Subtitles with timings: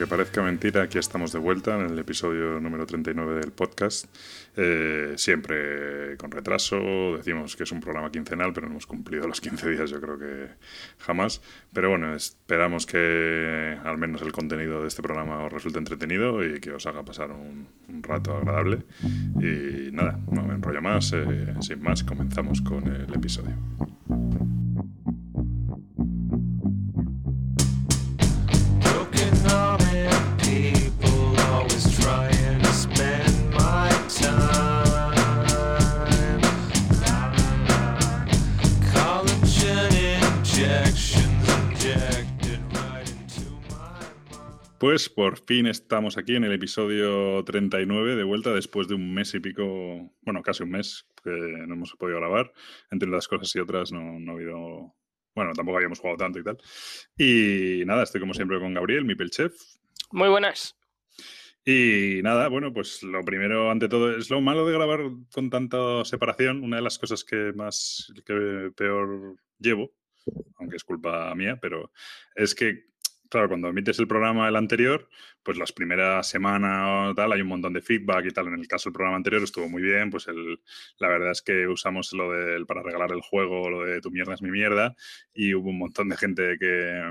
[0.00, 4.06] Aunque parezca mentira, aquí estamos de vuelta en el episodio número 39 del podcast.
[4.56, 6.78] Eh, siempre con retraso,
[7.18, 10.18] decimos que es un programa quincenal, pero no hemos cumplido los 15 días, yo creo
[10.18, 10.48] que
[11.00, 11.42] jamás.
[11.74, 16.60] Pero bueno, esperamos que al menos el contenido de este programa os resulte entretenido y
[16.60, 17.68] que os haga pasar un,
[18.02, 18.78] rato agradable.
[19.38, 23.54] Y nada, no me enrollo más, eh, sin más, comenzamos con el episodio.
[45.10, 49.40] Por fin estamos aquí en el episodio 39 de vuelta después de un mes y
[49.40, 52.52] pico, bueno, casi un mes que no hemos podido grabar.
[52.90, 54.94] Entre unas cosas y otras no, no ha habido,
[55.34, 56.58] bueno, tampoco habíamos jugado tanto y tal.
[57.16, 59.52] Y nada, estoy como siempre con Gabriel, mi pelchef.
[60.12, 60.76] Muy buenas.
[61.64, 65.00] Y nada, bueno, pues lo primero, ante todo, es lo malo de grabar
[65.32, 66.64] con tanta separación.
[66.64, 69.92] Una de las cosas que más, que peor llevo,
[70.56, 71.92] aunque es culpa mía, pero
[72.34, 72.89] es que
[73.30, 75.08] claro, cuando emites el programa el anterior,
[75.42, 78.48] pues las primeras semanas o tal, hay un montón de feedback y tal.
[78.48, 80.60] En el caso del programa anterior estuvo muy bien, pues el,
[80.98, 84.34] la verdad es que usamos lo del para regalar el juego, lo de tu mierda
[84.34, 84.94] es mi mierda,
[85.34, 87.02] y hubo un montón de gente que,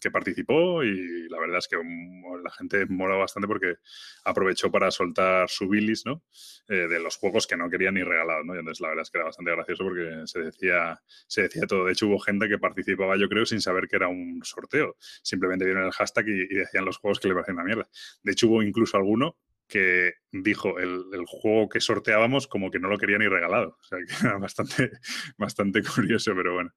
[0.00, 3.76] que participó y la verdad es que la gente mola bastante porque
[4.24, 6.22] aprovechó para soltar su bilis, ¿no?
[6.68, 8.54] Eh, de los juegos que no querían ni regalados, ¿no?
[8.54, 11.84] Y entonces la verdad es que era bastante gracioso porque se decía, se decía todo.
[11.84, 14.96] De hecho, hubo gente que participaba, yo creo, sin saber que era un sorteo.
[15.22, 18.62] Simplemente vieron el hashtag y, decían los juegos que le parecían una De hecho, hubo
[18.62, 19.36] incluso alguno
[19.68, 23.76] que dijo el, el, juego que sorteábamos como que no lo quería ni regalado.
[23.80, 24.90] O sea, que era bastante,
[25.36, 26.72] bastante curioso, pero bueno.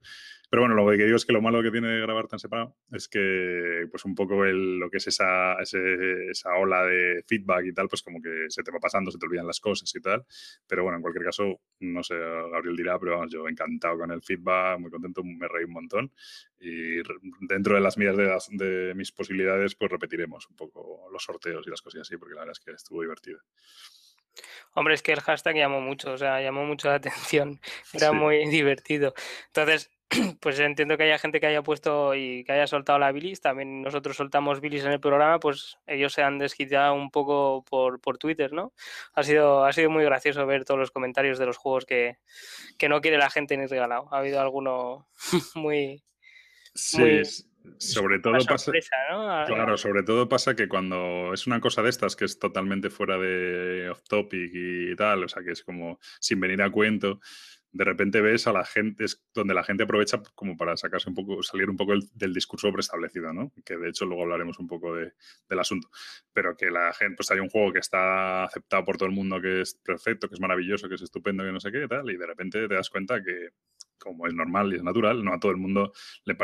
[0.51, 2.75] Pero bueno, lo que digo es que lo malo que tiene de grabar tan separado
[2.91, 7.73] es que, pues un poco el, lo que es esa, esa ola de feedback y
[7.73, 10.25] tal, pues como que se te va pasando, se te olvidan las cosas y tal.
[10.67, 14.21] Pero bueno, en cualquier caso, no sé, Gabriel dirá, pero vamos, yo encantado con el
[14.21, 16.11] feedback, muy contento, me reí un montón.
[16.59, 16.97] Y
[17.47, 21.69] dentro de las mías de, de mis posibilidades, pues repetiremos un poco los sorteos y
[21.69, 23.39] las cosas así, porque la verdad es que estuvo divertido.
[24.73, 26.95] Hombre, es que el hashtag llamó mucho, o sea, llamó mucho la
[27.35, 27.59] atención,
[27.93, 29.13] era muy divertido.
[29.47, 29.91] Entonces,
[30.41, 33.41] pues entiendo que haya gente que haya puesto y que haya soltado la bilis.
[33.41, 38.01] También nosotros soltamos bilis en el programa, pues ellos se han desquitado un poco por,
[38.01, 38.73] por Twitter, ¿no?
[39.13, 42.17] Ha sido, ha sido muy gracioso ver todos los comentarios de los juegos que,
[42.77, 44.07] que no quiere la gente ni regalado.
[44.11, 45.07] Ha habido alguno
[45.55, 46.03] muy.
[46.73, 47.21] Sí,
[47.77, 48.71] sobre todo pasa.
[49.45, 53.17] Claro, sobre todo pasa que cuando es una cosa de estas que es totalmente fuera
[53.17, 57.19] de off topic y tal, o sea, que es como sin venir a cuento
[57.73, 61.15] de repente ves a la gente, es donde la gente aprovecha como para sacarse un
[61.15, 63.51] poco, salir un poco del discurso preestablecido, ¿no?
[63.63, 65.13] Que de hecho luego hablaremos un poco de,
[65.47, 65.89] del asunto.
[66.33, 69.39] Pero que la gente, pues hay un juego que está aceptado por todo el mundo,
[69.41, 72.17] que es perfecto, que es maravilloso, que es estupendo, que no sé qué, tal, y
[72.17, 73.49] de repente te das cuenta que,
[74.01, 75.93] como es normal y es natural, no a todo el mundo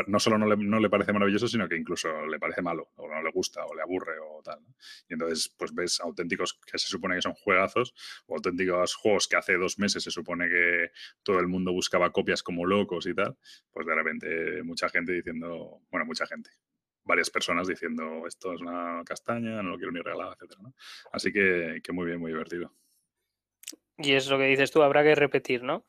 [0.06, 3.08] no solo no le, no le, parece maravilloso, sino que incluso le parece malo, o
[3.08, 4.60] no le gusta, o le aburre, o tal.
[5.08, 7.94] Y entonces, pues ves auténticos que se supone que son juegazos,
[8.26, 10.90] o auténticos juegos que hace dos meses se supone que
[11.22, 13.36] todo el mundo buscaba copias como locos y tal,
[13.70, 16.50] pues de repente mucha gente diciendo, bueno, mucha gente,
[17.04, 20.58] varias personas diciendo esto es una castaña, no lo quiero ni regalar, etc.
[21.12, 22.72] Así que, que muy bien, muy divertido.
[23.98, 25.84] Y es lo que dices tú, habrá que repetir, ¿no?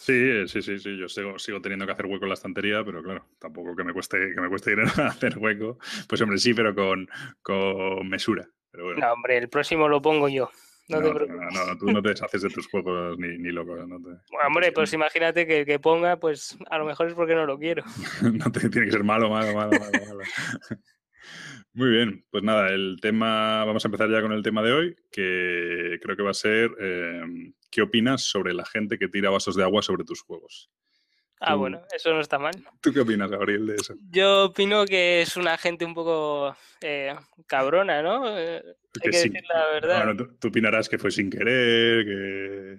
[0.00, 0.96] Sí, sí, sí, sí.
[0.96, 3.92] Yo sigo, sigo teniendo que hacer hueco en la estantería, pero claro, tampoco que me
[3.92, 5.78] cueste, que me cueste dinero hacer hueco.
[6.08, 7.06] Pues hombre, sí, pero con,
[7.42, 8.48] con mesura.
[8.70, 9.00] Pero bueno.
[9.00, 10.50] No, hombre, el próximo lo pongo yo.
[10.88, 13.76] No, no, no, tú no te deshaces de tus juegos ni, ni loco.
[13.76, 17.14] No te, bueno, hombre, pues imagínate que el que ponga, pues a lo mejor es
[17.14, 17.84] porque no lo quiero.
[18.22, 20.06] no te, tiene que ser malo, malo, malo, malo.
[20.06, 20.20] malo.
[21.72, 24.96] Muy bien, pues nada, el tema, vamos a empezar ya con el tema de hoy,
[25.12, 27.22] que creo que va a ser, eh,
[27.70, 30.70] ¿qué opinas sobre la gente que tira vasos de agua sobre tus juegos?
[31.42, 32.52] Ah, bueno, eso no está mal.
[32.82, 33.94] ¿Tú qué opinas, Gabriel, de eso?
[34.10, 37.14] Yo opino que es una gente un poco eh,
[37.46, 38.38] cabrona, ¿no?
[38.38, 38.62] Eh,
[39.02, 40.04] hay que decir la verdad.
[40.04, 42.78] Bueno, tú, opinarás que fue sin querer, que...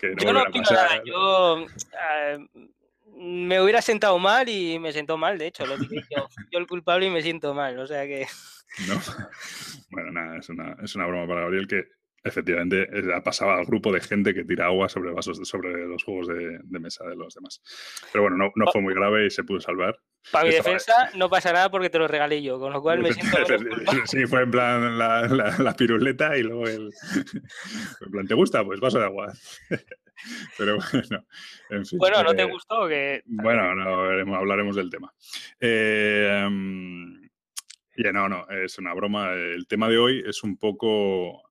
[0.00, 1.66] que no yo no opino nada, yo
[3.16, 6.28] me hubiera sentado mal y me sentó mal, de hecho, lo dije yo.
[6.50, 8.26] Yo el culpable y me siento mal, o sea que...
[8.86, 8.94] No.
[9.90, 11.88] Bueno, nada, es una, es una broma para Gabriel que
[12.22, 16.28] efectivamente ha pasado al grupo de gente que tira agua sobre vasos, sobre los juegos
[16.28, 17.62] de, mesa de los demás.
[18.12, 19.98] Pero bueno, no, no, fue muy grave y se pudo salvar.
[20.30, 23.12] Para mi defensa no pasa nada porque te lo regalé yo, con lo cual me
[23.12, 23.38] siento...
[24.06, 25.26] sí, fue en plan la,
[25.58, 26.90] la, piruleta y luego el...
[28.00, 28.64] En plan, ¿te gusta?
[28.64, 29.32] Pues vaso de agua.
[30.58, 31.24] Pero bueno,
[31.70, 31.98] en fin.
[31.98, 32.88] Bueno, ¿no te eh, gustó?
[32.88, 33.22] Que...
[33.26, 35.12] Bueno, no, hablaremos del tema.
[35.58, 36.48] Eh,
[37.96, 39.32] Ya, no, no, es una broma.
[39.32, 41.42] El tema de hoy es un poco.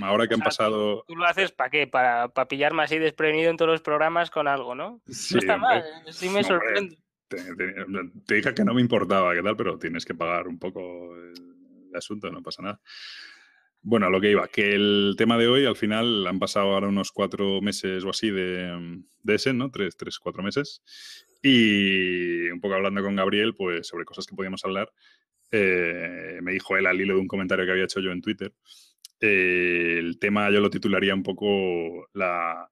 [0.00, 1.04] Ahora que han pasado.
[1.06, 1.86] Tú, lo haces para qué?
[1.86, 5.02] Para, para pillarme así desprevenido en todos los programas con algo, ¿no?
[5.06, 6.12] Sí, no está mal, hombre.
[6.12, 6.98] sí me sorprende.
[7.28, 7.74] Te, te-
[8.26, 9.56] te dije que no me importaba, ¿qué tal?
[9.56, 12.80] Pero tienes que pagar un poco el asunto, no pasa nada.
[13.84, 16.86] Bueno, a lo que iba, que el tema de hoy, al final, han pasado ahora
[16.88, 19.70] unos cuatro meses o así de, ese, ¿no?
[19.70, 20.82] Tres, tres, cuatro meses.
[21.42, 24.92] Y un poco hablando con Gabriel, pues sobre cosas que podíamos hablar,
[25.50, 28.54] eh, me dijo él al hilo de un comentario que había hecho yo en Twitter.
[29.20, 32.68] eh, el tema yo lo titularía un poco la,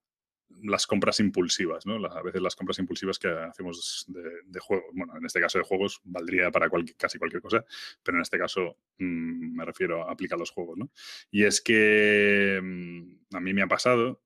[0.63, 2.05] las compras impulsivas, ¿no?
[2.07, 5.65] A veces las compras impulsivas que hacemos de, de juegos, bueno, en este caso de
[5.65, 7.65] juegos, valdría para casi cualquier cosa,
[8.03, 10.91] pero en este caso mm, me refiero a aplicar los juegos, ¿no?
[11.31, 14.23] Y es que mm, a mí me ha pasado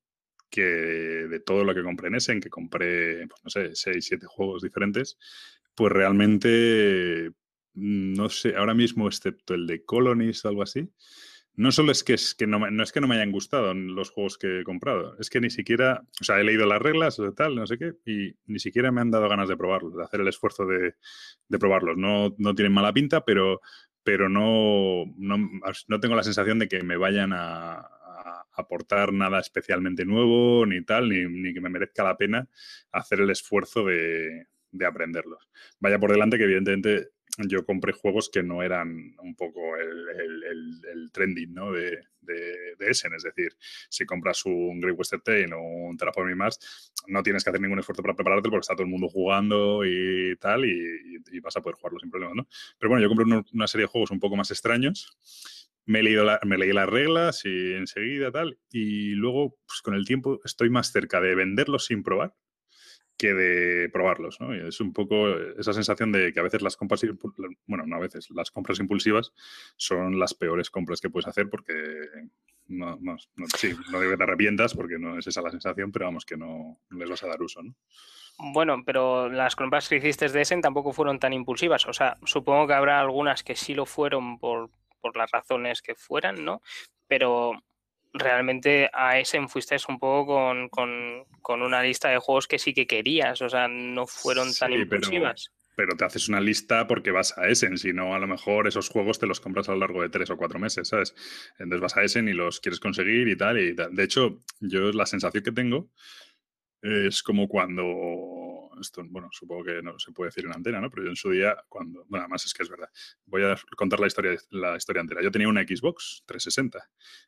[0.50, 4.26] que de todo lo que compré en Essen, que compré, pues no sé, seis, siete
[4.26, 5.18] juegos diferentes,
[5.74, 7.30] pues realmente,
[7.74, 10.88] mm, no sé, ahora mismo, excepto el de Colonies o algo así,
[11.56, 14.10] no solo es que, es que no, no es que no me hayan gustado los
[14.10, 17.54] juegos que he comprado, es que ni siquiera, o sea, he leído las reglas tal,
[17.54, 20.28] no sé qué, y ni siquiera me han dado ganas de probarlos, de hacer el
[20.28, 20.94] esfuerzo de,
[21.48, 21.96] de probarlos.
[21.96, 23.60] No, no tienen mala pinta, pero,
[24.02, 25.50] pero no, no,
[25.88, 30.84] no tengo la sensación de que me vayan a, a aportar nada especialmente nuevo, ni
[30.84, 32.48] tal, ni, ni que me merezca la pena
[32.90, 35.48] hacer el esfuerzo de, de aprenderlos.
[35.78, 37.10] Vaya por delante que evidentemente
[37.48, 40.08] yo compré juegos que no eran un poco el,
[40.44, 41.72] el- trending ¿no?
[41.72, 43.12] de, de, de Essen.
[43.14, 43.56] Es decir,
[43.88, 47.78] si compras un Great Western Trail o un Terraforming Mars, no tienes que hacer ningún
[47.78, 50.70] esfuerzo para prepararte porque está todo el mundo jugando y tal, y,
[51.32, 52.48] y- vas a poder jugarlo sin problema, ¿no?
[52.78, 55.16] Pero bueno, yo compré una serie de juegos un poco más extraños.
[55.86, 60.06] Me he la- me leí las reglas y enseguida tal, y luego, pues con el
[60.06, 62.34] tiempo, estoy más cerca de venderlos sin probar
[63.16, 64.52] que de probarlos, ¿no?
[64.52, 65.28] Es un poco
[65.58, 67.02] esa sensación de que a veces las compras,
[67.66, 69.32] bueno, no a veces, las compras impulsivas
[69.76, 71.72] son las peores compras que puedes hacer porque,
[72.66, 75.92] no, no, no- sí, no digo que te arrepientas porque no es esa la sensación,
[75.92, 77.74] pero vamos, que no, no les vas a dar uso, ¿no?
[78.52, 81.86] Bueno, pero las compras que hiciste de Essen tampoco fueron tan impulsivas.
[81.86, 84.70] O sea, supongo que habrá algunas que sí lo fueron por,
[85.00, 86.60] por las razones que fueran, ¿no?
[87.06, 87.52] Pero
[88.14, 92.72] realmente a Essen fuiste un poco con, con- con una lista de juegos que sí
[92.72, 93.42] que querías.
[93.42, 95.50] O sea, no fueron tan pero- impulsivas.
[95.76, 98.88] Pero te haces una lista porque vas a Essen, si no, a lo mejor esos
[98.88, 101.16] juegos te los compras a lo largo de tres o cuatro meses, ¿sabes?
[101.58, 103.58] Entonces vas a Essen y los quieres conseguir y tal.
[103.60, 103.92] Y tal.
[103.92, 105.90] De hecho, yo la sensación que tengo
[106.80, 107.82] es como cuando,
[108.80, 110.90] esto, bueno, supongo que no se puede decir en antena, ¿no?
[110.90, 112.88] Pero yo en su día, cuando, bueno, además es que es verdad,
[113.26, 115.22] voy a contar la historia, la historia entera.
[115.22, 116.78] Yo tenía una Xbox 360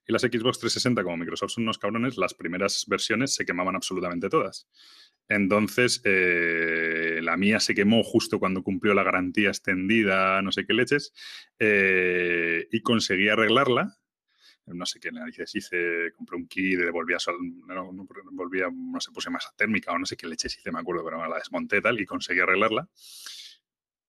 [0.06, 4.28] y las Xbox 360, como Microsoft son unos cabrones, las primeras versiones se quemaban absolutamente
[4.28, 4.68] todas.
[5.28, 10.74] Entonces, eh, la mía se quemó justo cuando cumplió la garantía extendida, no sé qué
[10.74, 11.12] leches,
[11.58, 13.96] eh, y conseguí arreglarla.
[14.66, 19.12] No sé qué narices hice, compré un kit, devolvía, sol, no, no, devolvía, no sé,
[19.12, 22.00] puse masa térmica o no sé qué leches hice, me acuerdo, pero la desmonté tal
[22.00, 22.88] y conseguí arreglarla.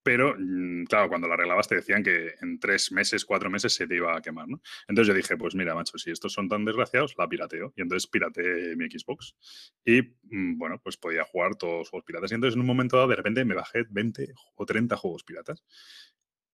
[0.07, 3.87] Pero, mm, claro, cuando la arreglabas te decían que en tres meses, cuatro meses se
[3.87, 4.61] te iba a quemar, ¿no?
[4.87, 7.73] Entonces yo dije, pues mira, macho, si estos son tan desgraciados, la pirateo.
[7.75, 9.35] Y entonces pirateé mi Xbox.
[9.83, 12.31] Y mm, bueno, pues podía jugar todos los juegos piratas.
[12.31, 15.61] Y entonces en un momento dado, de repente me bajé 20 o 30 juegos piratas.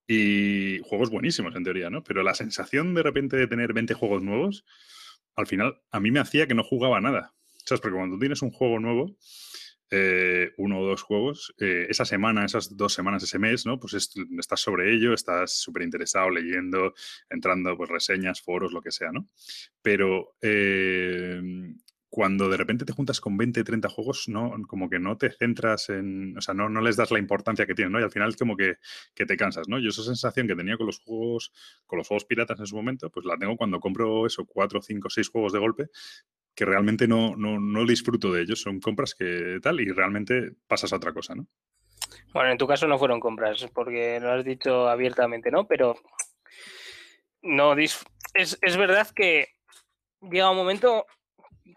[0.08, 2.04] Y juegos buenísimos, en teoría, ¿no?
[2.04, 4.66] Pero la sensación de repente de tener 20 juegos nuevos,
[5.36, 7.34] al final a mí me hacía que no jugaba nada.
[7.66, 7.82] ¿Sabes?
[7.82, 9.16] Porque cuando tienes un juego nuevo,
[9.92, 13.80] eh, uno o dos juegos, eh, esa semana, esas dos semanas, ese mes, ¿no?
[13.80, 16.94] Pues es- estás sobre ello, estás súper interesado leyendo,
[17.30, 19.28] entrando, pues reseñas, foros, lo que sea, ¿no?
[19.82, 21.42] Pero eh,
[22.14, 25.90] cuando de repente te juntas con 20, 30 juegos, no, como que no te centras
[25.90, 28.00] en, o sea, no, no les das la importancia que tienen, ¿no?
[28.00, 28.76] Y al final es como que,
[29.16, 29.80] que te cansas, ¿no?
[29.80, 31.52] Yo esa sensación que tenía con los juegos,
[31.88, 35.10] con los juegos piratas en su momento, pues la tengo cuando compro eso, cuatro, cinco,
[35.10, 35.90] seis juegos de golpe,
[36.54, 38.62] que realmente no, no, no disfruto de ellos.
[38.62, 41.48] Son compras que tal y realmente pasas a otra cosa, ¿no?
[42.32, 45.66] Bueno, en tu caso no fueron compras, porque lo has dicho abiertamente, ¿no?
[45.66, 45.96] Pero
[47.42, 48.06] no es,
[48.36, 49.48] es verdad que
[50.22, 51.08] llega un momento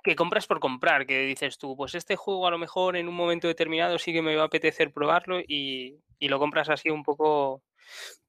[0.02, 3.14] que compras por comprar, que dices tú, pues este juego a lo mejor en un
[3.14, 7.02] momento determinado sí que me va a apetecer probarlo y, y lo compras así un
[7.02, 7.62] poco,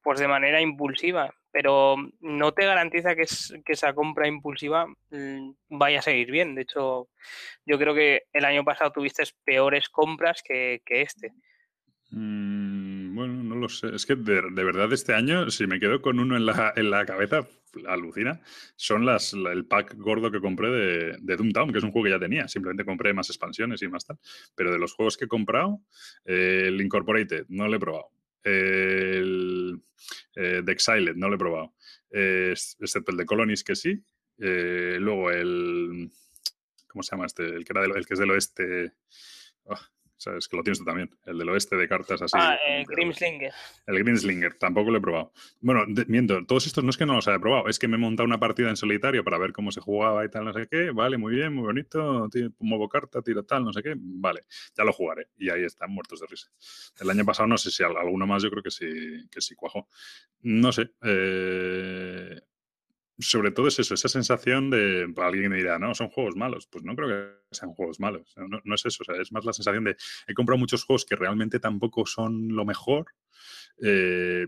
[0.03, 3.25] pues de manera impulsiva, pero no te garantiza que,
[3.65, 6.55] que esa compra impulsiva mm, vaya a seguir bien.
[6.55, 7.09] De hecho,
[7.65, 11.33] yo creo que el año pasado tuviste peores compras que, que este.
[12.11, 13.95] Mm, bueno, no lo sé.
[13.95, 16.91] Es que de, de verdad este año, si me quedo con uno en la, en
[16.91, 17.47] la cabeza,
[17.87, 18.41] alucina,
[18.75, 22.05] son las, la- el pack gordo que compré de, de Doomtown, que es un juego
[22.05, 22.47] que ya tenía.
[22.47, 24.17] Simplemente compré más expansiones y más tal.
[24.55, 25.81] Pero de los juegos que he comprado,
[26.25, 28.09] eh, el Incorporated no lo he probado.
[28.43, 29.81] El
[30.35, 31.73] eh, Exiled, no lo he probado.
[32.09, 34.01] excepto el de Colonies, que sí.
[34.39, 36.09] Eh, luego el.
[36.87, 37.43] ¿Cómo se llama este?
[37.45, 38.93] El que, era el que es del oeste.
[39.69, 39.81] Ah,
[40.17, 41.09] Sabes que lo tienes tú también.
[41.25, 42.35] El del oeste de cartas así.
[42.39, 43.51] Ah, el Grimslinger.
[43.85, 45.31] El Grimslinger, tampoco lo he probado.
[45.61, 47.99] Bueno, miento, todos estos no es que no los haya probado, es que me he
[47.99, 50.91] montado una partida en solitario para ver cómo se jugaba y tal, no sé qué.
[50.91, 52.27] Vale, muy bien, muy bonito.
[52.59, 53.93] Muevo carta, tiro tal, no sé qué.
[53.95, 54.41] Vale,
[54.75, 55.27] ya lo jugaré.
[55.37, 56.47] Y ahí están muertos de risa.
[56.99, 59.87] El año pasado no sé si alguno más, yo creo que sí, que sí cuajo.
[60.41, 60.91] No sé.
[61.03, 62.39] Eh,
[63.19, 66.67] sobre todo es eso, esa sensación de, alguien dirá, no, son juegos malos.
[66.67, 68.35] Pues no creo que sean juegos malos.
[68.37, 69.97] No, es eso, es más la sensación de,
[70.27, 73.07] he comprado muchos juegos que realmente tampoco son lo mejor.
[73.81, 74.47] Eh,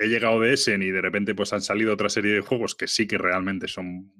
[0.00, 2.86] he llegado de Essen y de repente pues han salido otra serie de juegos que
[2.86, 4.12] sí que realmente son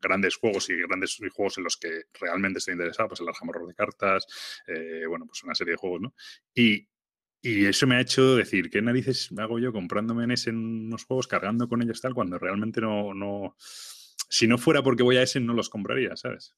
[0.00, 3.74] grandes juegos y grandes juegos en los que realmente estoy interesado, pues el Arhammer de
[3.74, 4.26] cartas,
[4.66, 6.14] eh, bueno, pues una serie de juegos, ¿no?
[6.54, 6.86] Y,
[7.44, 11.26] y eso me ha hecho decir, ¿qué narices hago yo comprándome en ese unos juegos,
[11.26, 13.54] cargando con ellos tal, cuando realmente no, no...
[13.58, 16.56] Si no fuera porque voy a Essen, no los compraría, ¿sabes?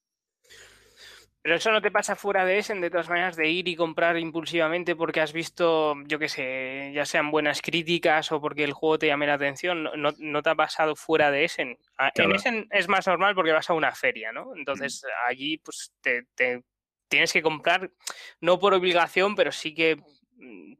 [1.42, 4.16] Pero eso no te pasa fuera de Essen, de todas maneras, de ir y comprar
[4.16, 9.00] impulsivamente porque has visto, yo qué sé, ya sean buenas críticas o porque el juego
[9.00, 9.82] te llame la atención.
[9.82, 11.76] No, no te ha pasado fuera de Essen.
[12.14, 14.54] En Essen es más normal porque vas a una feria, ¿no?
[14.54, 16.62] Entonces allí, pues te, te
[17.08, 17.90] tienes que comprar,
[18.40, 20.15] no por obligación, pero sí que Mm,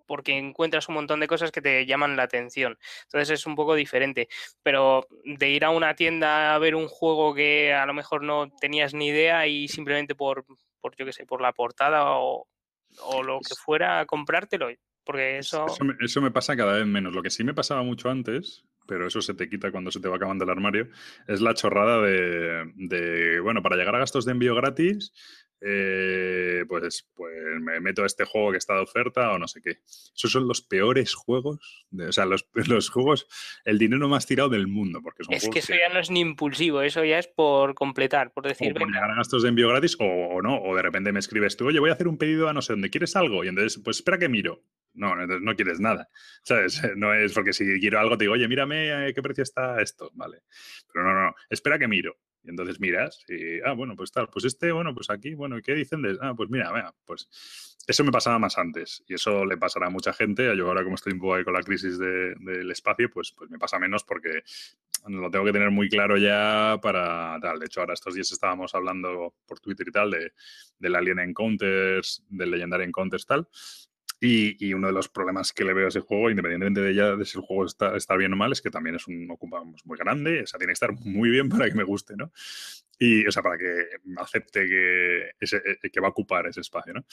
[0.07, 2.79] porque encuentras un montón de cosas que te llaman la atención.
[3.05, 4.29] Entonces es un poco diferente.
[4.63, 8.51] Pero de ir a una tienda a ver un juego que a lo mejor no
[8.61, 10.45] tenías ni idea y simplemente por,
[10.81, 12.47] por yo qué sé, por la portada o,
[13.25, 14.69] lo que fuera, comprártelo.
[15.05, 15.67] Porque eso...
[16.01, 17.15] Eso me, pasa cada vez menos.
[17.15, 20.09] Lo que sí me pasaba mucho antes, pero eso se te quita cuando se te
[20.09, 20.89] va acabando el armario,
[21.29, 25.13] es la chorrada de, de bueno, para llegar a gastos de envío gratis,
[25.61, 29.63] eh, pues, pues me meto a este juego que está de oferta o no sé
[29.63, 29.81] qué.
[29.87, 33.27] Esos son los peores juegos, o sea, los, los, juegos,
[33.65, 35.01] el dinero más tirado del mundo.
[35.03, 38.33] Porque son es que eso ya no es ni impulsivo, eso ya es por completar,
[38.33, 38.73] por decir.
[38.73, 41.57] O por llegar a gastos de envío gratis o, no, o de repente me escribes
[41.57, 43.45] tú, oye, voy a hacer un pedido a no sé dónde, ¿quieres algo?
[43.45, 44.63] Y entonces, pues espera que miro.
[44.93, 46.09] No, no quieres nada.
[46.43, 46.83] ¿Sabes?
[46.97, 50.11] No es porque si quiero algo te digo, oye, mírame qué precio está esto.
[50.15, 50.39] Vale.
[50.91, 52.17] Pero no, no, espera que miro.
[52.47, 55.75] Y entonces miras y, ah, bueno, pues tal, pues este, bueno, pues aquí, bueno, ¿qué
[55.75, 57.29] dicen de, ah, pues mira, vea, pues
[57.88, 60.57] eso me pasaba más antes y eso le pasará a mucha gente.
[60.57, 63.59] Yo ahora como estoy un poco ahí con la crisis del espacio, pues, pues me
[63.59, 64.43] pasa menos porque
[65.07, 67.59] lo tengo que tener muy claro ya para tal.
[67.59, 70.33] De hecho, ahora estos días estábamos hablando por Twitter y tal de,
[70.79, 73.49] del Alien Encounters, del Legendary Encounters tal.
[74.19, 77.25] Y, uno de los problemas que le veo a ese juego, independientemente de ya de
[77.27, 79.99] si el juego está, está bien o mal, es que también es un ocupa muy
[79.99, 82.33] grande, o sea, tiene que estar muy bien para que me guste, ¿no?
[82.99, 87.05] Y, o sea, para que acepte que, eh, que va a ocupar ese espacio, ¿no?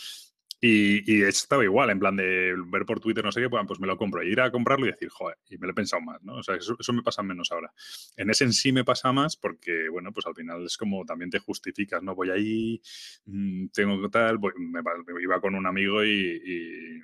[0.65, 3.81] Y, y estaba igual, en plan de ver por Twitter, no sé qué, pues, pues
[3.81, 4.23] me lo compro.
[4.23, 6.35] Y ir a comprarlo y decir, joder, y me lo he pensado más, ¿no?
[6.37, 7.73] O sea, eso, eso, me pasa menos ahora.
[8.15, 11.29] En ese en sí me pasa más porque, bueno, pues al final es como también
[11.29, 12.15] te justificas, ¿no?
[12.15, 12.81] Voy ahí,
[13.25, 14.79] mm, tengo tal, me,
[15.21, 17.03] iba con un amigo y y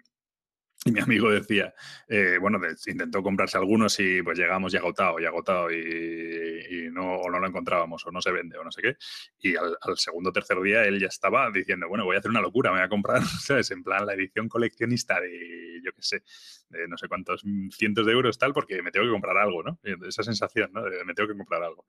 [0.86, 1.74] mi amigo decía,
[2.08, 7.30] eh, bueno, intentó comprarse algunos y pues llegamos y agotado, y agotado, y, no, o
[7.30, 8.98] no lo encontrábamos, o no se vende, o no sé qué.
[9.42, 12.42] Y al, segundo o tercer día él ya estaba diciendo, bueno, voy a hacer una
[12.42, 13.72] locura, me voy a comprar, ¿sabes?
[13.72, 16.24] En plan, la edición coleccionista de, yo qué sé,
[16.70, 19.80] de no sé cuántos cientos de euros, tal, porque me tengo que comprar algo, ¿no?
[20.08, 20.84] Esa sensación, ¿no?
[20.84, 21.86] De, me tengo que comprar algo.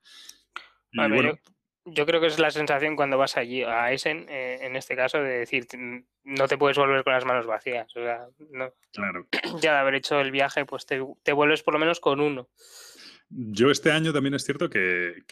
[0.91, 4.75] Y, bueno, yo creo que es la sensación cuando vas allí a Essen, eh, en
[4.75, 5.67] este caso, de decir,
[6.23, 7.87] no te puedes volver con las manos vacías.
[7.95, 8.73] O sea, no.
[8.93, 9.27] Claro.
[9.61, 10.99] Ya de haber hecho el viaje, pues te,
[11.31, 12.49] vuelves por lo menos con uno.
[13.29, 15.23] Yo este año también es cierto que,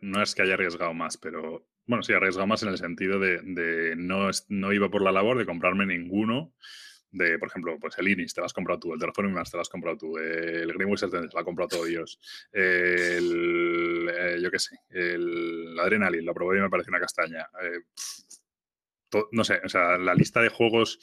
[0.00, 3.40] no es que haya arriesgado más, pero bueno, sí, arriesgado más en el sentido de,
[3.42, 6.52] de no, no iba por la labor de comprarme ninguno
[7.16, 9.56] de, por ejemplo, pues el Inis te lo has comprado tú, el Terraforming Mars te
[9.56, 12.18] lo has comprado tú, el Greenwich te lo ha comprado todo Dios,
[12.52, 17.48] el, eh, yo qué sé, el Adrenaline, lo probé y me parece una castaña.
[17.62, 17.80] Eh,
[19.32, 20.98] no sé, o sea, la lista de juegos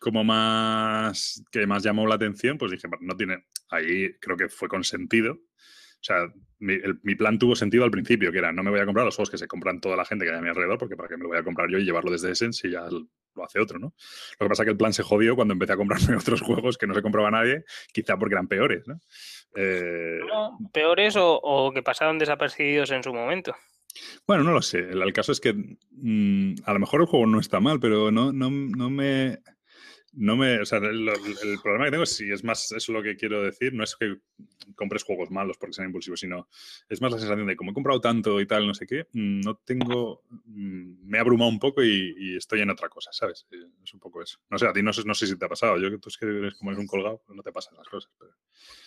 [0.00, 4.68] como más que más llamó la atención, pues dije, no tiene, ahí creo que fue
[4.68, 5.32] consentido.
[5.32, 9.06] O sea, mi, plan tuvo sentido al principio, que era, no me voy a comprar
[9.06, 11.08] los juegos que se compran toda la gente que hay a mi alrededor, porque para
[11.08, 12.86] qué me lo voy a comprar yo y llevarlo desde Essence y ya
[13.34, 13.94] lo hace otro, ¿no?
[14.38, 16.78] Lo que pasa es que el plan se jodió cuando empecé a comprarme otros juegos
[16.78, 19.00] que no se compraba nadie, quizá porque eran peores, ¿no?
[19.56, 20.20] Eh,
[20.72, 23.54] peores o, que pasaron desapercibidos en su momento.
[24.26, 24.80] Bueno, no lo sé.
[24.80, 28.32] El, caso es que mm, a lo mejor el juego no está mal, pero no,
[28.32, 29.38] no, no me
[30.16, 30.60] no me.
[30.60, 31.10] O sea, el,
[31.62, 33.96] problema que tengo es si es más, eso es lo que quiero decir, no es
[33.96, 34.16] que
[34.76, 36.48] compres juegos malos porque sean impulsivos, sino
[36.88, 39.40] es más la sensación de como he comprado tanto y tal, no sé qué, mm,
[39.40, 40.22] no tengo.
[40.46, 43.46] Mm, me he abrumado un poco y, estoy en otra cosa, ¿sabes?
[43.50, 44.38] Eh, es un poco eso.
[44.50, 45.78] No sé, a ti no sé, no sé si te ha pasado.
[45.78, 48.12] Yo que tú es que eres como eres un colgado, no te pasan las cosas.
[48.18, 48.32] Pero...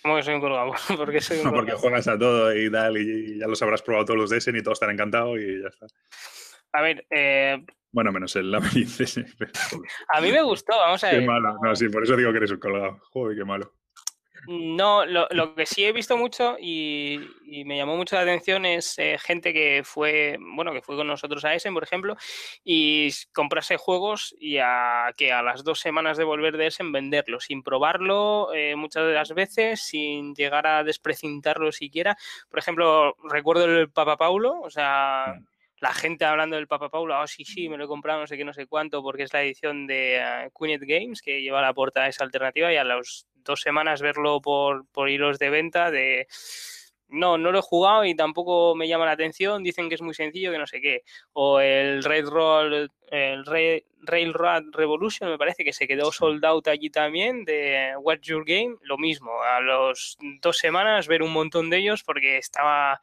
[0.01, 0.71] ¿Cómo que soy un colgado?
[0.97, 4.05] porque soy un no, porque juegas a todo y tal, y ya los habrás probado
[4.05, 5.87] todos los de Essen y todos están encantados y ya está.
[6.73, 9.03] A ver, eh, bueno, menos el laberinto.
[10.13, 11.21] a mí me gustó, vamos a ver.
[11.21, 11.57] Qué malo.
[11.63, 12.99] No, sí, por eso digo que eres un colgado.
[13.11, 13.73] Joder, qué malo.
[14.47, 17.19] No, lo, que sí he visto mucho y,
[17.65, 21.43] me llamó mucho la atención es eh, gente que fue, bueno, que fue con nosotros
[21.43, 22.15] a Essen, por ejemplo,
[22.63, 27.41] y comprase juegos y a que a las dos semanas de volver de Essen venderlo,
[27.41, 32.15] sin probarlo eh, muchas de las veces, sin llegar a desprecintarlo siquiera.
[32.49, 37.19] Por ejemplo, recuerdo el Papa Paulo, o sea, mm la gente hablando del Papa Paulo,
[37.19, 39.33] oh, sí, sí, me lo he comprado, no sé qué, no sé cuánto, porque es
[39.33, 43.27] la edición de uh, Games que lleva a la portada esa alternativa y a las
[43.35, 46.27] dos semanas verlo por, por hilos de venta de
[47.09, 50.13] no, no lo he jugado y tampoco me llama la atención, dicen que es muy
[50.13, 51.03] sencillo, que no sé qué.
[51.33, 53.45] O el Red Roll, el
[54.01, 58.75] Railroad Revolution, me parece que se quedó sold out allí también, de What's Your Game,
[58.81, 63.01] lo mismo, a las dos semanas ver un montón de ellos porque estaba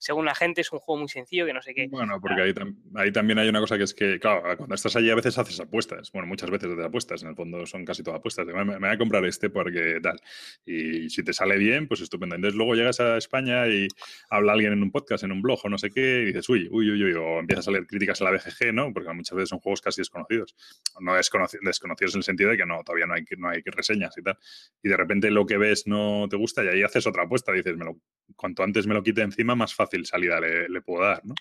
[0.00, 1.86] según la gente es un juego muy sencillo que no sé qué.
[1.88, 2.54] Bueno, porque ahí,
[2.94, 5.60] ahí, también hay una cosa que es que, claro, cuando estás allí a veces haces
[5.60, 6.10] apuestas.
[6.10, 8.46] Bueno, muchas veces haces apuestas, en el fondo son casi todas apuestas.
[8.46, 10.18] Me, me, voy a comprar este porque tal.
[10.64, 12.34] Y si te sale bien, pues estupendo.
[12.34, 13.88] Entonces luego llegas a España y
[14.30, 16.66] habla alguien en un podcast, en un blog o no sé qué, y dices, uy,
[16.70, 18.94] uy, uy, uy, o empiezas a leer críticas a la BGG, ¿no?
[18.94, 20.19] Porque muchas veces son juegos casi desconocidos.
[21.00, 24.16] No desconocidos, desconocidos en el sentido de que no, todavía no hay, no hay reseñas
[24.18, 24.38] y tal.
[24.82, 27.52] Y de repente lo que ves no te gusta y ahí haces otra apuesta.
[27.52, 27.98] Dices, me lo,
[28.36, 31.34] cuanto antes me lo quite encima, más fácil salida le, le puedo dar, ¿no?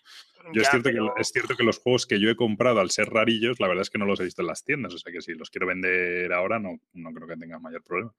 [0.54, 3.10] Yo es, cierto que, es cierto que los juegos que yo he comprado al ser
[3.10, 5.22] rarillos, la verdad es que no los he visto en las tiendas, o sea que
[5.22, 8.14] si los quiero vender ahora no, no creo que tenga mayor problema.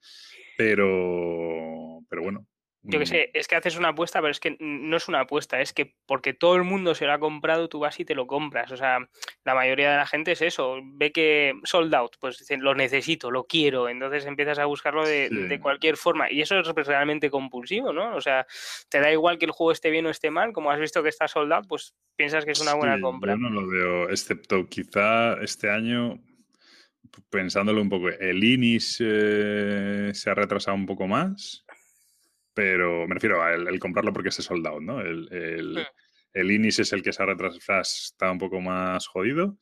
[0.57, 2.47] Pero, pero bueno,
[2.83, 3.09] yo qué mm.
[3.09, 5.95] sé, es que haces una apuesta, pero es que no es una apuesta, es que
[6.07, 8.73] porque todo el mundo se lo ha comprado, tú vas y te lo compras.
[8.73, 9.07] O sea,
[9.45, 13.31] la mayoría de la gente es eso, ve que sold out, pues dicen, lo necesito,
[13.31, 16.33] lo quiero, entonces empiezas a buscarlo de, cualquier forma.
[16.33, 18.17] Y eso es realmente compulsivo, ¿no?
[18.17, 18.47] O sea,
[18.89, 21.11] te da igual que el juego esté bien o esté mal, como has visto que
[21.11, 23.35] está sold out, pues piensas que es una buena compra.
[23.35, 26.19] Yo no lo veo, excepto quizá este año,
[27.29, 31.67] pensándolo un poco, el Inis eh, se ha retrasado un poco más
[32.61, 35.01] pero me refiero a el, comprarlo porque se soldado, ¿no?
[35.01, 35.87] El, el,
[36.35, 39.57] el, Inis es el que se ha retrasado, está un poco más jodido.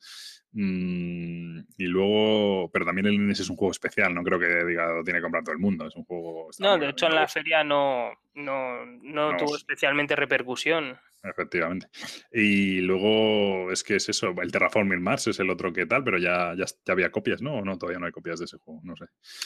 [0.51, 4.91] Mm, y luego, pero también el Inis es un juego especial, no creo que diga
[4.91, 6.49] lo tiene que comprar todo el mundo, es un juego...
[6.59, 10.99] No, de hecho en la feria no, no, no, tuvo especialmente repercusión.
[11.23, 11.87] Efectivamente.
[12.33, 16.17] Y luego es que es eso, el Terraforming Mars es el otro que tal, pero
[16.17, 17.59] ya, ya, ya había copias, ¿no?
[17.59, 19.05] O no, todavía no hay copias de ese juego, no sé.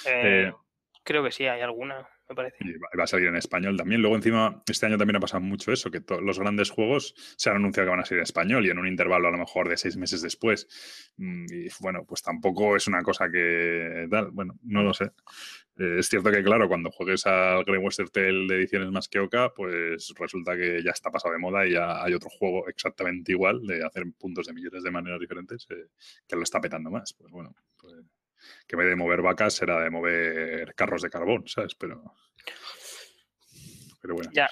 [0.09, 0.53] Eh, eh,
[1.03, 2.57] creo que sí, hay alguna me parece.
[2.61, 4.01] Y va a salir en español también.
[4.01, 7.57] Luego, encima, este año también ha pasado mucho eso, que los grandes juegos se han
[7.57, 9.77] anunciado que van a salir en español y en un intervalo a lo mejor de
[9.77, 10.67] seis meses después.
[11.17, 14.31] Mm, y bueno, pues tampoco es una cosa que tal.
[14.31, 15.11] Bueno, no lo sé.
[15.77, 19.19] Eh, es cierto que, claro, cuando juegues al Grey Western Tale de ediciones más que
[19.19, 23.31] Oca, pues resulta que ya está pasado de moda y ya hay otro juego exactamente
[23.31, 25.87] igual de hacer puntos de millones de maneras diferentes eh,
[26.27, 27.13] que lo está petando más.
[27.13, 27.93] Pues bueno, pues
[28.67, 31.75] que en vez de mover vacas será de mover carros de carbón, ¿sabes?
[31.75, 32.03] Pero,
[34.01, 34.31] pero bueno.
[34.33, 34.49] Ya,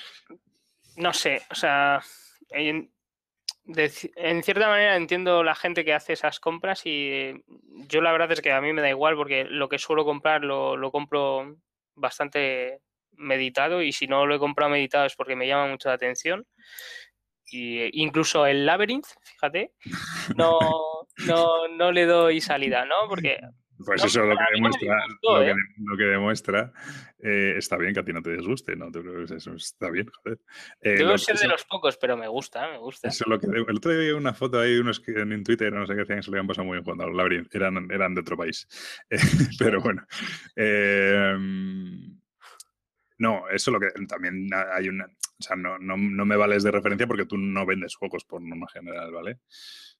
[0.98, 2.02] no sé, o sea,
[2.50, 2.92] en,
[4.44, 7.44] cierta manera entiendo la gente que hace esas compras y
[7.88, 10.44] yo la verdad es que a mí me da igual porque lo que suelo comprar
[10.44, 11.58] lo, lo compro
[11.96, 15.96] bastante meditado y si no lo he comprado meditado es porque me llama mucho la
[15.96, 16.46] atención.
[17.46, 19.74] Y incluso el Labyrinth, fíjate,
[20.38, 20.58] no,
[21.28, 22.96] no, no le doy salida, ¿no?
[23.10, 23.40] Porque
[23.86, 25.54] pues eso lo que, demuestra, ¿eh?
[25.78, 26.74] lo, que, demuestra,
[27.20, 28.90] eh, está bien que a ti no te disguste, ¿no?
[29.36, 30.40] Eso está bien, joder.
[30.82, 33.08] Eh, Debo ser de los pocos, pero me gusta, me gusta.
[33.08, 35.86] Eso lo que, el otro día vi una foto ahí, unos que en Twitter, no
[35.86, 38.38] sé qué hacían, que se le habían pasado muy bien Labyrinth, eran, eran de otro
[38.38, 38.68] país.
[39.60, 40.06] pero bueno.
[40.56, 42.20] Em,
[43.18, 45.06] no, eso lo que también hay una.
[45.06, 48.42] O sea, no, no, no me vales de referencia porque tú no vendes juegos por
[48.42, 49.40] norma general, ¿vale?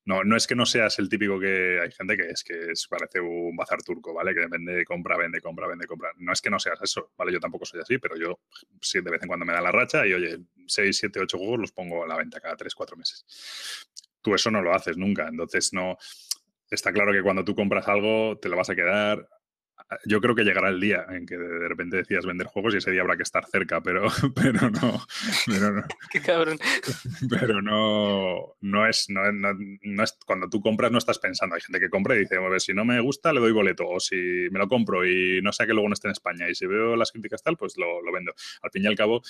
[0.04, 3.20] No, no es que no seas el típico que hay gente que es que parece
[3.20, 4.34] un bazar turco, ¿vale?
[4.34, 6.12] Que vende, compra, vende, compra, vende, compra.
[6.18, 7.32] No es que no seas eso, ¿vale?
[7.32, 8.40] Yo tampoco soy así, pero yo
[8.82, 11.60] sí de vez en cuando me da la racha y oye, 6, 7, 8 juegos
[11.60, 13.88] los pongo a la venta cada 3, 4 meses.
[14.22, 15.98] Tú eso no lo haces nunca, entonces no.
[16.70, 19.28] Está claro que cuando tú compras algo te lo vas a quedar
[20.06, 22.92] yo creo que llegará el día en que de repente decías vender juegos y ese
[22.92, 25.06] día habrá que estar cerca, pero, pero no.
[25.46, 26.60] Pero no Qué cabrón.
[27.30, 30.18] Pero no, no, es, no, no, es.
[30.26, 31.56] Cuando tú compras, no estás pensando.
[31.56, 33.88] Hay gente que compra y dice, a ver, si no me gusta, le doy boleto.
[33.88, 34.16] O si
[34.52, 36.50] me lo compro y no sé que luego no esté en España.
[36.50, 38.34] Y si veo las críticas tal, pues lo, lo vendo.
[38.62, 39.22] Al fin y al cabo,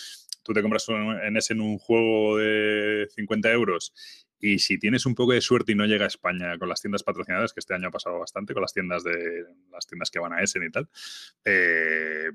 [0.44, 3.94] tú te compras en ese en un juego de 50 euros
[4.42, 7.04] y si tienes un poco de suerte y no llega a España con las tiendas
[7.04, 10.34] patrocinadas, que este año ha pasado bastante con las tiendas de las tiendas que van
[10.34, 10.90] a Essen y tal,
[11.46, 12.32] eh,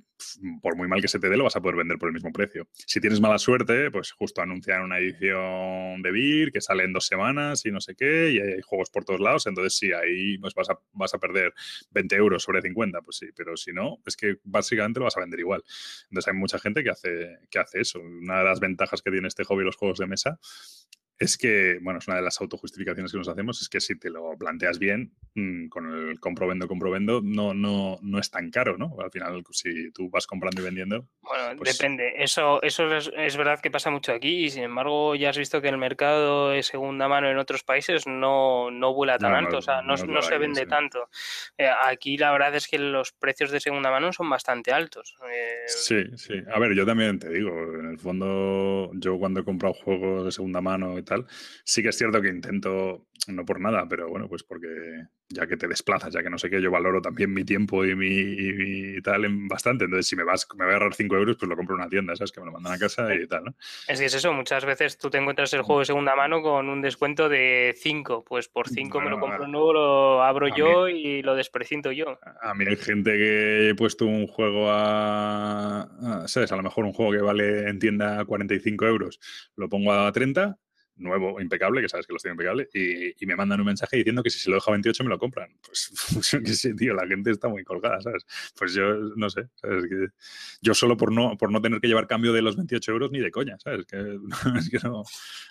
[0.63, 2.33] por muy mal que se te dé, lo vas a poder vender por el mismo
[2.33, 2.69] precio.
[2.75, 7.07] Si tienes mala suerte, pues justo anuncian una edición de Beer que sale en dos
[7.07, 10.55] semanas y no sé qué, y hay juegos por todos lados, entonces sí, ahí pues
[10.55, 11.53] vas a, vas a perder
[11.91, 15.21] 20 euros sobre 50, pues sí, pero si no, es que básicamente lo vas a
[15.21, 15.65] vender igual.
[16.05, 18.01] Entonces hay mucha gente que hace, que hace eso.
[18.01, 20.39] Una de las ventajas que tiene este hobby los juegos de mesa
[21.19, 24.11] es que, bueno, es una de las autojustificaciones que nos hacemos, es que si te
[24.11, 28.95] lo planteas bien, mm, con el compro-vendo, compro-vendo, no, no, no es tan caro, ¿no?
[29.03, 31.09] Al final, si tú vas comprando y vendiendo...
[31.23, 32.13] Bueno, pues depende.
[32.17, 35.69] Eso, eso es, verdad que pasa mucho aquí y, sin embargo, ya has visto que
[35.69, 39.81] el mercado de segunda mano en otros países no, no vuela tan alto, o sea,
[39.83, 41.09] no, se vende tanto.
[41.57, 45.17] Eh, aquí la verdad es que los precios de segunda mano son bastante altos.
[45.33, 46.35] Eh, sí, sí.
[46.53, 50.33] A ver, yo también te digo, en el fondo, yo cuando he comprado juegos de
[50.33, 51.27] segunda mano tal.
[51.65, 54.69] Sí que es cierto que intento, no por nada, pero bueno, pues porque
[55.29, 57.97] ya que te desplazas, ya que no sé qué, yo valoro también mi tiempo y
[57.97, 59.85] mi, tal en bastante.
[59.85, 61.91] Entonces, si me vas, me voy a ahorrar 5 euros, pues lo compro en una
[61.91, 62.31] tienda, ¿sabes?
[62.31, 63.55] Que me lo mandan a casa y tal, ¿no?
[63.89, 66.69] Es que es eso, muchas veces tú te encuentras el juego de segunda mano con
[66.69, 68.25] un descuento de 5.
[68.25, 72.19] Pues por 5 me lo compro nuevo, lo abro yo y lo desprecinto yo.
[72.43, 76.53] A mí hay gente que he puesto un juego a, ¿sabes?
[76.53, 79.19] A lo mejor un juego que vale en tienda 45 euros,
[79.57, 80.59] lo pongo a 30
[80.97, 84.23] nuevo, impecable, que sabes que lo estoy impecable, y, y, me mandan un mensaje diciendo
[84.23, 85.51] que si se lo dejo a 28 me lo compran.
[85.67, 88.25] Pues, pues que sí, tío, la gente está muy colgada, ¿sabes?
[88.57, 89.85] Pues yo no sé, ¿sabes?
[89.89, 90.07] Que
[90.61, 93.19] yo solo por no, por no tener que llevar cambio de los 28 euros ni
[93.19, 93.85] de coña, ¿sabes?
[93.87, 93.97] Que,
[94.59, 95.05] es que no,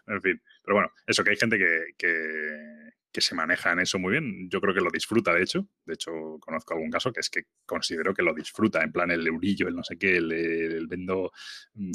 [0.07, 0.41] en fin.
[0.63, 4.49] Pero bueno, eso que hay gente que, que que se maneja en eso muy bien.
[4.49, 5.65] Yo creo que lo disfruta, de hecho.
[5.85, 9.25] De hecho, conozco algún caso que es que considero que lo disfruta, en plan el
[9.25, 11.31] eurillo, el no sé qué, el, vendo,
[11.75, 11.91] mm.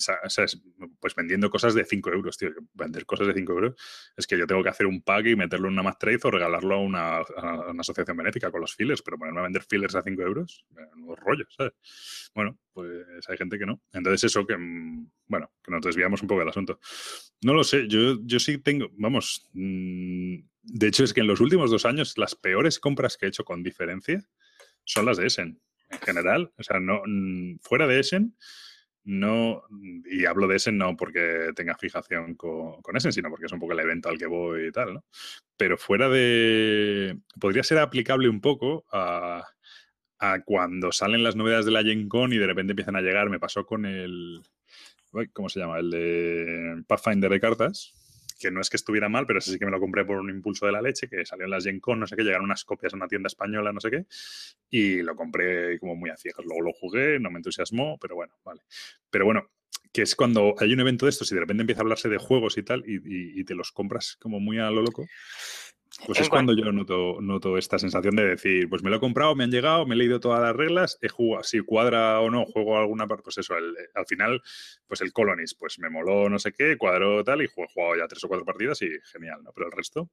[0.98, 2.52] Pues vendiendo cosas de 5 euros, tío.
[2.72, 3.74] Vender cosas de 5 euros
[4.16, 6.30] es que yo tengo que hacer un pack y meterlo en una más trade o
[6.30, 7.18] regalarlo a una,
[7.78, 10.64] asociación benéfica con los fillers, pero ponerme a vender fillers a 5 euros,
[10.96, 11.74] no rollo, ¿sabes?
[12.34, 13.82] Bueno, pues hay gente que no.
[13.92, 16.80] Entonces eso que, mm, bueno, que nos desviamos un poco del asunto.
[17.42, 21.40] No lo sé, yo, yo sí tengo, vamos, mm, de hecho es que en los
[21.40, 24.24] últimos dos años las peores compras que he hecho con diferencia
[24.84, 26.52] son las de Essen, en general.
[26.58, 28.36] O sea, no, mm, fuera de Essen,
[29.04, 29.62] no,
[30.04, 33.60] y hablo de Essen no porque tenga fijación con, con Essen, sino porque es un
[33.60, 35.04] poco el evento al que voy y tal, ¿no?
[35.56, 37.18] Pero fuera de...
[37.40, 39.44] Podría ser aplicable un poco a
[40.20, 43.30] a cuando salen las novedades de la Gen Con y de repente empiezan a llegar.
[43.30, 44.42] Me pasó con el.
[45.32, 45.78] ¿Cómo se llama?
[45.78, 47.94] El de Pathfinder de cartas.
[48.40, 50.30] Que no es que estuviera mal, pero ese sí que me lo compré por un
[50.30, 52.64] impulso de la leche, que salió en la Gen Con, no sé qué, llegaron unas
[52.64, 54.06] copias a una tienda española, no sé qué,
[54.70, 56.44] y lo compré como muy a ciegas.
[56.46, 58.62] Luego lo jugué, no me entusiasmó, pero bueno, vale.
[59.10, 59.50] Pero bueno,
[59.92, 62.16] que es cuando hay un evento de estos y de repente empieza a hablarse de
[62.16, 65.06] juegos y tal, y te los compras como muy a lo loco.
[66.06, 69.34] Pues es cuando yo noto, noto esta sensación de decir, pues me lo he comprado,
[69.34, 72.46] me han llegado, me he leído todas las reglas, he jugado, si cuadra o no,
[72.46, 74.42] juego alguna parte, pues eso, al final,
[74.86, 78.08] pues el Colonies, pues me moló no sé qué, cuadro tal, y he jugado ya
[78.08, 79.52] tres o cuatro partidas y genial, ¿no?
[79.52, 80.08] Pero el resto...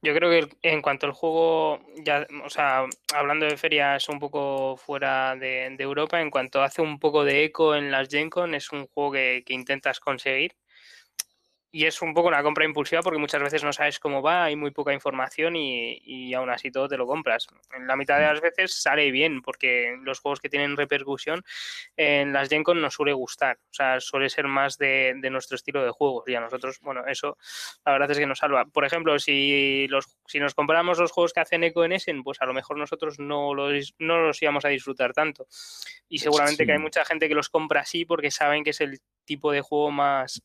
[0.00, 4.78] Yo creo que en cuanto al juego, ya, o sea, hablando de ferias un poco
[4.78, 8.72] fuera de, Europa, en cuanto hace un poco de eco en las Gen Con, es
[8.72, 10.54] un juego que intentas conseguir
[11.70, 14.56] y es un poco una compra impulsiva porque muchas veces no sabes cómo va, hay
[14.56, 17.46] muy poca información y, y, aún así todo te lo compras.
[17.76, 18.28] En la mitad de mm.
[18.28, 21.44] las veces sale bien porque los juegos que tienen repercusión
[21.96, 25.56] en las Gen Con nos suele gustar, o sea, suele ser más de, de, nuestro
[25.56, 27.36] estilo de juegos y a nosotros, bueno, eso
[27.84, 28.64] la verdad es que nos salva.
[28.64, 32.40] Por ejemplo, si, los, si nos compramos los juegos que hacen eco en Essen, pues
[32.40, 35.46] a lo mejor nosotros no los, no los íbamos a disfrutar tanto.
[36.08, 39.00] Y seguramente que hay mucha gente que los compra así porque saben que es el
[39.26, 40.42] tipo de juego más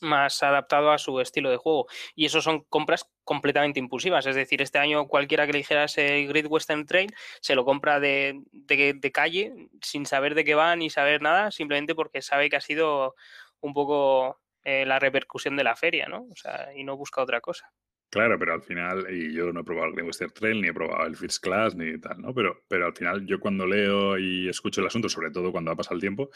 [0.00, 1.86] más adaptado a su estilo de juego.
[2.14, 4.26] Y eso son compras completamente impulsivas.
[4.26, 8.00] Es decir, este año cualquiera que le dijera ese Great Western Trail se lo compra
[8.00, 12.56] de, de, calle sin saber de qué va ni saber nada, simplemente porque sabe que
[12.56, 13.14] ha sido
[13.60, 16.26] un poco eh, la repercusión de la feria, ¿no?
[16.30, 17.72] O sea, y no busca otra cosa.
[18.10, 20.72] Claro, pero al final, y yo no he probado el Great Western Trail, ni he
[20.72, 22.32] probado el First Class, ni tal, ¿no?
[22.32, 25.76] Pero, pero al final, yo cuando leo y escucho el asunto, sobre todo cuando ha
[25.76, 26.30] pasado el tiempo,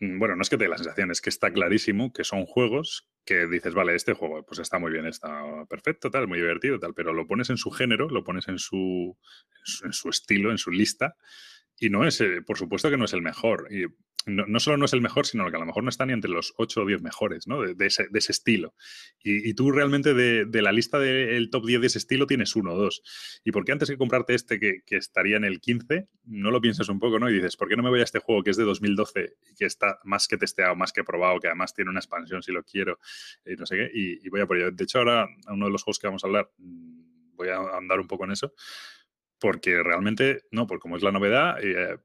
[0.00, 3.08] bueno, no es que te dé la sensación, es que está clarísimo que son juegos
[3.24, 6.94] que dices, vale, este juego pues está muy bien, está perfecto, tal, muy divertido, tal,
[6.94, 9.18] pero lo pones en su género, lo pones en su,
[9.84, 11.16] en su estilo, en su lista,
[11.78, 13.68] y no es, por supuesto que no es el mejor.
[13.70, 13.86] Y
[14.28, 16.30] no, solo no es el mejor, sino que a lo mejor no está ni entre
[16.30, 17.62] los 8 o 10 mejores, ¿no?
[17.62, 18.74] De, ese, estilo.
[19.22, 22.76] Y, tú realmente de, la lista del top 10 de ese estilo tienes uno o
[22.76, 23.02] dos.
[23.44, 26.88] ¿Y por qué antes que comprarte este que, estaría en el 15, no lo piensas
[26.88, 27.30] un poco, ¿no?
[27.30, 29.54] Y dices, ¿por qué no me voy a este juego que es de 2012 y
[29.54, 32.62] que está más que testeado, más que probado, que además tiene una expansión si lo
[32.64, 32.98] quiero,
[33.46, 33.90] y no sé qué?
[33.94, 34.70] Y, voy a por ello.
[34.70, 38.00] De hecho, ahora, uno de los juegos que vamos a hablar, mm, voy a andar
[38.00, 38.52] un poco en eso
[39.38, 41.98] porque realmente, no, porque como es la novedad, eh,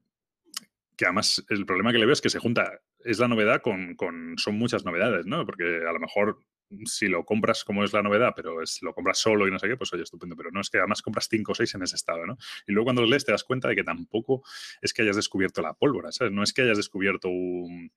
[0.96, 3.94] que además el problema que le veo es que se junta, es la novedad con,
[3.96, 5.44] con, son muchas novedades, ¿no?
[5.44, 6.38] Porque a lo mejor
[6.86, 9.68] si lo compras como es la novedad, pero es, lo compras solo y no sé
[9.68, 11.96] qué, pues oye, estupendo, pero no es que además compras 5 o 6 en ese
[11.96, 12.36] estado, ¿no?
[12.66, 14.42] Y luego cuando los lees te das cuenta de que tampoco
[14.80, 16.32] es que hayas descubierto la pólvora, ¿sabes?
[16.32, 17.92] No es que hayas descubierto un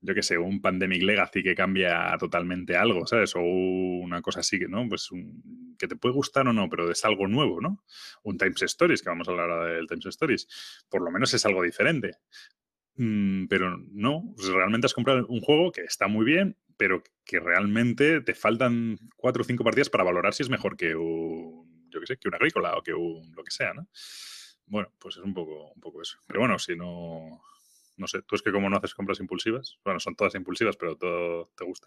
[0.00, 3.34] yo qué sé, un Pandemic Legacy que cambia totalmente algo, ¿sabes?
[3.34, 4.88] O una cosa así, ¿no?
[4.88, 5.10] Pues
[5.78, 7.84] que te puede gustar o no, pero es algo nuevo, ¿no?
[8.22, 11.44] Un Times Stories, que vamos a hablar ahora del Times Stories, por lo menos es
[11.46, 12.12] algo diferente.
[12.96, 17.40] Mm, pero no, pues realmente has comprado un juego que está muy bien, pero que
[17.40, 22.00] realmente te faltan cuatro o cinco partidas para valorar si es mejor que un, yo
[22.00, 23.88] qué sé, que un agrícola o que un lo que sea, ¿no?
[24.66, 26.18] Bueno, pues es un poco, un poco eso.
[26.26, 27.40] Pero bueno, si no,
[27.98, 30.96] no sé, tú es que como no haces compras impulsivas, bueno, son todas impulsivas, pero
[30.96, 31.86] todo te gusta.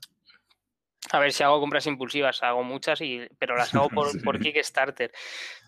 [1.12, 5.12] A ver, si hago compras impulsivas, hago muchas, y, pero las hago por, por Kickstarter.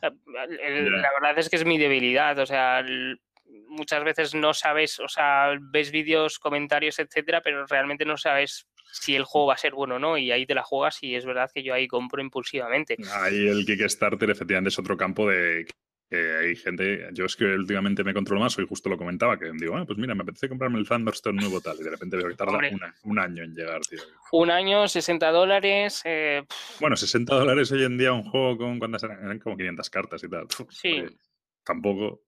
[0.01, 2.86] La, verdad es que es mi debilidad, o sea,
[3.67, 9.15] muchas veces no sabes, o sea, ves vídeos, comentarios, etcétera, pero realmente no sabes si
[9.15, 11.25] el juego va a ser bueno o no, y ahí te la juegas y es
[11.25, 12.95] verdad que yo ahí compro impulsivamente.
[13.12, 15.65] Ahí el Kickstarter efectivamente es otro campo de
[16.17, 19.71] hay gente, yo es que últimamente me controlo más, hoy justo lo comentaba, que digo,
[19.71, 22.36] bueno, pues mira, me apetece comprarme el Thunderstone nuevo tal, y de repente veo que
[22.36, 22.60] tarda
[23.04, 23.99] un año en llegar, tío.
[24.32, 26.02] Un año, 60 dólares.
[26.06, 26.43] Eh,
[26.80, 30.30] bueno, 60 dólares hoy en día un juego con cuántas eran, como 500 cartas y
[30.30, 30.47] tal.
[30.69, 31.04] Sí.
[31.63, 32.23] tampoco.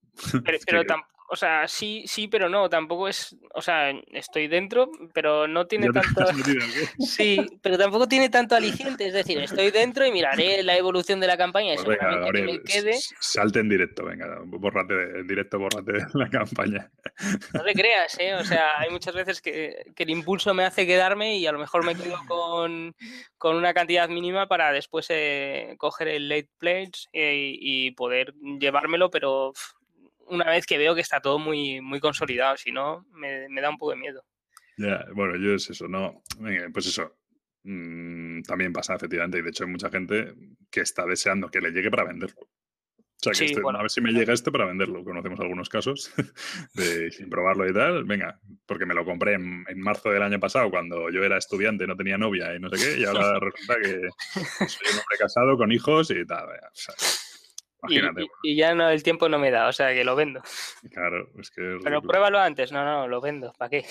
[0.65, 5.47] Pero, tampoco o sea, sí, sí, pero no, tampoco es, o sea, estoy dentro, pero
[5.47, 6.25] no tiene tanto...
[6.99, 11.27] sí, pero tampoco tiene tanto aliciente, es decir, estoy dentro y miraré la evolución de
[11.27, 12.93] la campaña y pues seguramente que me quede...
[13.19, 16.91] Salte en directo, venga, borrate, en directo, borrate la campaña.
[17.53, 18.35] No te creas, ¿eh?
[18.35, 21.83] O sea, hay muchas veces que, el impulso me hace quedarme y a lo mejor
[21.83, 27.91] me quedo con, una cantidad mínima para después eh, coger el late pledge eh, y
[27.91, 29.53] poder llevármelo, pero
[30.27, 33.77] una vez que veo que está todo muy, muy consolidado, si no, me, da un
[33.77, 34.23] poco de miedo.
[34.77, 36.23] Ya, bueno, yo es eso, no,
[36.73, 37.17] pues eso,
[37.63, 40.33] mm, también pasa efectivamente, y de hecho hay mucha gente
[40.69, 42.49] que está deseando que le llegue para venderlo.
[43.21, 45.03] O sea, que este, a ver si me llega este para venderlo.
[45.03, 46.11] Conocemos algunos casos
[46.73, 48.03] de sin probarlo y tal.
[48.03, 51.95] Venga, porque me lo compré en, marzo del año pasado cuando yo era estudiante, no
[51.95, 54.09] tenía novia y no sé qué, y ahora resulta que
[54.67, 56.45] soy un hombre casado con hijos y tal.
[56.45, 56.93] O sea,
[58.43, 60.41] y, ya no, el tiempo no me da, o sea que lo vendo.
[60.91, 61.77] Claro, es que.
[61.83, 63.85] Pero pruébalo antes, no, no, lo vendo, ¿para qué?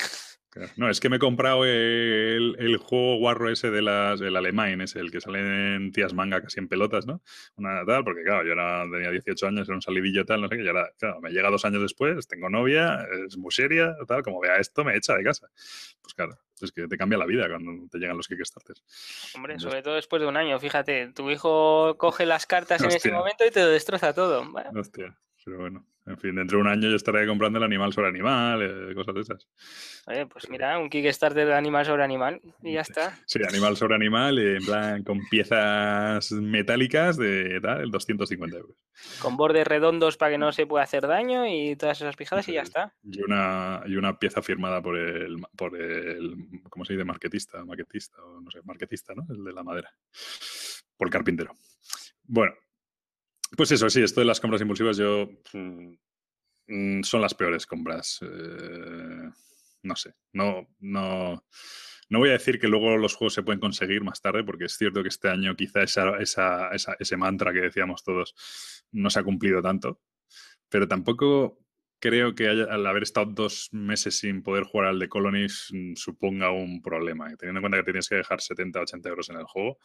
[0.77, 4.95] No, es que me he comprado el, juego guarro ese de las, el alemán, es
[4.95, 7.23] el que sale en tías manga casi en pelotas, ¿no?
[7.57, 10.57] Una tal, porque claro, yo era, tenía 18 años, era un salidillo tal, no sé
[10.57, 14.23] qué, y ahora, claro, me llega dos años después, tengo novia, es muy seria, tal,
[14.23, 15.49] como vea esto, me echa de casa.
[16.03, 19.33] Pues claro, es que te cambia la vida cuando te llegan los Kickstarters.
[19.35, 23.13] Hombre, sobre todo después de un año, fíjate, tu hijo coge las cartas en ese
[23.13, 24.45] momento y te destroza todo.
[24.75, 25.19] Hostia.
[25.45, 28.61] Pero bueno, en fin, dentro de un año yo estaré comprando el animal sobre animal,
[28.63, 29.49] eh, cosas de esas.
[30.07, 33.19] Oye, pues mira, un Kickstarter de animal sobre animal y ya está.
[33.27, 38.77] Sí, animal sobre animal, en plan con piezas metálicas de tal, 250 euros.
[39.21, 42.53] Con bordes redondos para que no se pueda hacer daño y todas esas pijadas y
[42.53, 42.95] ya está.
[43.03, 46.37] Y una, y una pieza firmada por el, por el,
[46.69, 47.05] ¿cómo se dice?
[47.05, 49.27] Marquetista, maquetista, o no sé, marquetista, ¿no?
[49.31, 49.91] El de la madera.
[50.97, 51.57] Por el carpintero.
[52.25, 52.55] Bueno,
[53.57, 58.21] pues eso, sí, esto de las compras impulsivas yo mm, son las peores compras.
[58.23, 59.31] Eh,
[59.83, 61.45] no sé, no, no,
[62.09, 64.77] no voy a decir que luego los juegos se pueden conseguir más tarde, porque es
[64.77, 68.35] cierto que este año quizá ese mantra que decíamos todos
[68.93, 70.01] no se ha cumplido tanto,
[70.69, 71.64] pero tampoco
[72.05, 76.51] creo que al haber estado dos meses sin poder jugar al de Colonies mm, suponga
[76.51, 77.35] un problema.
[77.39, 79.79] Teniendo en cuenta que tienes que dejar 70, 80 euros en el juego,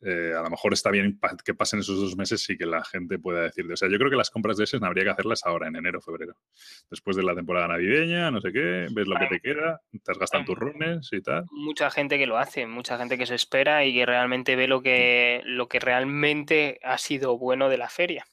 [0.00, 3.18] eh, a lo mejor está bien que pasen esos dos meses y que la gente
[3.18, 3.70] pueda decir.
[3.70, 6.00] O sea, yo creo que las compras de ese habría que hacerlas ahora, en enero,
[6.00, 6.34] febrero.
[6.88, 10.18] Después de la temporada navideña, no sé qué, ves lo que te queda, te has
[10.18, 11.44] gastado tus runes y tal.
[11.50, 14.80] Mucha gente que lo hace, mucha gente que se espera y que realmente ve lo
[14.80, 18.24] que, lo que realmente ha sido bueno de la feria.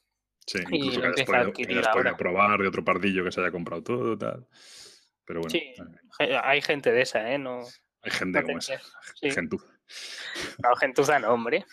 [0.51, 4.45] Sí, incluso que hayas podido, probar de otro pardillo que se haya comprado todo, tal.
[5.23, 5.49] Pero bueno.
[5.49, 5.73] Sí,
[6.43, 7.37] hay gente de esa, ¿eh?
[7.37, 7.61] No,
[8.01, 8.81] hay gente como esa.
[9.21, 9.55] Gente.
[10.61, 11.65] No, gentuza no, hombre.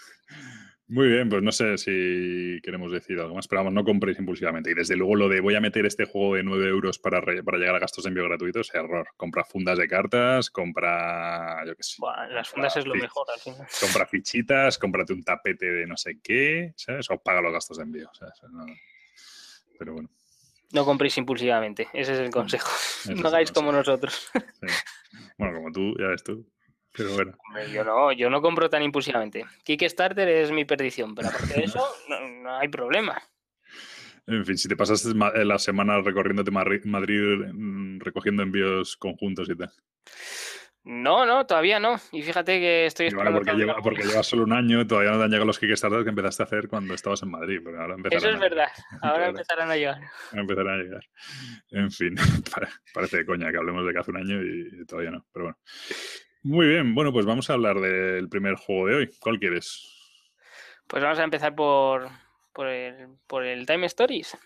[0.91, 4.71] Muy bien, pues no sé si queremos decir algo más, pero vamos, no compréis impulsivamente.
[4.71, 7.59] Y desde luego lo de voy a meter este juego de 9 euros para, para
[7.59, 9.07] llegar a gastos de envío gratuitos, error.
[9.19, 11.97] Compra fundas de cartas, compra, yo qué sé.
[12.31, 13.67] las fundas es lo mejor al final.
[13.79, 17.11] Compra fichitas, cómprate un tapete de no sé qué, ¿sabes?
[17.11, 18.11] O paga los gastos de envío.
[19.79, 20.09] Pero bueno.
[20.73, 22.71] No compréis impulsivamente, ese es el consejo.
[23.15, 24.31] no hagáis como nosotros.
[25.37, 26.47] Bueno, como tú, ya ves tú.
[26.99, 27.33] Pero bueno.
[27.73, 29.47] Yo no, yo no compro tan impulsivamente.
[29.63, 31.87] Kickstarter es mi perdición, pero aparte de eso,
[32.43, 33.23] no, hay problema.
[34.27, 39.71] En fin, si te pasaste la semana recorriéndote Madrid mm, recogiendo envíos conjuntos y tal.
[40.85, 42.01] No, no, todavía no.
[42.13, 43.41] Y fíjate que estoy esperando.
[43.41, 46.09] porque, lleva, porque llevas solo un año, todavía no te han llegado los Kickstarter que
[46.09, 47.61] empezaste a hacer cuando estabas en Madrid.
[47.79, 48.69] ahora Eso es verdad.
[49.03, 50.01] Ahora empezarán a llegar.
[50.33, 51.05] Empezarán a llegar.
[51.73, 52.15] En fin,
[52.95, 55.27] parece de coña que hablemos de que hace un año y todavía no.
[55.31, 55.59] Pero bueno.
[56.43, 59.11] Muy bien, bueno, pues vamos a hablar del primer juego de hoy.
[59.21, 59.99] ¿Cuál quieres?
[60.87, 62.09] Pues vamos a empezar por,
[62.53, 62.67] por,
[63.45, 64.39] el, Time Stories.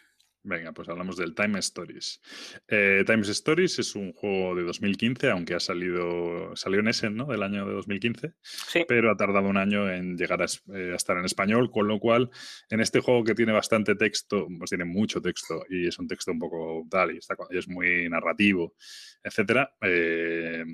[0.43, 2.21] Venga, pues hablamos del Time Stories.
[2.67, 7.27] Eh, Time Stories es un juego de 2015, aunque ha salido, salió en ese, ¿no?
[7.27, 8.33] Del año de 2015.
[8.43, 8.85] Sí.
[8.89, 12.31] Pero ha tardado un año en llegar eh, a, estar en español, con lo cual,
[12.71, 16.33] en este juego que tiene bastante texto, pues tiene mucho texto y es un texto
[16.33, 18.75] un poco tal y, está, y es muy narrativo,
[19.23, 19.77] etcétera.
[19.81, 20.65] Eh,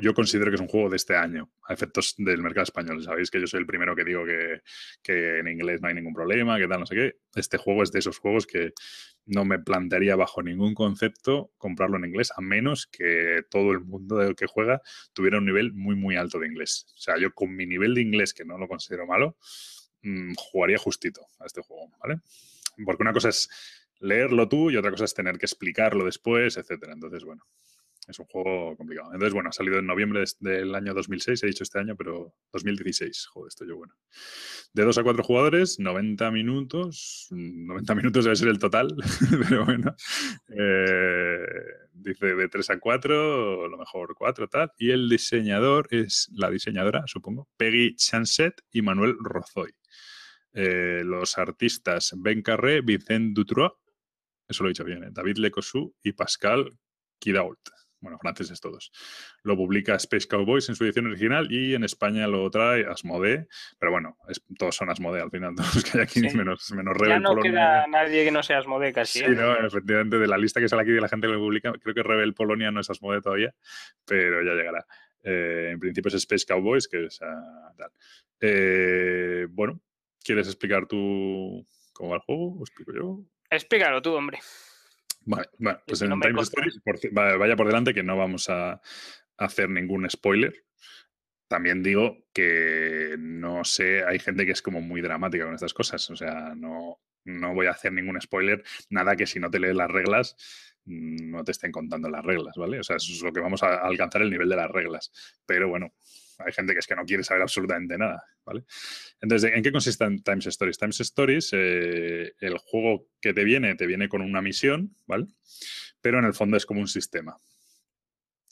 [0.00, 3.02] yo considero que es un juego de este año, a efectos del mercado español.
[3.02, 4.62] Sabéis que yo soy el primero que digo que,
[5.02, 7.16] que, en inglés no hay ningún problema, que tal, no sé qué.
[7.34, 8.72] Este juego es de esos juegos que
[9.26, 14.16] no me plantearía bajo ningún concepto comprarlo en inglés, a menos que todo el mundo
[14.18, 14.80] del que juega
[15.12, 16.86] tuviera un nivel muy, muy alto de inglés.
[16.94, 19.36] O sea, yo con mi nivel de inglés, que no lo considero malo,
[20.02, 22.20] mmm, jugaría justito a este juego, ¿vale?
[22.84, 23.48] Porque una cosa es
[23.98, 26.92] leerlo tú y otra cosa es tener que explicarlo después, etcétera.
[26.92, 27.44] Entonces, bueno,
[28.06, 29.08] es un juego complicado.
[29.12, 33.26] Entonces, bueno, ha salido en noviembre del año 2006, he dicho este año, pero 2016.
[33.26, 33.94] Joder, estoy yo bueno.
[34.72, 37.26] De 2 a 4 jugadores, 90 minutos.
[37.30, 38.88] 90 minutos debe ser el total,
[39.48, 39.94] pero bueno.
[40.48, 41.46] Eh,
[41.92, 44.72] dice de 3 a 4, lo mejor 4, tal.
[44.78, 49.72] Y el diseñador es la diseñadora, supongo, Peggy Chanset y Manuel Rozoy.
[50.52, 53.72] Eh, los artistas Ben Carré, Vicente Dutroux,
[54.48, 55.08] eso lo he dicho bien, ¿eh?
[55.10, 56.78] David Lecosu y Pascal
[57.18, 57.58] Kidault
[58.00, 58.92] bueno, franceses todos.
[59.42, 63.46] Lo publica Space Cowboys en su edición original y en España lo trae Asmodee,
[63.78, 64.16] pero bueno,
[64.58, 67.36] todos son Asmodee al final, todos los que hay aquí, menos, menos Rebel Ya no
[67.36, 69.20] queda nadie que no sea Asmodee casi.
[69.20, 69.30] Sí, ¿eh?
[69.30, 71.94] no, efectivamente, de la lista que sale aquí de la gente que lo publica, creo
[71.94, 73.54] que Rebel Polonia no es Asmodee todavía,
[74.04, 74.86] pero ya llegará.
[75.22, 77.90] Eh, en principio es Space Cowboys, que es uh, tal.
[78.40, 79.80] Eh, bueno,
[80.22, 82.58] ¿quieres explicar tú cómo va el juego?
[82.58, 83.24] ¿O explico yo?
[83.50, 84.38] Explícalo tú, hombre.
[85.26, 85.48] Vale,
[85.86, 86.80] pues en Time Stories,
[87.12, 88.80] vaya por delante que no vamos a
[89.36, 90.64] hacer ningún spoiler.
[91.48, 96.08] También digo que no sé, hay gente que es como muy dramática con estas cosas.
[96.10, 98.62] O sea, no, no voy a hacer ningún spoiler.
[98.88, 100.36] Nada que si no te lees las reglas,
[100.86, 102.78] no te estén contando las reglas, ¿vale?
[102.80, 105.12] O sea, eso es lo que vamos a alcanzar el nivel de las reglas.
[105.44, 105.92] Pero bueno,
[106.38, 108.64] hay gente que es que no quiere saber absolutamente nada, ¿vale?
[109.20, 110.78] Entonces, ¿en qué consisten Times Stories?
[110.78, 115.26] Times Stories, eh, el juego que te viene, te viene con una misión, ¿vale?
[116.00, 117.36] Pero en el fondo es como un sistema.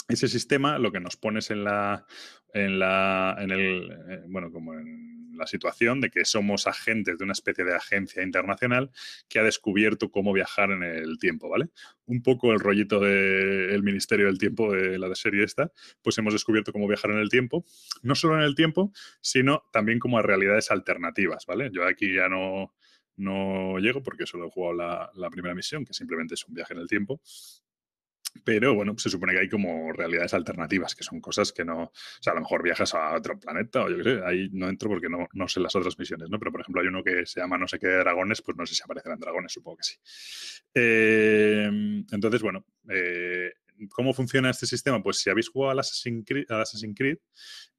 [0.08, 2.04] Ese sistema lo que nos pones en la,
[2.52, 7.24] en la, en el, eh, bueno, como en la situación de que somos agentes de
[7.24, 8.90] una especie de agencia internacional
[9.28, 11.68] que ha descubierto cómo viajar en el tiempo, ¿vale?
[12.06, 16.72] Un poco el rollito del Ministerio del Tiempo de la serie esta, pues hemos descubierto
[16.72, 17.64] cómo viajar en el tiempo,
[18.02, 21.70] no solo en el tiempo, sino también como a realidades alternativas, ¿vale?
[21.72, 22.74] Yo aquí ya no,
[23.16, 26.80] no llego porque solo he jugado la primera misión, que simplemente es un viaje en
[26.80, 27.20] el tiempo,
[28.42, 31.84] pero bueno, se supone que hay como realidades alternativas, que son cosas que no.
[31.84, 34.68] O sea, a lo mejor viajas a otro planeta o yo qué sé, ahí no
[34.68, 36.38] entro porque no, no sé las otras misiones, ¿no?
[36.38, 38.74] Pero por ejemplo, hay uno que se llama no sé qué dragones, pues no sé
[38.74, 39.96] si aparecerán dragones, supongo que sí.
[40.74, 43.52] Em, entonces, bueno, eh,
[43.90, 45.02] ¿Cómo funciona este sistema?
[45.02, 46.24] Pues si habéis jugado al Assassin's
[46.96, 47.18] Creed,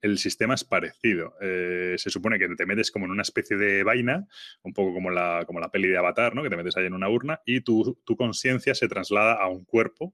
[0.02, 1.36] el sistema es parecido.
[1.42, 4.28] Eh, se supone que te metes como en una especie de vaina,
[4.64, 6.44] un poco como la, como la peli de Avatar, ¿no?
[6.44, 9.66] que te metes ahí en una urna y tu, tu conciencia se traslada a un
[9.66, 10.14] cuerpo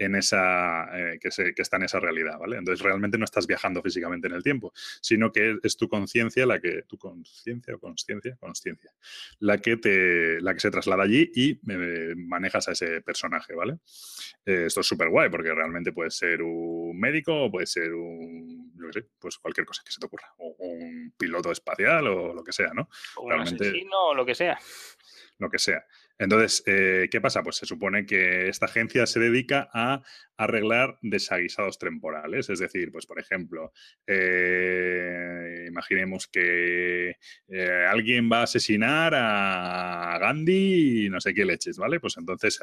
[0.00, 2.38] en esa, eh, que, que, está en esa realidad.
[2.38, 2.56] ¿vale?
[2.56, 6.58] Entonces realmente no estás viajando físicamente en el tiempo, sino que es tu conciencia la
[6.58, 8.90] que, tu conciencia o conciencia, conciencia,
[9.38, 13.54] la que te, la que se traslada allí y eh, manejas a ese personaje.
[13.54, 13.78] ¿vale?
[14.44, 18.90] esto es súper guay porque realmente puede ser un médico o puede ser un, yo
[18.92, 22.52] sé, pues cualquier cosa que se te ocurra, o un piloto espacial o lo que
[22.52, 22.88] sea, ¿no?
[23.16, 24.58] O realmente, un asesino o lo que sea.
[25.40, 25.84] Lo que sea.
[26.20, 27.42] Entonces, eh, ¿qué pasa?
[27.42, 30.02] Pues se supone que esta agencia se dedica a
[30.36, 32.50] arreglar desaguisados temporales.
[32.50, 33.72] Es decir, pues por ejemplo,
[34.06, 37.16] eh, imaginemos que
[37.48, 42.00] eh, alguien va a asesinar a Gandhi y no sé qué leches, ¿vale?
[42.00, 42.60] Pues entonces,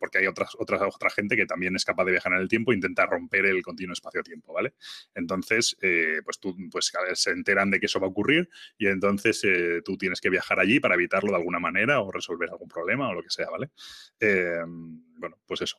[0.00, 2.72] porque hay otras, otra, otra gente que también es capaz de viajar en el tiempo
[2.72, 4.72] e intenta romper el continuo espacio-tiempo, ¿vale?
[5.14, 5.76] Entonces,
[6.24, 9.42] pues tú, pues se enteran de que eso va a ocurrir y entonces
[9.84, 13.22] tú tienes que viajar allí evitarlo de alguna manera o resolver algún problema o lo
[13.22, 13.70] que sea, ¿vale?
[14.20, 15.78] Em, bueno, pues eso.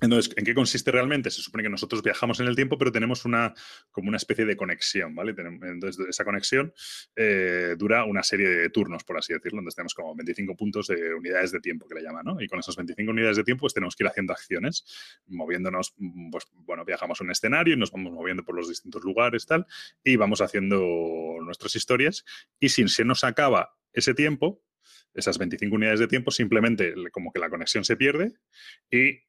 [0.00, 1.30] Entonces, ¿en qué consiste realmente?
[1.30, 3.52] Se supone que nosotros viajamos en el tiempo, pero tenemos una,
[3.90, 5.34] como una especie de conexión, ¿vale?
[5.36, 6.72] Entonces, esa conexión
[7.16, 9.58] eh, dura una serie de turnos, por así decirlo.
[9.58, 12.40] Entonces, tenemos como 25 puntos de unidades de tiempo, que le llaman, ¿no?
[12.40, 14.84] Y con esas 25 unidades de tiempo, pues tenemos que ir haciendo acciones,
[15.26, 15.94] moviéndonos,
[16.30, 19.66] pues, bueno, viajamos a un escenario y nos vamos moviendo por los distintos lugares, tal,
[20.04, 20.78] y vamos haciendo
[21.42, 22.24] nuestras historias.
[22.60, 24.62] Y si se nos acaba ese tiempo,
[25.14, 28.34] esas 25 unidades de tiempo, simplemente como que la conexión se pierde
[28.90, 29.20] y,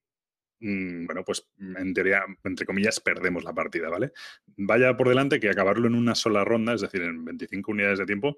[0.60, 4.12] mm, bueno, pues en teoría, entre comillas, perdemos la partida, ¿vale?
[4.58, 8.06] Vaya por delante que acabarlo en una sola ronda, es decir, en 25 unidades de
[8.06, 8.38] tiempo,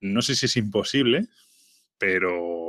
[0.00, 1.28] no sé si es imposible,
[1.98, 2.67] pero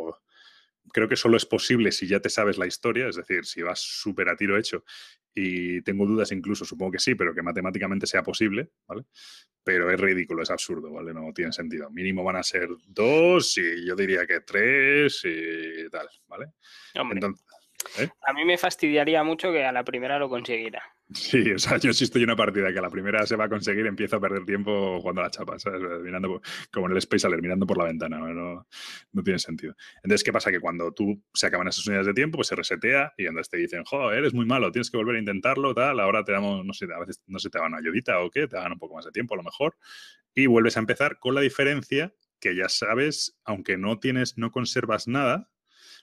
[0.91, 3.79] creo que solo es posible si ya te sabes la historia, es decir, si vas
[3.79, 4.83] súper a tiro hecho
[5.33, 9.03] y tengo dudas incluso, supongo que sí, pero que matemáticamente sea posible, ¿vale?
[9.63, 11.13] Pero es ridículo, es absurdo, ¿vale?
[11.13, 11.89] No tiene sentido.
[11.89, 16.47] Mínimo van a ser dos y yo diría que tres y tal, ¿vale?
[17.99, 18.09] ¿eh?
[18.27, 20.83] A mí me fastidiaría mucho que a la primera lo consiguiera.
[21.11, 23.49] Sí, o sea, yo si estoy en una partida que la primera se va a
[23.49, 25.81] conseguir, empiezo a perder tiempo jugando a la chapa, ¿sabes?
[26.03, 26.39] Mirando
[26.71, 28.67] como en el Space Alert, mirando por la ventana, ¿no?
[29.11, 29.73] no tiene sentido.
[30.03, 30.51] Entonces, ¿qué pasa?
[30.51, 33.57] Que cuando tú se acaban esas unidades de tiempo, pues se resetea y entonces te
[33.57, 36.73] dicen, joder, eres muy malo, tienes que volver a intentarlo, tal, ahora te damos, no
[36.73, 38.93] sé, a veces no sé, te dan una ayudita o qué, te dan un poco
[38.93, 39.77] más de tiempo a lo mejor,
[40.35, 45.07] y vuelves a empezar con la diferencia que ya sabes, aunque no tienes, no conservas
[45.07, 45.49] nada,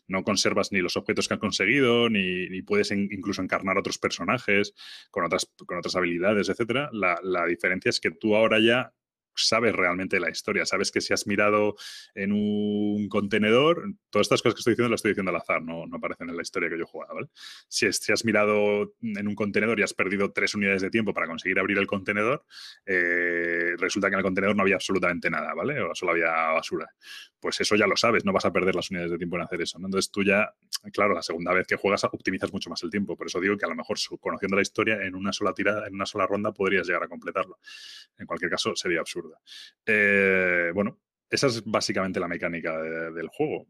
[0.09, 4.75] no conservas ni los objetos que han conseguido, ni, puedes incluso encarnar otros personajes
[5.11, 6.89] con otras, con otras habilidades, etc.
[6.93, 8.93] La, la diferencia es que tú ahora ya
[9.37, 11.77] sabes realmente la historia, sabes que si has mirado
[12.15, 13.85] en un contenedor,
[14.17, 16.43] todas estas cosas que estoy diciendo las estoy diciendo al azar, no, aparecen en la
[16.43, 17.29] historia que yo he jugado, ¿vale?
[17.69, 21.59] Si, has mirado en un contenedor y has perdido tres unidades de tiempo para conseguir
[21.59, 22.45] abrir el contenedor,
[22.87, 25.81] eh, resulta que en el contenedor no había absolutamente nada, ¿vale?
[25.83, 26.89] O solo había basura.
[27.39, 29.61] Pues eso ya lo sabes, no vas a perder las unidades de tiempo en hacer
[29.61, 29.77] eso.
[29.77, 30.55] Entonces tú ya,
[30.93, 33.67] claro, la segunda vez que juegas optimizas mucho más el tiempo, por eso digo que
[33.67, 36.87] a lo mejor conociendo la historia en una sola tirada, en una sola ronda podrías
[36.87, 37.59] llegar a completarlo.
[38.17, 39.39] En cualquier caso sería absurdo.
[39.85, 40.99] Eh, bueno,
[41.29, 43.67] esa es básicamente la mecánica del juego,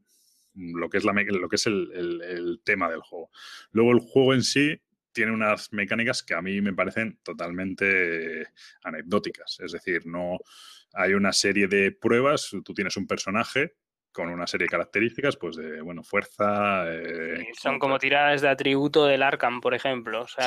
[0.57, 3.31] lo que es, lo que es el, tema del juego.
[3.73, 4.81] Luego el juego en sí
[5.13, 8.49] tiene unas mecánicas que a mí me parecen totalmente
[8.83, 9.59] anecdóticas.
[9.61, 10.39] Es decir, no
[10.93, 13.77] hay una serie de pruebas, tú tienes un personaje
[14.17, 16.91] con una serie de características, pues de, bueno, fuerza...
[16.91, 20.27] Eh, son como tiradas de atributo del Arkham, por ejemplo.
[20.27, 20.41] Sí,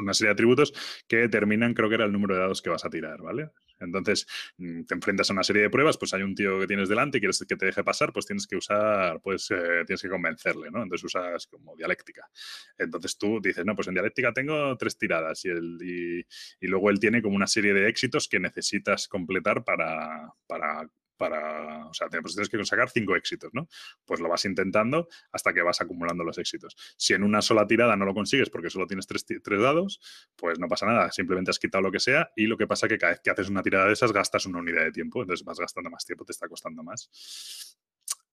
[0.00, 0.72] una, serie de atributos
[1.06, 3.50] que determinan, creo que era el número de dados que vas a tirar, ¿vale?
[3.78, 4.26] Entonces,
[4.56, 7.18] mm, te enfrentas a una serie de pruebas, pues hay un tío que tienes delante
[7.18, 10.68] y quieres que te deje pasar, pues tienes que usar, pues eh, tienes que convencerle,
[10.72, 10.82] ¿no?
[10.82, 12.28] Entonces usas como dialéctica.
[12.76, 16.26] Entonces tú dices, no, pues en dialéctica tengo tres tiradas y, el, y,
[16.60, 20.88] y luego él tiene como una serie de éxitos que necesitas completar para, para
[21.18, 23.68] para, o sea, pues tienes que sacar cinco éxitos, ¿no?
[24.04, 26.74] Pues lo vas intentando hasta que vas acumulando los éxitos.
[26.96, 30.00] Si en una sola tirada no lo consigues porque solo tienes tres, dados,
[30.36, 32.92] pues no pasa nada, simplemente has quitado lo que sea y lo que pasa es
[32.92, 35.44] que cada vez que haces una tirada de esas gastas una unidad de tiempo, entonces
[35.44, 37.76] vas gastando más tiempo, te está costando más.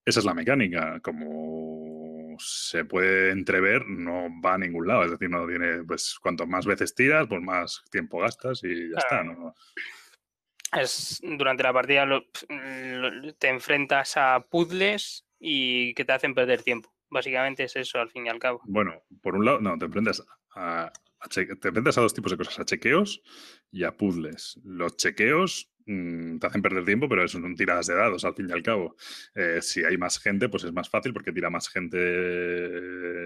[0.06, 5.30] Esa es la mecánica, como se puede entrever, no va a ningún lado, es decir,
[5.30, 9.56] no tiene, pues cuanto más veces tiras, pues más tiempo gastas y ya está, ¿no?
[10.72, 12.08] Es durante la partida
[13.38, 16.94] te enfrentas a puzzles y que te hacen perder tiempo.
[17.10, 18.62] Básicamente es eso, al fin y al cabo.
[18.66, 20.24] Bueno, por un lado, no, te enfrentas
[20.56, 20.92] a,
[21.30, 23.22] te enfrentas a dos tipos de cosas, a chequeos
[23.72, 24.60] y a puzzles.
[24.64, 28.54] Los chequeos Mm, te hacen perder tiempo, pero son tiradas de dados al fin y
[28.54, 28.96] al cabo.
[29.36, 31.98] Eh, si hay más gente, pues es más fácil porque tira más gente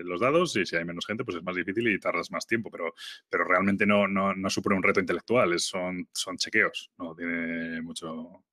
[0.04, 2.70] los dados y si hay menos gente, pues es más difícil y tardas más tiempo,
[2.70, 2.94] pero,
[3.30, 8.44] pero realmente no, no, no supone un reto intelectual, son, son chequeos, no tiene mucho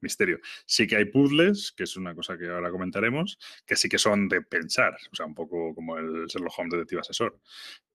[0.00, 0.38] misterio.
[0.66, 4.28] Sí que hay puzzles, que es una cosa que ahora comentaremos, que sí que son
[4.28, 7.38] de pensar, o sea, un poco como el Sherlock Holmes Detective Asesor.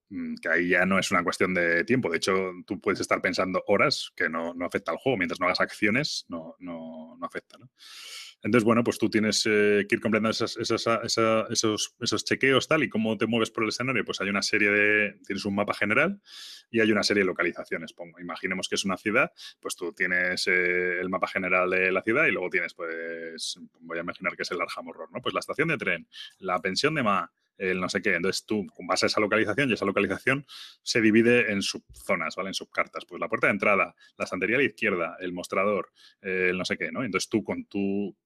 [0.08, 2.10] Mm, que ahí ya no es una cuestión de tiempo.
[2.10, 5.18] De hecho, tú puedes estar pensando horas que no, no afecta al juego.
[5.18, 7.58] Mientras no hagas acciones, no, no, no afecta.
[7.58, 7.70] ¿no?
[8.42, 10.86] Entonces, bueno, pues tú tienes eh, que ir completando esas, esos,
[12.00, 14.04] esos, chequeos tal y cómo te mueves por el escenario.
[14.04, 16.20] Pues hay una serie de, tienes un mapa general
[16.70, 17.92] y hay una serie de localizaciones.
[17.92, 22.02] Pongo, imaginemos que es una ciudad, pues tú tienes eh, el mapa general de la
[22.02, 25.20] ciudad y luego tienes, pues, voy a imaginar que es el Arham Horror, ¿no?
[25.20, 26.06] Pues la estación de tren,
[26.38, 28.14] la pensión de Ma, el no sé qué.
[28.14, 30.46] Entonces tú vas a esa localización y esa localización
[30.82, 32.50] se divide en subzonas, ¿vale?
[32.50, 33.04] En subcartas.
[33.06, 36.76] Pues la puerta de entrada, la estantería a la izquierda, el mostrador, el no sé
[36.76, 37.04] qué, ¿no?
[37.04, 38.16] Entonces tú con tu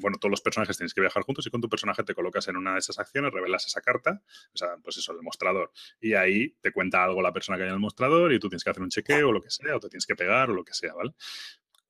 [0.00, 2.56] bueno, todos los personajes tienes que viajar juntos y con tu personaje te colocas en
[2.56, 4.22] una de esas acciones, revelas esa carta,
[4.54, 5.72] o sea, pues eso, el mostrador.
[6.00, 8.64] Y ahí te cuenta algo la persona que hay en el mostrador y tú tienes
[8.64, 10.64] que hacer un chequeo o lo que sea, o te tienes que pegar o lo
[10.64, 11.12] que sea, ¿vale?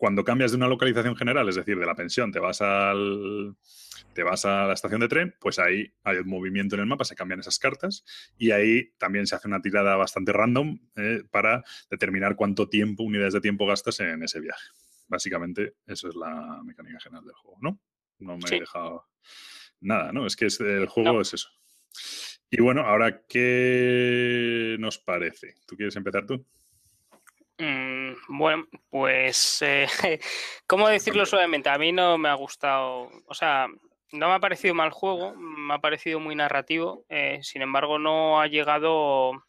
[0.02, 3.54] Cuando cambias de una localización general, es decir, de la pensión, te vas al
[4.14, 7.04] te vas a la estación de tren, pues ahí hay un movimiento en el mapa,
[7.04, 8.04] se cambian esas cartas
[8.36, 13.32] y ahí también se hace una tirada bastante random eh, para determinar cuánto tiempo, unidades
[13.34, 14.70] de tiempo gastas en ese viaje.
[15.06, 17.80] Básicamente, eso es la mecánica general del juego, ¿no?
[18.18, 19.06] No me he dejado
[19.80, 20.26] nada, ¿no?
[20.26, 21.48] Es que el juego es eso.
[22.50, 25.54] Y bueno, ahora, ¿qué nos parece?
[25.64, 26.44] ¿Tú quieres empezar tú?
[27.62, 29.86] Mm, bueno, pues, eh,
[30.66, 31.68] ¿cómo decirlo suavemente?
[31.68, 33.68] A mí no me ha gustado, o sea,
[34.10, 38.40] no me ha parecido mal juego, me ha parecido muy narrativo, eh, sin embargo no
[38.40, 39.44] ha llegado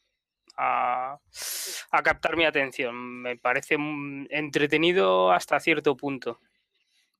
[0.56, 1.18] a,
[2.04, 2.96] captar mi atención.
[3.24, 3.78] Me parece
[4.30, 6.40] entretenido hasta cierto punto.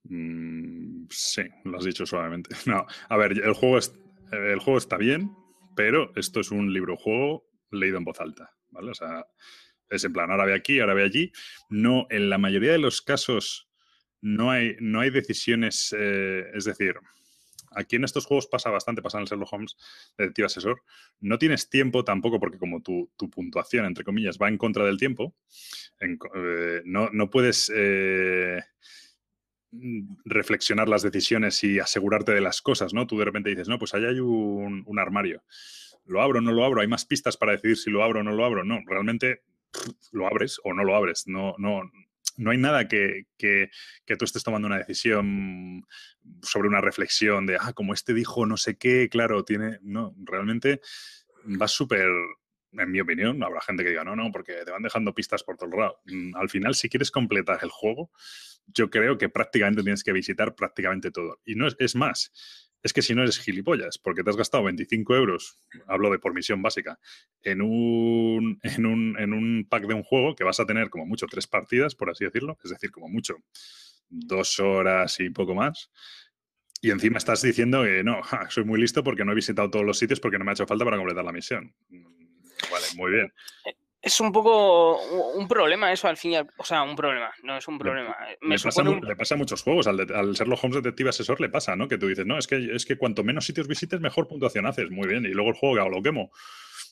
[0.04, 2.56] Mm, sí, lo has dicho suavemente.
[2.68, 3.92] No, a ver, el juego, es,
[4.32, 5.32] el juego está bien,
[5.76, 8.92] pero esto es un libro juego leído en voz alta, ¿vale?
[8.92, 9.26] O sea,
[9.94, 11.32] es en plan, ahora ve aquí, ahora ve allí.
[11.70, 13.68] No, en la mayoría de los casos
[14.22, 16.96] no hay, no hay decisiones, eh, es decir,
[17.72, 19.78] aquí en estos juegos pasa bastante, pasa en el Sherlock Holmes
[20.18, 20.82] Detective Asesor,
[21.20, 25.36] no tienes tiempo tampoco porque como tu, puntuación, entre comillas, va en contra del tiempo,
[26.00, 28.62] eh, no, puedes eh,
[30.26, 33.08] reflexionar las decisiones y asegurarte de las cosas, ¿no?
[33.08, 35.44] Tú de repente dices, no, pues allá hay un, un armario.
[36.06, 36.82] ¿Lo abro o no lo abro?
[36.82, 38.64] Hay más pistas para decidir si lo abro o no lo abro.
[38.64, 39.42] No, realmente
[40.12, 41.24] lo abres o no lo abres.
[41.28, 41.82] No, no,
[42.38, 43.70] no hay nada que, que,
[44.18, 45.84] tú estés tomando una decisión
[46.42, 49.80] sobre una reflexión de, ah, como este dijo no sé qué, claro, tiene.
[49.82, 50.82] No, realmente
[51.62, 52.08] va súper.
[52.76, 55.58] En mi opinión, habrá gente que diga, no, no, porque te van dejando pistas por
[55.58, 56.02] todo el lado.
[56.06, 58.10] Mm, al final, si quieres completar el juego,
[58.66, 61.40] yo creo que prácticamente tienes que visitar prácticamente todo.
[61.46, 62.32] Y no es, es más,
[62.84, 65.58] es que si no eres gilipollas, porque te has gastado 25 euros,
[65.88, 67.00] hablo de por misión básica,
[67.42, 71.06] en un, en un, en un pack de un juego que vas a tener como
[71.06, 73.38] mucho tres partidas, por así decirlo, es decir, como mucho
[74.10, 75.90] dos horas y poco más.
[76.82, 79.98] Y encima estás diciendo que no, soy muy listo porque no he visitado todos los
[79.98, 81.74] sitios porque no me ha hecho falta para completar la misión.
[81.90, 83.34] Vale, muy bien.
[84.04, 85.00] Eh, es un poco
[85.34, 86.48] un problema eso al fin y al...
[86.58, 88.16] O sea, un problema, no es un problema.
[88.42, 91.88] Le, pasa, a muchos juegos, al, al Sherlock Holmes Detective Asesor le pasa, ¿no?
[91.88, 94.92] Que tú dices, no, es que, es que cuanto menos sitios visites, mejor puntuación haces.
[94.92, 96.32] Muy bien, y luego el juego lo quemo.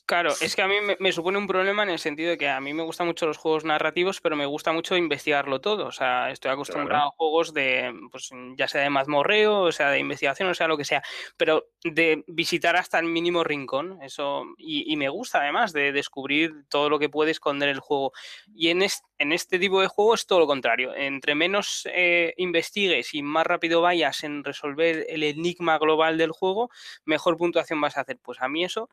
[0.04, 2.60] Claro, es que a mí me, supone un problema en el sentido de que a
[2.60, 5.86] mí me gustan mucho los juegos narrativos, pero me gusta mucho investigarlo todo.
[5.86, 10.00] O sea, estoy acostumbrado a juegos de, pues ya sea de mazmorreo, o sea de
[10.00, 11.02] investigación, o sea lo que sea,
[11.36, 16.90] pero de visitar hasta el mínimo rincón, eso, y, me gusta además de descubrir todo
[16.90, 18.12] lo que puede esconder el juego.
[18.54, 18.82] Y en,
[19.18, 20.94] en este tipo de juego es todo lo contrario.
[20.94, 26.70] Entre menos eh, investigues y más rápido vayas en resolver el enigma global del juego,
[27.04, 28.18] mejor puntuación vas a hacer.
[28.22, 28.88] Pues a mí eso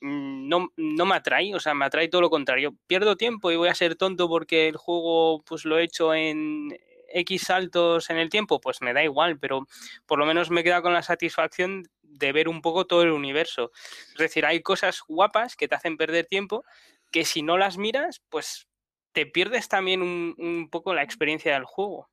[0.00, 2.74] no, no, me atrae, o sea, me atrae todo lo contrario.
[2.86, 6.76] Pierdo tiempo y voy a ser tonto porque el juego pues lo he hecho en
[7.08, 9.66] X saltos en el tiempo, pues me da igual, pero
[10.06, 13.72] por lo menos me queda con la satisfacción de ver un poco todo el universo.
[14.12, 16.64] Es decir, hay cosas guapas que te hacen perder tiempo
[17.10, 18.68] que si no las miras, pues
[19.12, 22.08] te pierdes también un, un poco la experiencia del juego.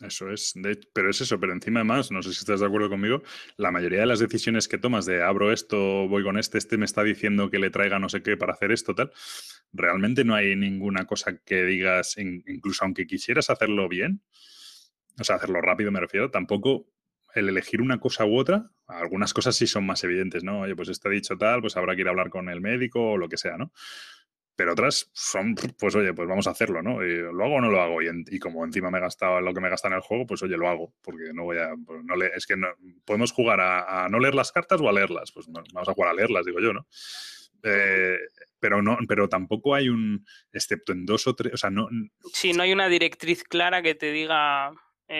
[0.00, 0.54] Eso es,
[0.92, 3.22] pero es eso, pero encima además, no sé si estás de acuerdo conmigo,
[3.56, 6.84] la mayoría de las decisiones que tomas de abro esto, voy con este, este me
[6.84, 9.12] está diciendo que le traiga no sé qué para hacer esto, tal,
[9.72, 14.20] realmente no hay ninguna cosa que digas, incluso aunque quisieras hacerlo bien,
[15.20, 16.88] o sea, hacerlo rápido me refiero, tampoco
[17.36, 20.60] el elegir una cosa u otra, algunas cosas sí son más evidentes, ¿no?
[20.62, 23.16] Oye, pues ha dicho tal, pues habrá que ir a hablar con el médico o
[23.16, 23.72] lo que sea, ¿no?
[24.56, 27.00] Pero otras son, pues oye, pues vamos a hacerlo, ¿no?
[27.00, 28.00] ¿Lo hago o no lo hago?
[28.02, 30.56] Y, como encima me he gastado lo que me gasta en el juego, pues oye,
[30.56, 32.68] lo hago, porque no voy a, pues no le, es que no,
[33.04, 36.14] podemos jugar a, no leer las cartas o a leerlas, pues vamos a jugar a
[36.14, 36.86] leerlas, digo yo, ¿no?
[37.62, 38.18] Eh,
[38.60, 41.88] pero no, pero tampoco hay un, excepto en dos o tres, o sea, no...
[42.32, 44.72] Sí, no hay una directriz clara que te diga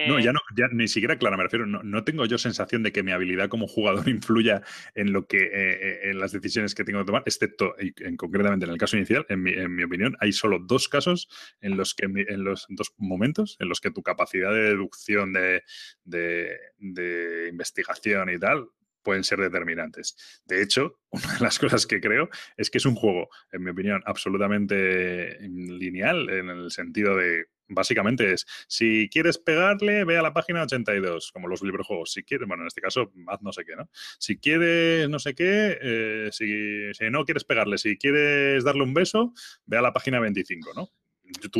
[0.05, 1.67] no, ya Eh, no, ya ni siquiera clara, me refiero.
[1.67, 4.63] No, no tengo yo sensación de que mi habilidad como jugador influya
[4.95, 8.67] en lo que eh, eh, en las decisiones que tengo que tomar, excepto en, concretamente
[8.67, 11.29] en el caso inicial, en mi, en mi opinión, hay solo dos casos
[11.61, 15.63] en los que en los dos momentos en los que tu capacidad de deducción de,
[16.05, 18.69] de- de investigación y tal
[19.03, 20.43] pueden ser determinantes.
[20.47, 23.71] De hecho, una de las cosas que creo es que es un juego, en mi
[23.71, 30.33] opinión, absolutamente lineal en el sentido de básicamente es si quieres pegarle, ve a la
[30.33, 32.13] página 82, como los librojuegos.
[32.13, 33.89] Si quieres, bueno, en este caso, haz no sé qué, ¿no?
[34.19, 39.33] Si quieres no sé qué, eh, si, no quieres pegarle, si quieres darle un beso,
[39.67, 40.91] ve a la página 25, ¿no?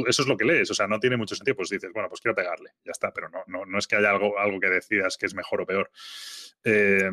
[0.07, 1.57] Eso es lo que lees, o sea, no tiene mucho sentido.
[1.57, 4.39] Pues dices, bueno, pues quiero pegarle, ya está, pero no, no, es que haya algo,
[4.39, 5.91] algo que decidas que es mejor o peor.
[6.65, 7.11] Eh,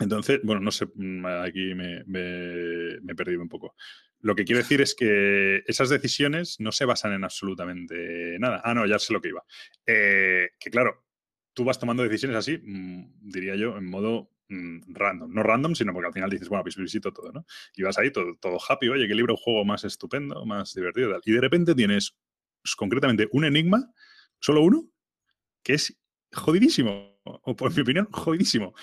[0.00, 3.74] entonces, bueno, no sé, mm, aquí me- me he perdido un poco.
[4.20, 8.60] Lo que quiero decir es que esas decisiones no se basan en absolutamente nada.
[8.64, 9.44] Ah, no, ya sé lo que iba.
[9.86, 11.04] Eh, que claro,
[11.54, 15.32] tú vas tomando decisiones así, mm, diría yo, en modo mm, random.
[15.32, 17.46] No random, sino porque al final dices, bueno, pues visito todo, ¿no?
[17.76, 21.12] Y vas ahí todo, todo happy, oye, qué libro juego más estupendo, más divertido.
[21.12, 21.22] tal.
[21.24, 22.16] Y de repente tienes
[22.62, 23.92] pues, concretamente un enigma,
[24.40, 24.90] solo uno,
[25.62, 25.96] que es
[26.32, 28.74] jodidísimo, o por mi opinión, jodidísimo.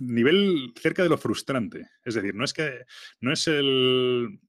[0.00, 1.88] Nivel cerca de lo frustrante.
[2.04, 2.84] Es decir, no es que
[3.20, 4.40] no es el,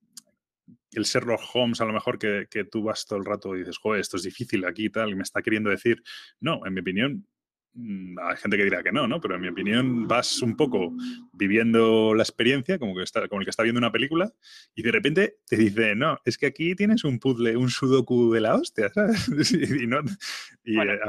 [0.93, 3.77] el Sherlock Holmes a lo mejor que, que tú vas todo el rato y dices,
[3.77, 6.03] joder, esto es difícil aquí y tal, y me está queriendo decir.
[6.39, 7.25] No, en mi opinión,
[7.73, 9.21] mm, hay gente que dirá que no, ¿no?
[9.21, 10.93] Pero en mi opinión vas un poco
[11.31, 14.31] viviendo la experiencia, como, que está, como el que está viendo una película,
[14.75, 18.41] y de repente te dice, no, es que aquí tienes un puzzle, un sudoku de
[18.41, 19.27] la hostia, ¿sabes?
[19.81, 20.01] y no,
[20.63, 20.99] y, Bueno, eh,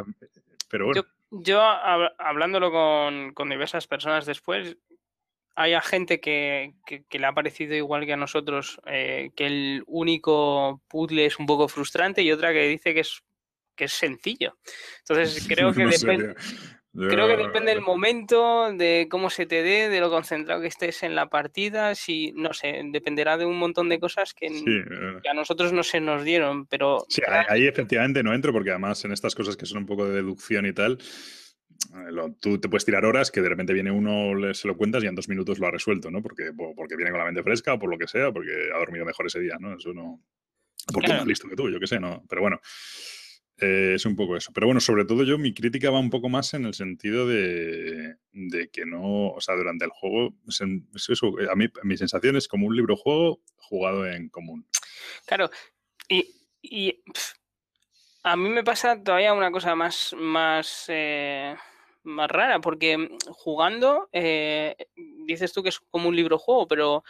[0.70, 1.02] pero bueno.
[1.02, 4.76] Yo, yo hab- hablándolo con, con diversas personas después,
[5.54, 9.84] hay gente que, que- que le ha parecido igual que a nosotros, eh, que el
[9.86, 13.22] único puzzle es un poco frustrante y otra que dice que es,
[13.76, 14.56] que es sencillo.
[15.00, 16.34] Entonces creo que No depende.
[16.94, 20.66] Yo- Creo que depende del momento, de cómo se te dé, de lo concentrado que
[20.66, 24.64] estés en la partida, si, no sé, dependerá de un montón de cosas que, Sí,
[24.68, 28.52] eh, que a nosotros no se nos dieron, pero Sí, ahí, ahí efectivamente no entro
[28.52, 30.98] porque además en estas cosas que son un poco de deducción y tal,
[32.10, 35.06] lo- tú te puedes tirar horas que de repente viene uno, se lo cuentas y
[35.06, 36.22] en dos minutos lo ha resuelto, ¿no?
[36.22, 38.78] Porque, po- porque viene con la mente fresca o por lo que sea, porque ha
[38.78, 39.76] dormido mejor ese día, ¿no?
[39.76, 40.22] Eso no...
[40.92, 41.20] Porque Claro.
[41.20, 42.24] más listo que tú, yo qué sé, ¿no?
[42.28, 42.60] Pero bueno,
[43.58, 44.50] eh, es un poco eso.
[44.52, 48.16] Pero bueno, sobre todo yo, mi crítica va un poco más en el sentido de,
[48.32, 52.48] de que no, o sea, durante el juego, es eso, a mí mi sensación es
[52.48, 54.66] como un libro juego jugado en común.
[55.26, 55.50] Claro,
[56.08, 56.28] y,
[56.62, 57.02] y,
[58.24, 61.54] a mí me pasa todavía una cosa más, más, eh,
[62.04, 67.04] más rara, porque mm, jugando, eh, dices tú que es como un libro juego, pero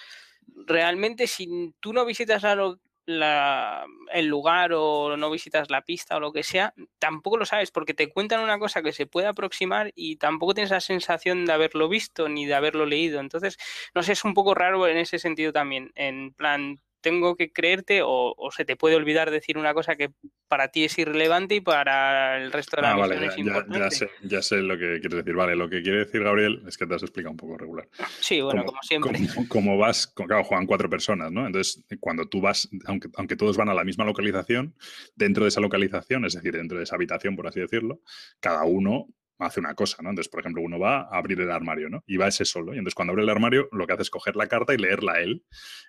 [0.67, 6.43] realmente si tú no visitas el lugar o no visitas la pista o lo que
[6.43, 10.55] sea, tampoco lo sabes, porque te cuentan una cosa que se puede aproximar y tampoco
[10.55, 13.21] tienes la sensación de haberlo visto ni de haberlo leído.
[13.21, 13.59] Entonces,
[13.95, 18.01] no sé, es un poco raro en ese sentido también, en plan tengo que creerte
[18.03, 20.11] o, o se te puede olvidar decir una cosa que
[20.49, 23.37] para ti es irrelevante y para el resto de la Ah, vale, misión ya, es
[23.37, 23.91] ya- ya importante.
[23.97, 25.35] sé, ya sé lo que quieres decir.
[25.35, 27.89] Vale, lo que quiere decir Gabriel es que te has explicado un poco regular.
[28.21, 29.13] Sí, bueno, como, como siempre.
[29.35, 31.47] como- como vas, claro, juegan cuatro personas, ¿no?
[31.47, 34.75] Entonces, cuando tú vas, aunque, aunque todos van a la misma localización,
[35.15, 38.01] dentro de esa localización, es decir, dentro de esa habitación, por así decirlo,
[38.41, 39.09] cada uno
[39.45, 40.11] hace una cosa, ¿no?
[40.11, 42.03] Entonces, por ejemplo, uno va a abrir el armario, ¿no?
[42.07, 42.75] Y va ese solo.
[42.75, 45.21] Y entonces, cuando abre el armario, lo que hace es coger la carta y leerla
[45.21, 45.45] él.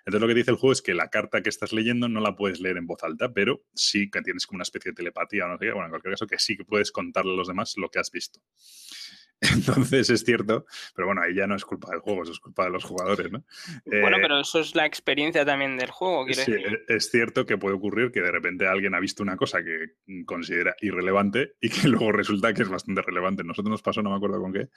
[0.06, 2.36] Entonces, lo que dice el juego es que la carta que estás leyendo no la
[2.36, 5.58] puedes leer en voz alta, pero sí que tienes como una especie de telepatía no.
[5.58, 8.10] Bueno, en cualquier caso, que sí que puedes contarle a los demás lo que has
[8.10, 8.40] visto.
[9.52, 12.64] Entonces es cierto, pero bueno, ahí ya no es culpa del juego, eso es culpa
[12.64, 13.44] de los jugadores, ¿no?
[13.84, 16.84] Bueno, Eh, pero eso es la experiencia también del juego, quiero Sí, decir.
[16.88, 19.94] e- es cierto que puede ocurrir que de repente alguien ha visto una cosa que
[20.26, 23.44] considera irrelevante y que luego resulta que es bastante relevante.
[23.44, 24.68] Nosotros nos pasó, no me acuerdo con qué,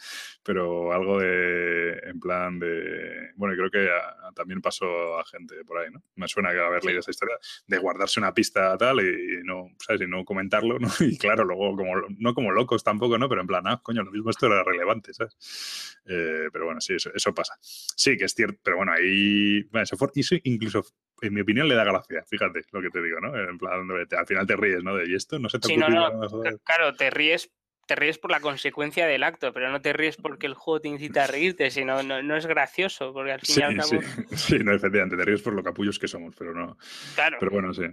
[0.44, 5.56] pero algo de, en plan de, bueno, y creo que a- también pasó a gente
[5.66, 6.02] por ahí, ¿no?
[6.16, 7.36] Me suena que haber leído esa historia
[7.68, 10.02] de guardarse una pista tal y, no, ¿sabes?
[10.02, 10.88] Y no comentarlo, ¿no?
[11.00, 13.30] Y claro, luego como, no como locos tampoco, ¿no?
[13.30, 16.00] Pero en plan, ah, coño, lo mismo esto era relevante, ¿sabes?
[16.06, 17.56] Eh, pero bueno, sí, eso, eso pasa.
[17.62, 20.84] Sí, que es cierto, pero bueno, ahí, bueno, eso, for- eso incluso
[21.22, 23.36] en mi opinión le da gracia, fíjate lo que te digo, ¿no?
[23.38, 24.96] En plan, al final te ríes, ¿no?
[24.96, 26.54] De, y esto no se te Sí, no, ocurrió no, nada, joder?".
[26.54, 27.52] c- claro, te ríes,
[27.88, 30.90] te ríes por la consecuencia del acto, pero no te ríes porque el juego te
[30.90, 34.26] incita a reírte, sino no, no es gracioso, porque al fin Sí, al cabo, sí,
[34.36, 36.78] sí, no, efectivamente, te ríes por lo capullos que somos, pero no.
[37.16, 37.84] claro, Pero bueno, sí.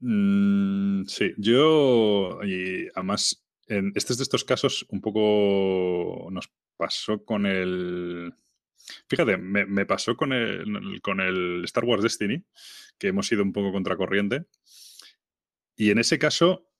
[0.00, 7.24] Mm, sí, yo, y además, en este es de estos casos un poco nos pasó
[7.24, 8.34] con el...
[9.08, 12.42] Fíjate, me, pasó con el, con el Star Wars Destiny,
[12.98, 14.46] que hemos ido un poco contracorriente.
[15.76, 16.70] Y en ese caso,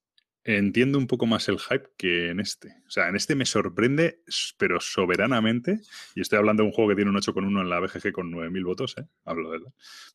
[0.42, 2.74] entiendo un poco más el hype que en este.
[2.86, 4.22] O sea, en este me sorprende,
[4.56, 5.80] pero soberanamente,
[6.14, 8.64] y estoy hablando de un juego que tiene un 8,1 en la BGG con 9.000
[8.64, 9.06] votos, ¿eh?
[9.24, 9.64] hablo de él,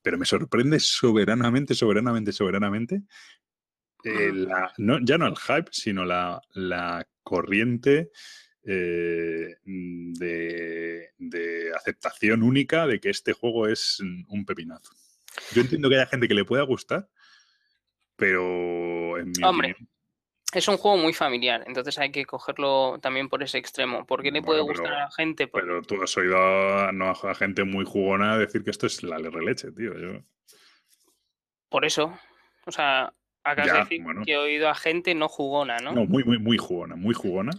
[0.01, 3.03] pero me sorprende soberanamente, soberanamente, soberanamente,
[4.05, 4.31] eh,
[4.77, 6.41] no, ya no el hype, sino la,
[7.23, 8.11] corriente
[8.63, 14.93] eh, de, de aceptación única de que este juego es un pepinazo.
[15.53, 17.09] Yo entiendo que haya gente que le pueda gustar,
[18.15, 19.75] pero en mi Hombre,
[20.53, 24.05] es un juego muy familiar, entonces hay que cogerlo también por ese extremo.
[24.05, 25.47] ¿Por qué le puede gustar a la gente?
[25.47, 29.71] Pero tú has oído a, a gente muy jugona decir que esto es la leche,
[29.71, 29.93] tío.
[31.69, 32.17] Por eso.
[32.65, 33.13] O sea,
[33.45, 35.93] acabas de decir que he oído a gente no jugona, ¿no?
[35.93, 37.51] No, muy, muy, muy jugona, muy jugona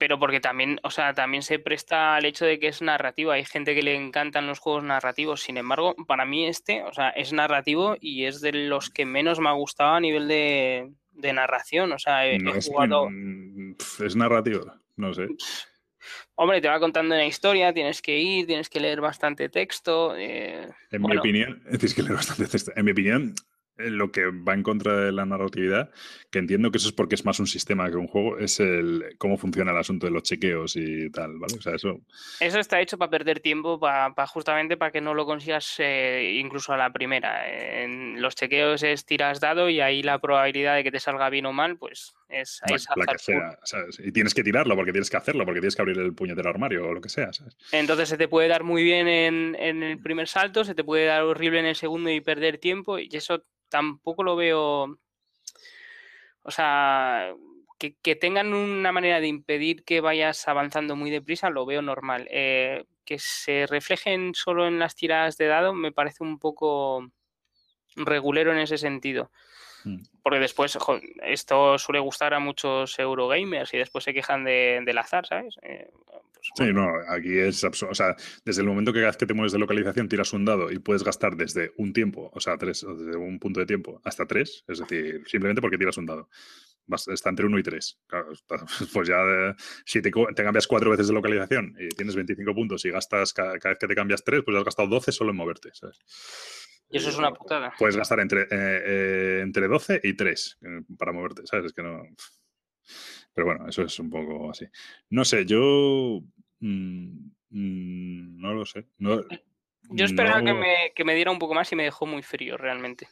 [0.00, 3.32] pero porque también, o sea, también se presta al hecho de que es narrativo.
[3.32, 5.42] Hay gente que le encantan los juegos narrativos.
[5.42, 9.40] Sin embargo, para mí este, o sea, es narrativo y es de los que menos
[9.40, 10.90] me ha gustado a nivel de,
[11.34, 11.92] narración.
[11.92, 13.10] O sea, he, no jugado.
[14.02, 15.28] Es, narrativo, no sé.
[16.34, 20.16] Hombre, te va contando una historia, tienes que ir, tienes que leer bastante texto.
[20.16, 22.72] Eh, en mi opinión, tienes que leer bastante texto.
[22.74, 23.34] En mi opinión,
[23.76, 25.90] lo que va en contra de la narratividad,
[26.30, 29.16] que entiendo que eso es porque es más un sistema que un juego, es el
[29.18, 31.54] cómo funciona el asunto de los chequeos y tal, ¿vale?
[31.58, 32.00] O sea, eso...
[32.40, 36.72] Eso está hecho para perder tiempo, para, justamente para que no lo consigas eh, incluso
[36.72, 37.48] a la primera.
[37.82, 41.46] En los chequeos es tiras dado y ahí la probabilidad de que te salga bien
[41.46, 42.60] o mal, pues es...
[42.96, 43.58] la que sea,
[43.98, 46.88] Y tienes que tirarlo porque tienes que hacerlo, porque tienes que abrir el puñetero armario
[46.88, 47.56] o lo que sea, ¿sabes?
[47.72, 51.06] Entonces se te puede dar muy bien en, en el primer salto, se te puede
[51.06, 54.98] dar horrible en el segundo y perder tiempo y eso tampoco lo veo.
[56.42, 57.34] O sea,
[58.02, 62.28] que, tengan una manera de impedir que vayas avanzando muy deprisa, lo veo normal.
[62.30, 67.10] Eh, que se reflejen solo en las tiradas de dado me parece un poco
[67.96, 69.30] regulero en ese sentido.
[69.84, 70.02] Mm.
[70.22, 70.76] Porque después,
[71.22, 75.56] esto suele gustar a muchos Eurogamers y después se quejan de, del azar, ¿sabes?
[75.62, 75.88] Eh,
[76.40, 77.92] pues sí, no, aquí es absurdo.
[77.92, 80.78] O sea, desde el momento que, que te mueves de localización, tiras un dado y
[80.78, 84.64] puedes gastar desde un tiempo, o sea, tres, desde un punto de tiempo hasta tres,
[84.66, 86.28] es decir, simplemente porque tiras un dado.
[86.92, 87.98] Está entre uno y tres.
[88.92, 89.54] pues ya, eh,
[89.84, 93.78] si te, cambias cuatro veces de localización y tienes 25 puntos y gastas cada, vez
[93.78, 96.00] que te cambias tres, pues has gastado 12 solo en moverte, ¿sabes?
[96.90, 97.72] Y eso es una putada.
[97.78, 100.58] Puedes gastar entre, eh, eh, entre 12 y 3
[100.98, 101.66] para moverte, ¿sabes?
[101.66, 102.02] Es que no.
[103.32, 104.66] Pero bueno, eso es un poco así.
[105.10, 106.20] No sé, yo.
[106.58, 108.86] Mm, mm, no lo sé.
[108.98, 112.56] yo esperaba que, me, que me diera un poco más y me dejó muy frío
[112.56, 113.08] realmente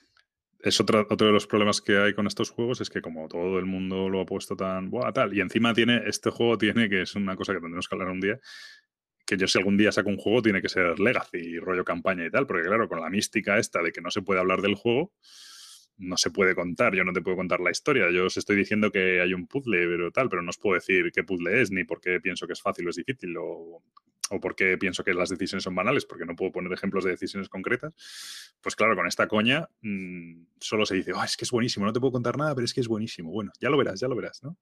[0.61, 3.59] es otro, otro de los problemas que hay con estos juegos, es que como todo
[3.59, 7.03] el mundo lo ha puesto tan, buah, tal, y encima tiene, este juego tiene, que
[7.03, 8.41] es una cosa que tendremos que hablar un día,
[9.29, 12.31] que yo si algún día saco un juego tiene que ser Legacy, rollo campaña y
[12.31, 15.13] tal, porque claro, con la mística esta de que no se puede hablar del juego,
[15.99, 18.91] no se puede contar, yo no te puedo contar la historia, yo os estoy diciendo
[18.91, 21.85] que hay un puzzle, pero tal, pero no os puedo decir qué puzzle es, ni
[21.85, 23.83] por qué pienso que es fácil o es difícil, o,
[24.31, 27.11] o por qué pienso que las decisiones son banales, porque no puedo poner ejemplos de
[27.11, 27.93] decisiones concretas.
[28.63, 31.93] Pues claro, con esta coña mm, solo se dice, oh, es que es buenísimo, no
[31.93, 33.31] te puedo contar nada, pero es que es buenísimo.
[33.31, 34.57] Bueno, ya lo verás, ya lo verás, ¿no?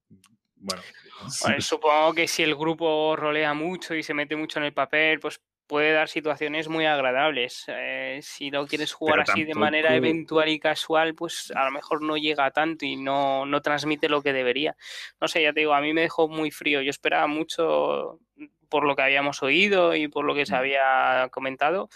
[0.57, 0.83] Bueno.
[1.61, 5.41] supongo que si el grupo rolea mucho y se mete mucho en el papel, pues
[5.67, 7.65] puede dar situaciones muy agradables.
[7.69, 12.03] Eh, si no quieres jugar así de manera eventual y casual, pues a lo mejor
[12.03, 14.77] no llega tanto y no, no transmite lo que debería.
[15.21, 16.83] No sé, ya te digo, a mí me dejó muy frío.
[16.83, 18.21] Yo esperaba mucho
[18.69, 20.57] por lo que habíamos oído y por lo que se mm.
[20.57, 21.89] había comentado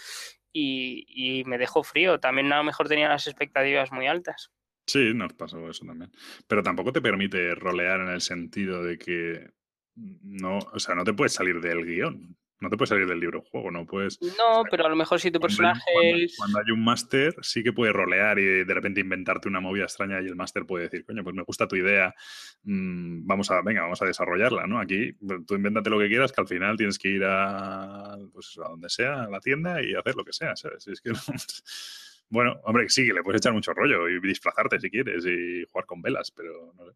[0.53, 2.19] y, me dejó frío.
[2.19, 4.51] También a lo mejor tenía las expectativas muy altas.
[4.85, 6.11] Sí, nos pasó eso también.
[6.47, 9.51] Pero tampoco te permite rolear en el sentido de que
[9.95, 12.35] no, o sea, no te puedes salir del guion.
[12.61, 14.19] No te puedes salir del libro juego, no puedes.
[14.21, 16.37] No, pero a lo mejor si tu personaje es.
[16.37, 20.21] Cuando, hay un máster, sí que puede rolear y de repente inventarte una movida extraña
[20.21, 22.13] y el máster puede decir, coño, pues me gusta tu idea,
[22.61, 24.79] mm, vamos a, venga, vamos a desarrollarla, ¿no?
[24.79, 25.13] Aquí
[25.47, 28.89] tú invéntate lo que quieras, que al final tienes que ir a, pues, a donde
[28.89, 30.87] sea, a la tienda y hacer lo que sea, ¿sabes?
[30.87, 31.09] Es que
[32.31, 35.85] Bueno, hombre, sí, que le puedes echar mucho rollo y disfrazarte si quieres y jugar
[35.85, 36.95] con velas, pero no sé.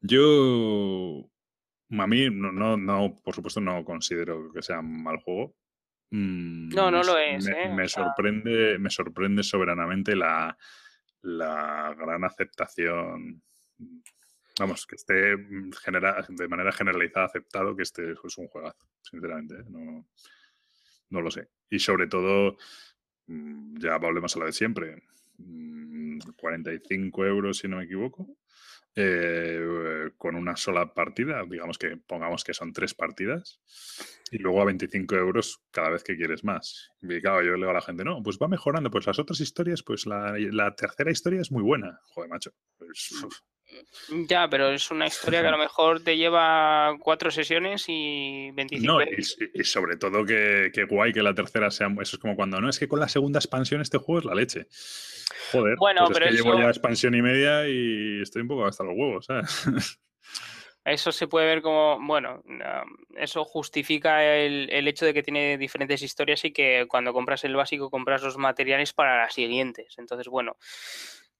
[0.00, 1.30] Yo
[1.90, 5.54] a mí, no, no, por supuesto, no considero que sea un mal juego.
[6.10, 7.46] Mm, no, no lo es.
[7.46, 7.88] Me, ¿eh?
[7.88, 10.58] sorprende, me sorprende soberanamente la,
[11.22, 13.40] gran aceptación.
[14.58, 15.70] Vamos, que esté mm,
[16.30, 19.60] de manera generalizada aceptado que este es un juegazo, sinceramente.
[19.60, 19.64] ¿eh?
[19.68, 20.08] No,
[21.10, 21.50] no lo sé.
[21.70, 22.56] Y sobre todo,
[23.26, 25.02] ya volvemos a lo de siempre.
[26.36, 28.28] 45 euros, si no me equivoco.
[28.96, 33.60] Eh, con una sola partida, digamos que pongamos que son tres partidas,
[34.30, 36.92] y luego a 25 euros cada vez que quieres más.
[37.02, 39.40] Y claro, yo le digo a la gente, no, pues va mejorando, pues las otras
[39.40, 41.98] historias, pues la, tercera historia es muy buena.
[42.04, 42.52] Joder, macho.
[44.28, 48.92] Ya, pero es una historia que a lo mejor te lleva cuatro sesiones y 25
[48.92, 49.22] No, y,
[49.54, 51.88] y sobre todo que, que, guay que la tercera sea.
[52.00, 54.34] Eso es como cuando no, es que con la segunda expansión este juego es la
[54.34, 54.66] leche.
[55.52, 56.48] Joder, bueno, pues pero es que eso...
[56.48, 59.64] llevo ya expansión y media y estoy un poco hasta los huevos, ¿sabes?
[60.84, 62.42] Eso se puede ver como, bueno,
[63.16, 67.56] eso justifica el, el, hecho de que tiene diferentes historias y que cuando compras el
[67.56, 69.94] básico compras los materiales para las siguientes.
[69.96, 70.58] Entonces, bueno,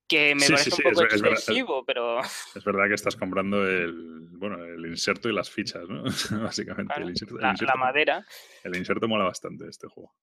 [0.08, 1.38] que me Sí, parece sí, un poco es- es verdad.
[1.38, 6.04] excesivo, pero Es verdad que estás comprando el, bueno, el inserto y las fichas, ¿no?
[6.42, 6.94] Básicamente.
[7.00, 8.26] el, inserto, el la, inserto- la madera.
[8.64, 10.14] el inserto mola bastante este juego.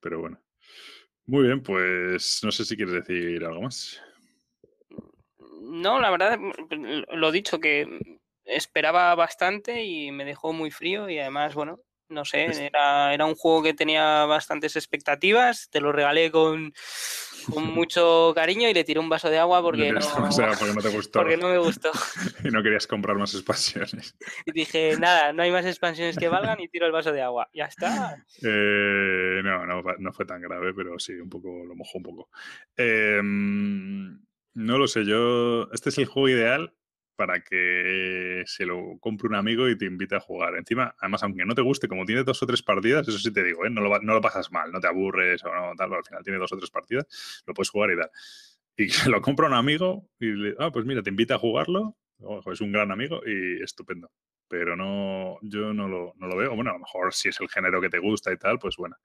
[0.00, 0.38] Pero bueno.
[1.26, 4.02] Muy bien, pues no sé si quieres decir algo más.
[5.60, 6.38] No, la verdad,
[7.12, 11.78] lo dicho, que esperaba bastante y me dejó muy frío y además, bueno,
[12.12, 16.72] no sé, era, era un juego que tenía bastantes expectativas, te lo regalé con,
[17.50, 20.74] con mucho cariño y le tiré un vaso de agua porque no, O sea, porque
[20.74, 21.20] no te gustó.
[21.20, 21.90] porque no me gustó.
[22.44, 24.16] y no querías comprar más expansiones.
[24.46, 27.48] Y dije, nada, no hay más expansiones que valgan y tiro el vaso de agua.
[27.52, 28.24] Ya está.
[28.42, 32.30] Eh, no, no, no fue tan grave, pero sí, un poco, lo mojó un poco.
[32.76, 35.68] Eh, no lo sé, yo.
[35.72, 36.74] Este es el juego ideal
[37.16, 40.56] para que se lo compre un amigo y te invite a jugar.
[40.56, 43.42] Encima, además, aunque no te guste, como tiene dos o tres partidas, eso sí te
[43.42, 43.70] digo, ¿eh?
[43.70, 46.38] no, lo, no lo pasas mal, no te aburres o no, tal, al final tiene
[46.38, 48.10] dos o tres partidas, lo puedes jugar y tal.
[48.76, 51.96] Y que lo compra un amigo y le, ah, pues mira, te invita a jugarlo,
[52.20, 54.10] ojo, es un gran amigo y estupendo
[54.52, 56.54] pero no, yo no lo, no lo veo.
[56.54, 58.96] Bueno, a lo mejor si es el género que te gusta y tal, pues bueno.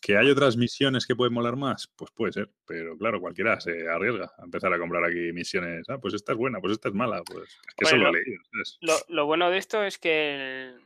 [0.00, 1.86] ¿Que hay otras misiones que pueden molar más?
[1.94, 5.88] Pues puede ser, pero claro, cualquiera se arriesga a empezar a comprar aquí misiones.
[5.90, 7.22] Ah, pues esta es buena, pues esta es mala.
[7.22, 8.42] Pues es que eso lo he leído.
[8.50, 8.78] ¿sabes?
[8.80, 10.34] Lo, lo bueno de esto es que
[10.70, 10.80] el-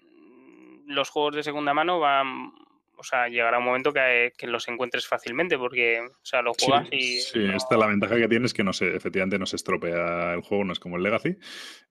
[0.86, 2.52] los juegos de segunda mano van.
[2.96, 6.66] O sea, llegará un momento que, que los encuentres fácilmente porque, o sea, lo Sí,
[6.66, 7.20] juegas y.
[7.20, 10.34] sí, no- esta la ventaja que tiene es que no se, efectivamente no se estropea
[10.34, 11.36] el juego, no es como el Legacy.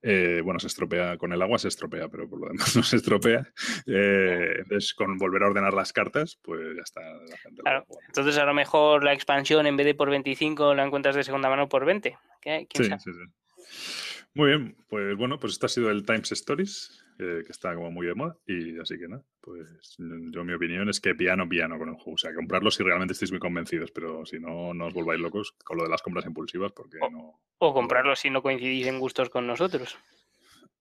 [0.02, 2.96] Eh, bueno, se estropea con el agua, se estropea, pero por lo demás no se
[2.96, 3.46] estropea.
[3.86, 7.00] Eh, entonces, con volver a ordenar las cartas, pues ya está.
[7.02, 7.86] La gente Claro.
[8.06, 11.48] Entonces, a lo mejor la expansión en vez de por 25 la encuentras de segunda
[11.48, 12.16] mano por 20.
[12.40, 12.66] ¿Qué?
[12.70, 13.00] ¿Quién Sí, sabe?
[13.00, 14.24] sí, sí.
[14.34, 17.90] Muy bien, pues bueno, pues esto ha sido el Times Stories, eh, que está como
[17.90, 21.78] muy de moda, y así que nada, pues yo mi opinión es que piano, piano
[21.78, 24.86] con el juego, o sea, comprarlo si realmente estáis muy convencidos, pero si no, no
[24.86, 27.10] os volváis locos con lo de las compras impulsivas, porque Oh.
[27.10, 27.40] no...
[27.58, 29.96] O comprarlo si no coincidís en gustos con nosotros.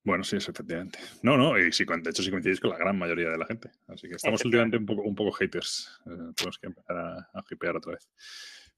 [0.04, 1.00] Bueno, sí, eso, efectivamente.
[1.22, 3.70] No, no, y si, de hecho si coincidís con la gran mayoría de la gente,
[3.88, 7.44] así que estamos últimamente un poco, un poco haters, eh, tenemos que empezar a, a
[7.50, 8.10] hipear otra vez.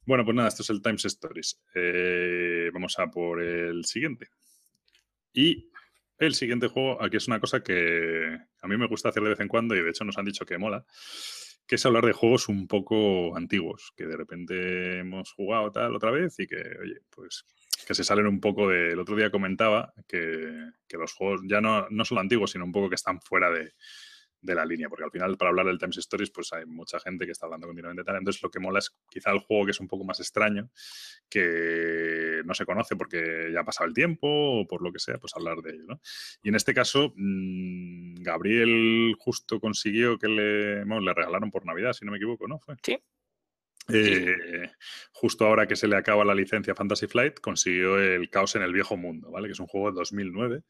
[0.05, 1.59] Bueno, pues nada, esto es el Times Stories.
[1.73, 4.27] Eh, vamos a por el siguiente.
[5.33, 5.71] Y
[6.17, 9.39] el siguiente juego, aquí es una cosa que a mí me gusta hacer de vez
[9.39, 10.85] en cuando y de hecho nos han dicho que mola,
[11.67, 16.11] que es hablar de juegos un poco antiguos, que de repente hemos jugado tal otra
[16.11, 17.45] vez y que, oye, pues
[17.85, 18.91] que se salen un poco de...
[18.91, 22.71] El otro día comentaba que, que los juegos ya no, no solo antiguos, sino un
[22.71, 23.73] poco que están fuera de,
[24.45, 27.25] de la línea, porque al final para hablar del Times Stories pues hay mucha gente
[27.25, 29.79] que está hablando continuamente tal, entonces lo que mola es quizá el juego que es
[29.79, 30.69] un poco más extraño,
[31.29, 35.17] que no se conoce porque ya ha pasado el tiempo o por lo que sea,
[35.17, 36.01] pues hablar de ello, ¿no?
[36.43, 41.93] Y en este caso, mmm, Gabriel justo consiguió que le, bueno, le regalaron por Navidad,
[41.93, 42.59] si no me equivoco, ¿no?
[42.59, 42.75] Fue.
[42.83, 42.97] Sí.
[43.87, 44.71] Eh,
[45.11, 48.73] justo ahora que se le acaba la licencia Fantasy Flight, consiguió el Caos en el
[48.73, 49.47] Viejo Mundo, ¿vale?
[49.47, 50.63] Que es un juego de 2009,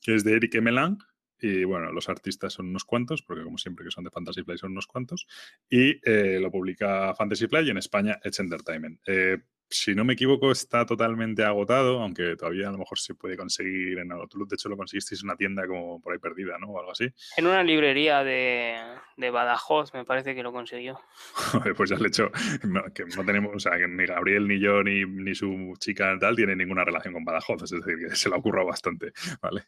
[0.00, 0.98] que es de Eric Emelang,
[1.40, 4.60] y bueno, los artistas son unos cuantos, porque como siempre que son de Fantasy Flight
[4.60, 5.26] son unos cuantos,
[5.68, 9.00] y eh, lo publica Fantasy Flight y en España Edge Entertainment.
[9.06, 13.36] Eh, si no me equivoco, está totalmente agotado, aunque todavía a lo mejor se puede
[13.36, 14.48] conseguir en Autoluz.
[14.48, 16.68] De hecho, lo conseguisteis en una tienda como por ahí perdida, ¿no?
[16.68, 17.08] O algo así.
[17.36, 18.78] En una librería de,
[19.16, 21.00] de Badajoz, me parece que lo consiguió.
[21.76, 22.30] pues ya le he hecho.
[22.64, 26.16] No, que no tenemos, o sea, que ni Gabriel, ni yo, ni, ni su chica
[26.18, 27.62] tal tienen ninguna relación con Badajoz.
[27.62, 29.64] Es decir, que se le ha ocurrido bastante, ¿vale?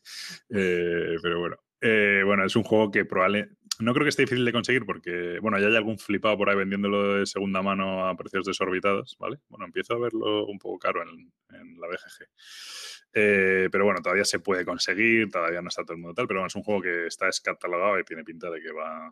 [0.51, 1.57] Eh, pero bueno.
[1.80, 3.56] Eh, bueno, es un juego que probablemente.
[3.79, 6.57] No creo que esté difícil de conseguir porque, bueno, ya hay algún flipado por ahí
[6.57, 9.39] vendiéndolo de segunda mano a precios desorbitados, ¿vale?
[9.49, 11.33] Bueno, empiezo a verlo un poco caro en,
[11.79, 12.29] la BGG.
[13.12, 16.41] Eh, pero bueno, todavía se puede conseguir, todavía no está todo el mundo tal, pero
[16.41, 19.11] bueno, es un juego que está descatalogado y tiene pinta de que va,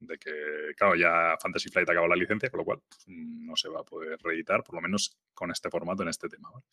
[0.00, 3.68] de que, claro, ya Fantasy Flight acabó la licencia, con lo cual pues, no se
[3.68, 6.50] va a poder reeditar, por lo menos con este formato en este tema.
[6.50, 6.64] ¿vale?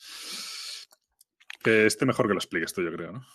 [1.63, 3.25] Que este mejor que lo expliques tú, yo creo, ¿no?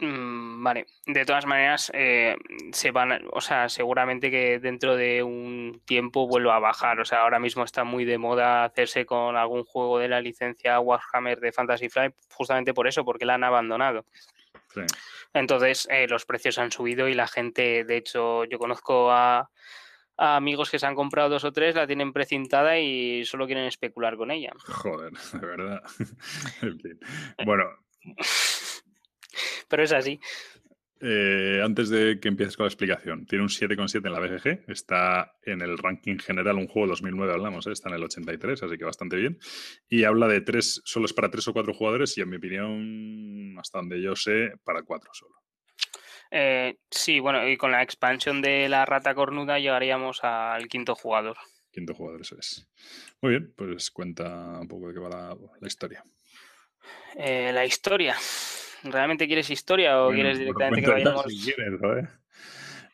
[0.00, 2.34] Mm, vale, de todas maneras, eh,
[2.72, 7.00] se van, a- o sea, seguramente que dentro de un tiempo vuelva a bajar.
[7.00, 10.80] O sea, ahora mismo está muy de moda hacerse con algún juego de la licencia
[10.80, 14.06] Warhammer de Fantasy Flight, justamente por eso, porque la han abandonado.
[14.72, 14.80] Sí.
[15.34, 19.50] Entonces, eh, los precios han subido y la gente, de hecho, yo conozco a,
[20.16, 23.64] a amigos que se han comprado dos o tres, la tienen precintada y solo quieren
[23.66, 24.52] especular con ella.
[24.64, 25.82] Joder, de verdad.
[26.62, 26.98] en fin.
[27.44, 27.64] Bueno,
[29.68, 30.20] Pero es así.
[31.02, 35.32] Eh, antes de que empieces con la explicación, tiene un 7,7 en la BGG, está
[35.42, 37.72] en el ranking general, un juego 2009 hablamos, ¿eh?
[37.72, 39.38] está en el 83, así que bastante bien.
[39.88, 43.58] Y habla de tres, solo es para tres o cuatro jugadores y en mi opinión,
[43.58, 45.36] hasta donde yo sé, para cuatro solo.
[46.30, 51.38] Eh, sí, bueno, y con la expansión de la rata cornuda llegaríamos al quinto jugador.
[51.72, 52.68] Quinto jugador, eso es.
[53.22, 56.04] Muy bien, pues cuenta un poco de qué va la, historia.
[57.16, 58.16] la historia.
[58.84, 61.24] ¿Realmente quieres historia o quieres directamente que vayamos?
[61.28, 61.52] Si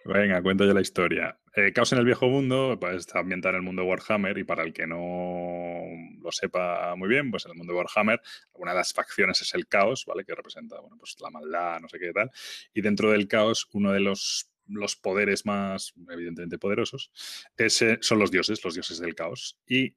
[0.05, 1.37] Venga, cuento yo la historia.
[1.57, 4.62] Eh, Caos en el viejo mundo pues, está en el mundo de Warhammer y para
[4.62, 5.82] el que no
[6.22, 8.20] lo sepa muy bien, pues en el mundo de Warhammer
[8.53, 10.24] una de las facciones es el caos, ¿vale?
[10.24, 12.30] Que representa, bueno, pues la maldad, no sé qué tal.
[12.72, 17.11] Y dentro del caos, uno de los, los poderes más, evidentemente, poderosos
[17.57, 19.59] ese, son los dioses, los dioses del caos.
[19.66, 19.97] Y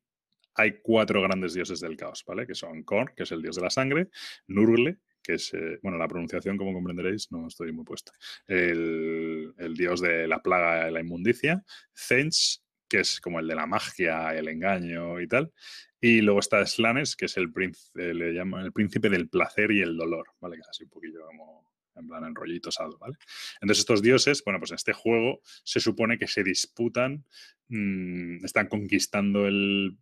[0.56, 2.48] hay cuatro grandes dioses del caos, ¿vale?
[2.48, 4.10] Que son Korn, que es el dios de la sangre,
[4.48, 4.98] Nurgle,
[5.30, 5.52] que es,
[5.84, 8.12] bueno, la pronunciación, como comprenderéis, no estoy muy puesto.
[8.48, 11.64] El, dios de la plaga y la inmundicia,
[11.96, 15.54] Zench, que es como el de la magia, el engaño y tal.
[16.02, 19.82] Y luego está Slanes, que es el, príncipe, le llaman el príncipe del placer y
[19.82, 20.56] el dolor, ¿vale?
[20.56, 21.69] Que es así un poquillo como
[22.00, 23.16] en plan enrollito sado, ¿vale?
[23.62, 27.26] Entonces estos dioses, bueno, pues en este juego se supone que se disputan,
[27.68, 29.98] mm, están conquistando el,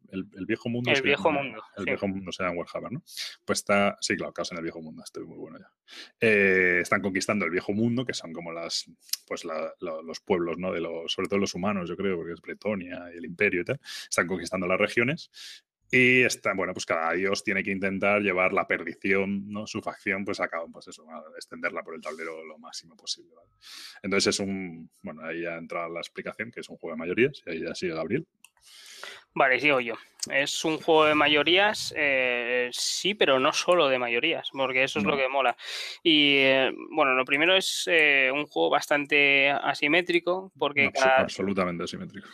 [0.47, 0.91] viejo mundo.
[0.91, 1.61] El viejo mundo.
[1.77, 3.03] El viejo mundo sea en Warhammer, ¿no?
[3.45, 5.71] Pues está, sí, claro, caos en el viejo mundo, estoy muy bueno ya.
[6.19, 8.89] Eh, están conquistando el viejo mundo, que son como las,
[9.27, 9.43] pues
[9.81, 10.71] los pueblos, ¿no?
[10.71, 13.65] De los, sobre todo los humanos, yo creo, porque es Bretonia y el imperio y
[13.65, 13.79] tal.
[14.09, 15.31] Están conquistando las regiones
[15.91, 19.65] y está, bueno, pues cada dios tiene que intentar llevar la perdición, ¿no?
[19.67, 23.35] Su facción, pues a cabo, pues eso, a extenderla por el tablero lo máximo posible.
[24.03, 27.41] Entonces es un, bueno, ahí ya entra la explicación, que es un juego de mayorías,
[27.45, 28.27] y ahí ya sigue Gabriel.
[29.33, 29.95] Vale, sigo yo.
[30.31, 35.05] Es un juego de mayorías, eh, sí, pero no solo de mayorías, porque eso es
[35.05, 35.55] lo que mola.
[36.03, 40.91] Y eh, bueno, lo primero es eh, un juego bastante asimétrico, porque...
[41.01, 42.27] Absolutamente asimétrico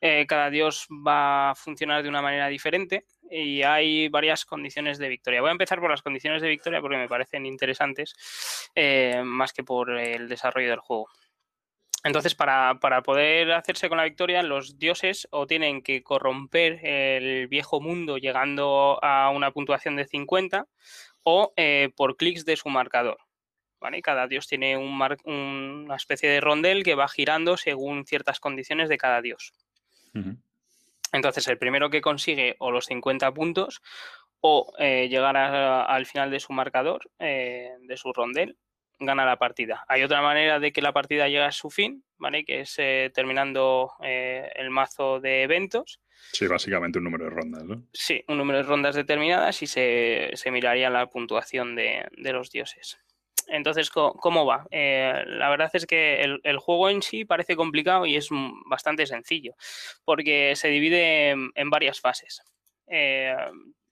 [0.00, 5.08] eh, cada dios va a funcionar de una manera diferente y hay varias condiciones de
[5.08, 5.40] victoria.
[5.40, 8.14] Voy a empezar por las condiciones de victoria porque me parecen interesantes
[8.74, 11.08] eh, más que por el desarrollo del juego.
[12.04, 17.80] Entonces, para, poder hacerse con la victoria, los dioses o tienen que corromper el viejo
[17.80, 20.68] mundo llegando a una puntuación de 50
[21.24, 23.18] o eh, por clics de su marcador.
[24.02, 28.98] Cada dios tiene un una especie de rondel que va girando según ciertas condiciones de
[28.98, 29.52] cada dios.
[31.12, 33.82] Entonces, el primero que consigue o los 50 puntos
[34.40, 38.56] o eh, llegar al final de su marcador, eh, de su rondel,
[38.98, 39.84] gana la partida.
[39.88, 42.44] Hay otra manera de que la partida llegue a su fin, ¿vale?
[42.44, 46.00] Que es eh, terminando el mazo de eventos.
[46.32, 47.82] Sí, básicamente un número de rondas, ¿no?
[47.92, 52.98] Sí, un número de rondas determinadas y se, miraría la puntuación de los dioses.
[53.46, 54.66] Entonces, ¿cómo va?
[54.70, 58.28] Eh, la verdad es que el, juego en sí parece complicado y es
[58.66, 59.54] bastante sencillo,
[60.04, 62.42] porque se divide en, varias fases.
[62.88, 63.36] Eh,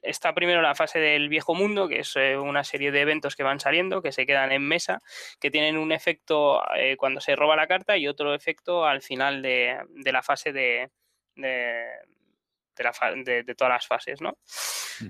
[0.03, 3.43] está primero la fase del viejo mundo, que es eh, una serie de eventos que
[3.43, 5.01] van saliendo, que se quedan en mesa,
[5.41, 6.63] que tienen un efecto
[6.99, 10.91] cuando se roba la carta y otro efecto al final de, la fase de,
[12.75, 14.37] todas las fases, ¿no?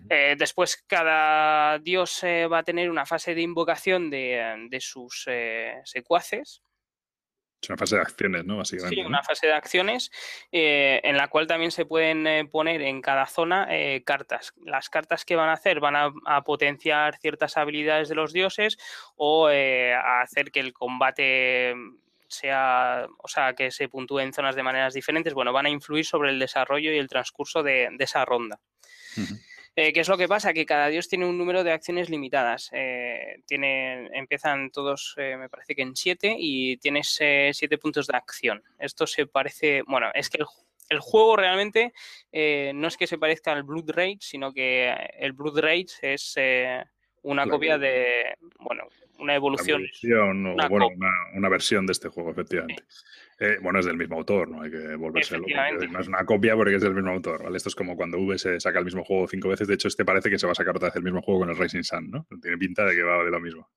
[0.09, 5.81] Eh, después cada dios eh, va a tener una fase de invocación de, sus eh,
[5.85, 6.63] secuaces.
[7.63, 8.59] Es una fase de acciones, ¿no?
[8.59, 8.97] Básicamente.
[8.97, 10.11] Sí, una fase de acciones
[10.53, 13.69] en la cual también se pueden poner en cada zona
[14.05, 14.53] cartas.
[14.67, 18.77] Las cartas que van a hacer van a, potenciar ciertas habilidades de los dioses
[19.17, 21.75] o a hacer que el combate
[22.35, 26.05] sea, o sea, que se puntúe en zonas de maneras diferentes, bueno, van a influir
[26.05, 28.61] sobre el desarrollo y el transcurso de, esa ronda.
[29.77, 30.53] Eh, ¿Qué es lo que pasa?
[30.53, 32.71] Que cada dios tiene un número de acciones limitadas.
[32.73, 38.17] Eh, tiene, empiezan todos, eh, me parece que en siete, y tienes siete puntos de
[38.17, 38.63] acción.
[38.79, 40.39] Esto se parece, bueno, es que
[40.89, 41.93] el, juego realmente
[42.75, 46.37] no es que se parezca al Blood Rage, sino que el Blood Rage es
[47.25, 48.85] una copia de, bueno,
[49.19, 49.83] una evolución.
[50.03, 50.89] Una, bueno,
[51.35, 52.85] una, versión de este juego, efectivamente.
[53.41, 55.51] Eh, bueno, es del mismo autor, no hay que volverse loco.
[55.91, 57.57] No es una copia porque es del mismo autor, ¿vale?
[57.57, 59.67] Esto es como cuando V se saca el mismo juego cinco veces.
[59.67, 61.51] De hecho, este parece que se va a sacar otra vez el mismo juego con
[61.51, 62.27] el Racing Sun, ¿no?
[62.41, 63.69] Tiene pinta de que va de lo mismo.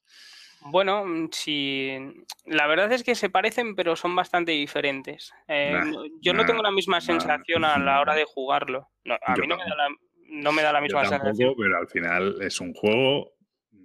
[0.62, 1.98] Bueno, sí.
[2.46, 5.34] La verdad es que se parecen, pero son bastante diferentes.
[5.48, 5.80] Eh,
[6.22, 8.90] yo no tengo la misma sensación a la hora de jugarlo.
[9.06, 9.88] a mí no me, da la,
[10.30, 11.54] no me da la misma sensación.
[11.58, 13.37] Pero al final es un juego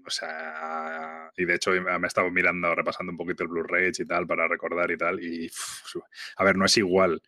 [0.04, 4.04] o sea, y de hecho me he estado mirando, repasando un poquito el Blu-ray y
[4.06, 5.50] tal para recordar y tal, y
[6.36, 7.22] a ver, no es igual.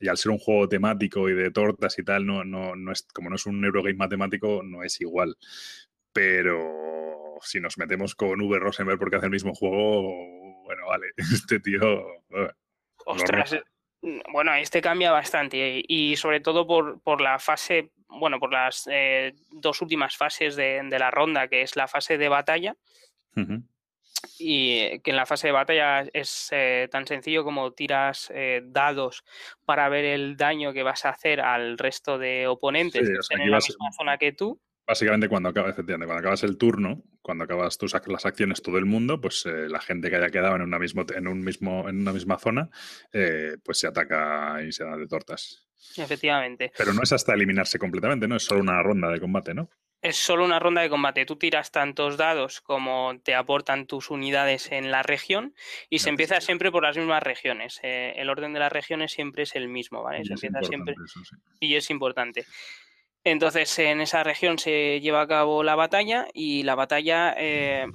[0.00, 3.06] Y al ser un juego temático y de tortas y tal, no, no, no es,
[3.14, 5.36] como no es un Eurogame matemático, no es igual.
[6.12, 8.58] pero si nos metemos con V.
[8.58, 11.80] Rosenberg porque hace el mismo juego, bueno, vale, este tío...
[13.06, 13.56] Ostras,
[14.32, 19.80] bueno, este cambia bastante y sobre todo por, la fase, bueno, por las eh, dos
[19.80, 22.76] últimas fases de, la ronda, que es la fase de batalla.
[24.38, 29.24] Y que en la fase de batalla es eh, tan sencillo como tiras eh, dados
[29.64, 33.92] para ver el daño que vas a hacer al resto de oponentes en la misma
[33.96, 34.60] zona que tú.
[34.86, 39.20] Básicamente cuando acabas, cuando acabas el turno, cuando acabas tus las acciones todo el mundo,
[39.20, 42.12] pues eh, la gente que haya quedado en una mismo, en un mismo, en una
[42.12, 42.68] misma zona,
[43.12, 45.66] eh, pues se ataca y se da de tortas.
[45.96, 46.72] Efectivamente.
[46.76, 48.36] Pero no es hasta eliminarse completamente, ¿no?
[48.36, 49.70] Es solo una ronda de combate, ¿no?
[50.04, 51.24] Es solo una ronda de combate.
[51.24, 55.54] Tú tiras tantos dados como te aportan tus unidades en la región
[55.88, 57.80] y se empieza siempre por las mismas regiones.
[57.82, 60.22] Eh, el orden de las regiones siempre es el mismo, ¿vale?
[60.26, 60.94] se empieza siempre.
[61.58, 62.44] Y es importante.
[63.24, 67.86] Entonces en esa región se lleva a cabo la batalla y la batalla, eh,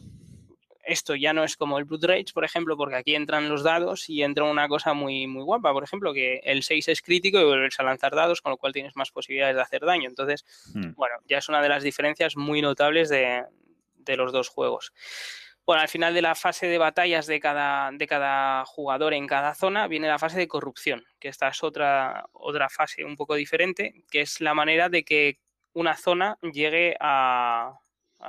[0.84, 4.10] esto ya no es como el Blood Rage, por ejemplo, porque aquí entran los dados
[4.10, 7.44] y entra una cosa muy, muy guapa, por ejemplo, que el 6 es crítico y
[7.44, 10.10] vuelves a lanzar dados, con lo cual tienes más posibilidades de hacer daño.
[10.10, 10.94] Entonces, hmm.
[10.96, 13.44] bueno, ya es una de las diferencias muy notables de,
[13.98, 14.94] de los dos juegos.
[15.70, 19.54] Bueno, al final de la fase de batallas de cada, de cada jugador en cada
[19.54, 23.94] zona viene la fase de corrupción, que esta es otra, otra fase un poco diferente,
[24.10, 25.38] que es la manera de que
[25.74, 27.72] una zona llegue a,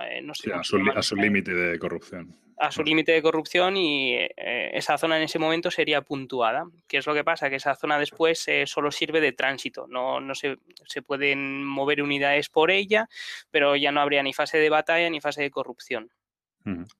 [0.02, 2.36] eh, no sé, a su, límite de corrupción.
[2.58, 6.66] A su límite de corrupción y eh, esa zona en ese momento sería puntuada.
[6.86, 7.48] ¿Qué es lo que pasa?
[7.48, 9.86] Que esa zona después eh, solo sirve de tránsito.
[9.86, 13.08] No, no se, se, pueden mover unidades por ella,
[13.50, 16.10] pero ya no habría ni fase de batalla ni fase de corrupción.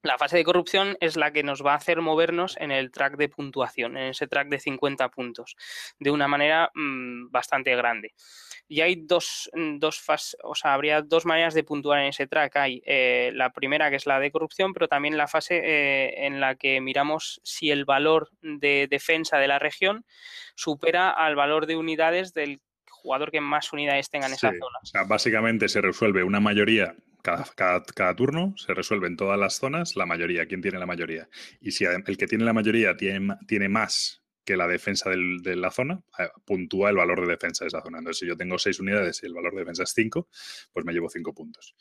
[0.01, 3.15] La fase de corrupción es la que nos va a hacer movernos en el track
[3.17, 5.55] de puntuación, en ese track de 50 puntos,
[5.99, 8.13] de una manera mm, bastante grande.
[8.67, 12.27] Y hay dos, mm, dos fases, o sea, habría dos maneras de puntuar en ese
[12.27, 12.55] track.
[12.57, 16.39] Hay eh, la primera, que es la de corrupción, pero también la fase eh, en
[16.39, 20.05] la que miramos si el valor de defensa de la región
[20.55, 24.79] supera al valor de unidades del jugador que más unidades tenga en esa zona.
[24.81, 29.95] O sea, básicamente se resuelve una mayoría cada, turno se resuelve en todas las zonas
[29.95, 31.29] la mayoría, quién tiene la mayoría.
[31.59, 35.71] Y si el que tiene la mayoría tiene, tiene más que la defensa de la
[35.71, 37.99] zona, eh, puntúa el valor de defensa de esa zona.
[37.99, 40.29] Entonces, si yo tengo seis unidades y el valor de defensa es cinco,
[40.73, 41.75] pues me llevo cinco puntos.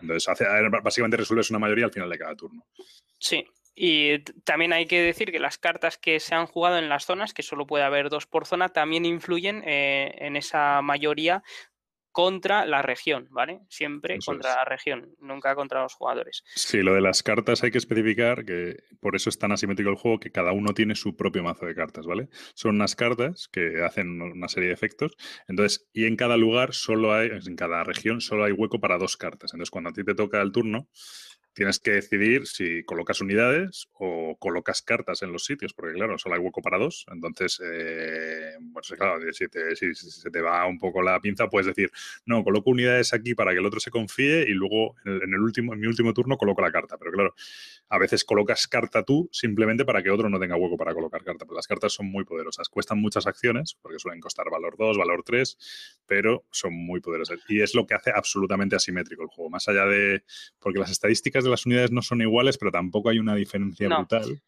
[0.00, 0.44] Entonces, hace,
[0.82, 2.66] básicamente resuelves una mayoría al final de cada turno.
[3.18, 7.06] Sí, y también hay que decir que las cartas que se han jugado en las
[7.06, 11.42] zonas, que solo puede haber dos por zona, también influyen eh, en esa mayoría
[12.14, 13.62] contra la región, ¿vale?
[13.68, 16.44] Siempre contra la región, nunca contra los jugadores.
[16.54, 19.96] Sí, lo de las cartas hay que especificar que por eso es tan asimétrico el
[19.96, 22.28] juego que cada uno tiene su propio mazo de cartas, ¿vale?
[22.54, 25.16] Son unas cartas que hacen una serie de efectos,
[25.48, 29.16] entonces, y en cada lugar solo hay, en cada región solo hay hueco para dos
[29.16, 29.52] cartas.
[29.52, 30.88] Entonces, cuando a ti te toca el turno,
[31.54, 36.34] tienes que decidir si colocas unidades o colocas cartas en los sitios, porque claro, solo
[36.34, 37.06] hay hueco para dos.
[37.10, 41.90] Entonces, eh, pues claro, si, se te va un poco la pinza, puedes decir,
[42.26, 45.74] no, coloco unidades aquí para que el otro se confíe y luego en, el, último,
[45.74, 46.98] en mi último turno coloco la carta.
[46.98, 47.34] Pero claro,
[47.88, 51.44] a veces colocas carta tú simplemente para que otro no tenga hueco para colocar carta.
[51.44, 55.22] Pero las cartas son muy poderosas, cuestan muchas acciones, porque suelen costar valor 2, valor
[55.24, 57.38] 3, pero son muy poderosas.
[57.48, 59.50] Y es lo que hace absolutamente asimétrico el juego.
[59.50, 60.24] Más allá de,
[60.58, 64.42] porque las estadísticas de las unidades no son iguales, pero tampoco hay una diferencia brutal.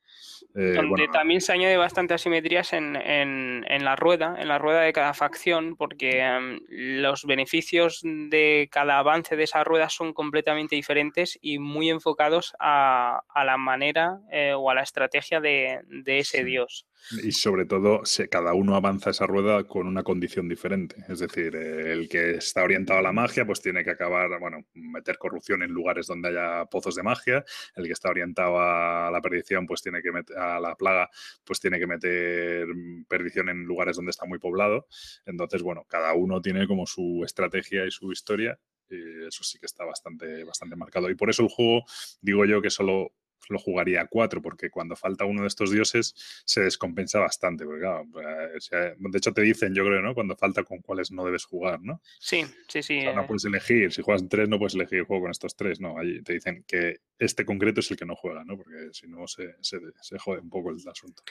[0.55, 5.13] Eh, donde también se añade bastante asimetrías en, la rueda, en la rueda de cada
[5.13, 11.59] facción, porque em, los beneficios de cada avance de esa rueda son completamente diferentes y
[11.59, 16.87] muy enfocados a, la manera eh, o a la estrategia de, ese dios.
[17.23, 20.97] Y sobre todo, cada uno avanza esa rueda con una condición diferente.
[21.09, 25.19] Es decir, el que está orientado a la magia, pues tiene que acabar, bueno, meter
[25.19, 27.45] corrupción en lugares donde haya pozos de magia.
[27.77, 30.06] El que está orientado a la perdición, pues tiene que
[30.37, 31.11] a la plaga,
[31.45, 32.67] pues tiene que meter
[33.09, 34.87] perdición en lugares donde está muy poblado.
[35.25, 38.59] Entonces, bueno, cada uno tiene como su estrategia y su historia.
[38.89, 41.11] Y eso sí que está bastante, bastante marcado.
[41.11, 41.85] Y por eso el juego,
[42.21, 43.13] digo yo que solo
[43.49, 46.15] lo jugaría a cuatro, porque cuando falta uno de estos dioses
[46.45, 47.65] se descompensa bastante.
[47.65, 50.15] Porque, claro, pues, de hecho te dicen, yo creo, ¿no?
[50.15, 52.01] Cuando falta con cuáles no debes jugar, ¿no?
[52.19, 53.05] Sí, sí, sí.
[53.05, 53.25] no eh.
[53.27, 55.99] puedes elegir, si juegas tres no puedes elegir el juego con estos tres, no.
[55.99, 58.57] Allí te dicen que este concreto es el que no juega, ¿no?
[58.57, 59.79] Porque si no se, se,
[60.19, 61.23] jode un poco el asunto.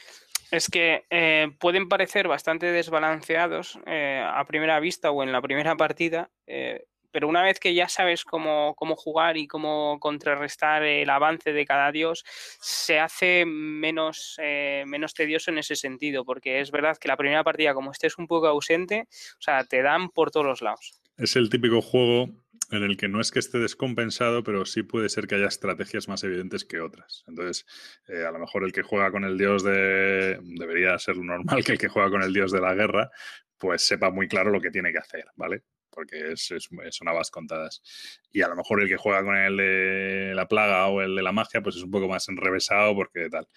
[0.52, 5.76] Es que eh, pueden parecer bastante desbalanceados eh, a primera vista o en la primera
[5.76, 6.30] partida,
[7.16, 11.90] pero una vez que ya sabes cómo, jugar y cómo contrarrestar el avance de cada
[11.94, 12.26] dios,
[12.60, 17.42] se hace menos, eh, menos tedioso en ese sentido, porque es verdad que la primera
[17.42, 21.00] partida, como estés un poco ausente, o sea, te dan por todos los lados.
[21.16, 22.28] Es el típico juego
[22.72, 26.10] en el que no es que esté descompensado, pero sí puede ser que haya estrategias
[26.10, 27.24] más evidentes que otras.
[27.30, 27.66] Entonces,
[28.10, 30.38] eh, a lo mejor el que juega con el dios de...
[30.44, 33.10] debería ser normal que el que juega con el dios de la guerra,
[33.58, 35.64] pues sepa muy claro lo que tiene que hacer, ¿vale?
[35.96, 36.54] Porque es,
[36.92, 37.82] son habas contadas.
[38.32, 41.24] Y a lo mejor el que juega con el de la plaga o el de
[41.24, 43.48] la magia, pues es un poco más enrevesado porque tal.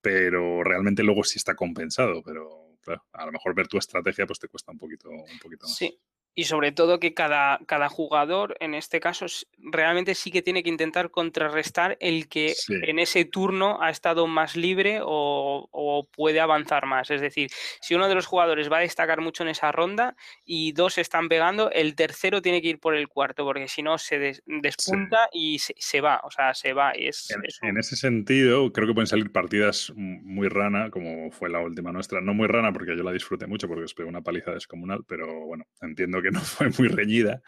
[0.00, 4.38] Pero realmente luego sí está compensado, pero claro, a lo mejor ver tu estrategia pues
[4.38, 5.76] te cuesta un poquito, un poquito más.
[5.76, 6.00] Sí,
[6.34, 9.26] y sobre todo que cada, cada, jugador, en este caso,
[9.58, 14.56] realmente sí que tiene que intentar contrarrestar el que en ese turno ha estado más
[14.56, 17.10] libre o, puede avanzar más.
[17.10, 17.50] Es decir,
[17.80, 21.28] si uno de los jugadores va a destacar mucho en esa ronda y dos están
[21.28, 25.58] pegando, el tercero tiene que ir por el cuarto, porque si no se despunta y
[25.58, 26.20] se, va.
[26.24, 26.96] O sea, se va.
[26.96, 27.28] Y es,
[27.62, 32.20] en, ese sentido, creo que pueden salir partidas muy rana, como fue la última nuestra.
[32.20, 35.46] No muy rana, porque yo la disfruté mucho, porque os pegó una paliza descomunal, pero
[35.46, 37.42] bueno, entiendo que no fue muy reñida.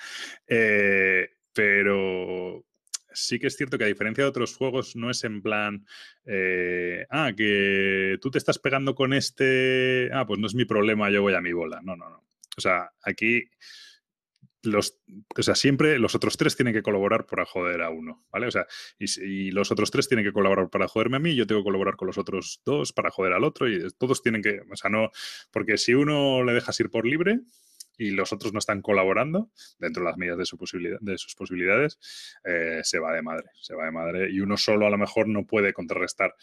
[0.47, 2.65] Eh, pero
[3.15, 5.87] sí que es cierto que a diferencia de otros juegos, no es en plan,
[6.25, 11.11] eh, ah, que tú te estás pegando con este, ah, pues no es mi problema,
[11.11, 11.81] yo voy a mi bola.
[11.83, 12.25] No, no, no.
[12.57, 13.45] O sea, aquí
[14.63, 14.99] los,
[15.37, 18.47] o sea, siempre los otros tres tienen que colaborar para joder a uno, ¿vale?
[18.47, 18.67] O sea,
[18.99, 21.67] y, y, los otros tres tienen que colaborar para joderme a mí, yo tengo que
[21.67, 24.91] colaborar con los otros dos para joder al otro, y todos tienen que, o sea,
[24.91, 25.11] no,
[25.51, 27.41] porque si uno le dejas ir por libre,
[27.99, 31.35] y los otros no están colaborando dentro de las medidas de, su posibilidad, de sus
[31.35, 31.99] posibilidades,
[32.45, 34.31] eh, se va de madre, se va de madre.
[34.31, 36.35] Y uno solo a lo mejor no puede contrarrestar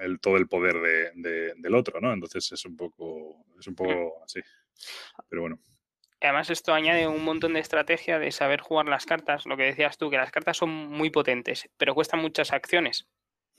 [0.00, 0.76] el, todo el poder
[1.14, 2.12] de, del otro, ¿no?
[2.12, 4.40] Entonces es un poco, es un poco así.
[5.28, 5.58] Pero bueno.
[6.20, 9.46] Además, esto añade un montón de estrategia de saber jugar las cartas.
[9.46, 13.06] Lo que decías tú, que las cartas son muy potentes, pero cuestan muchas acciones.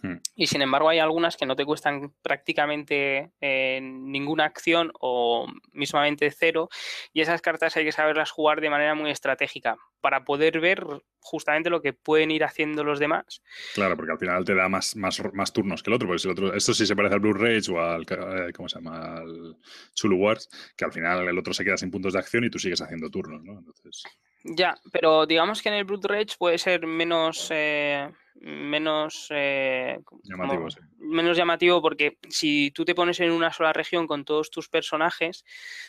[0.01, 0.17] Hmm.
[0.35, 6.31] Y sin embargo hay algunas que no te cuestan prácticamente eh, ninguna acción o mismamente
[6.31, 6.69] cero
[7.11, 10.85] y esas cartas hay que saberlas jugar de manera muy estratégica para poder ver
[11.19, 13.41] justamente lo que pueden ir haciendo los demás.
[13.73, 16.31] Claro, porque al final te da más, más, más turnos que el otro, porque el
[16.31, 19.17] otro, esto sí se parece al Blue Rage o al, eh, ¿cómo se llama?
[19.17, 19.57] Al
[19.93, 22.57] Chulu Wars, que al final el otro se queda sin puntos de acción y tú
[22.57, 23.59] sigues haciendo turnos, ¿no?
[23.59, 24.03] Entonces...
[24.43, 27.49] Ya, pero digamos que en el Blue Rage puede ser menos...
[27.51, 28.09] Eh
[28.41, 30.67] menos eh, llamativo,
[30.99, 35.43] menos llamativo porque si tú te pones en una sola región con todos tus personajes,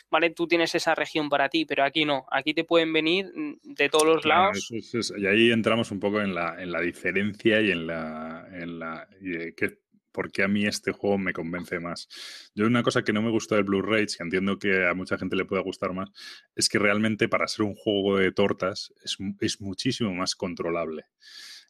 [0.09, 0.31] ¿vale?
[0.31, 3.31] Tú tienes esa región para ti, pero aquí no, aquí te pueden venir
[3.63, 4.69] de todos los lados.
[5.17, 9.07] y ahí entramos un poco en la, en la diferencia y en la, en la
[9.55, 9.80] que,
[10.11, 12.07] porque a mí este juego me convence más.
[12.55, 15.17] Yo una cosa que no me gustó del Blue Rage, que entiendo que a mucha
[15.17, 16.09] gente le pueda gustar más,
[16.55, 21.05] es que realmente para ser un juego de tortas es, es muchísimo más controlable.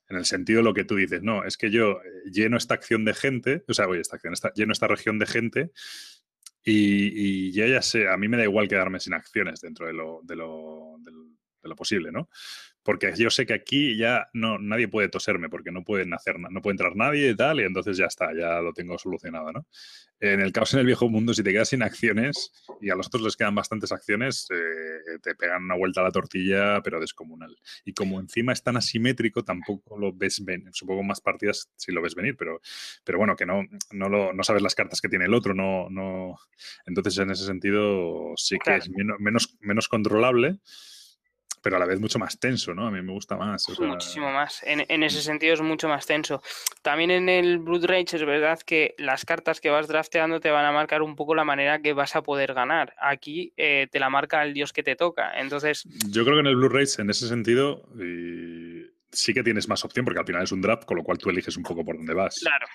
[0.10, 2.74] En el sentido de lo que tú dices, no, es que yo eh, lleno esta
[2.74, 5.72] acción de gente, o sea, oye, esta acción, lleno esta región de gente
[6.64, 10.20] y, y, ya sé, a mí me da igual quedarme sin acciones dentro de lo,
[10.24, 12.30] de lo, de lo posible, ¿no?
[12.84, 16.62] Porque yo sé que aquí ya no, nadie puede toserme porque no pueden hacer no
[16.62, 19.66] puede entrar nadie y tal, y entonces ya está, ya lo tengo solucionado, ¿no?
[20.20, 23.08] En el caos en el viejo mundo, si te quedas sin acciones y a los
[23.08, 27.58] otros les quedan bastantes acciones, eh, te pegan una vuelta a la tortilla, pero descomunal.
[27.86, 30.70] Y como encima es tan asimétrico, tampoco lo ves venir.
[30.74, 32.62] Supongo más partidas si lo ves venir, pero,
[33.04, 33.64] pero bueno, que no,
[33.94, 36.38] no, lo, no sabes las cartas que tiene el otro, no, no.
[36.86, 40.60] Entonces, en ese sentido, sí que es menos, menos, menos controlable
[41.62, 42.88] pero a la vez mucho más tenso, ¿no?
[42.88, 43.68] A mí me gusta más.
[43.80, 44.62] Muchísimo más.
[44.64, 46.42] En, ese sentido es mucho más tenso.
[46.82, 50.66] También en el Blood Rage es verdad que las cartas que vas drafteando te van
[50.66, 52.96] a marcar un poco la manera que vas a poder ganar.
[53.00, 55.40] Aquí eh, te la marca el dios que te toca.
[55.40, 55.86] Entonces.
[56.10, 57.88] Yo creo que en el Blue Rage, en ese sentido,
[59.12, 61.30] sí que tienes más opción, porque al final es un draft, con lo cual tú
[61.30, 62.40] eliges un poco por dónde vas.
[62.40, 62.68] Claro.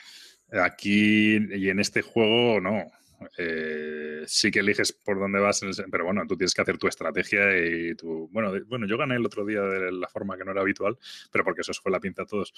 [0.65, 2.93] Aquí y en este juego, no.
[3.39, 5.61] Eh, sí que eliges por dónde vas,
[5.91, 8.29] pero bueno, tú tienes que hacer tu estrategia y tu...
[8.31, 10.99] Bueno, bueno, yo gané el otro día de la forma que no era habitual,
[11.31, 12.53] pero porque eso fue la pinta a todos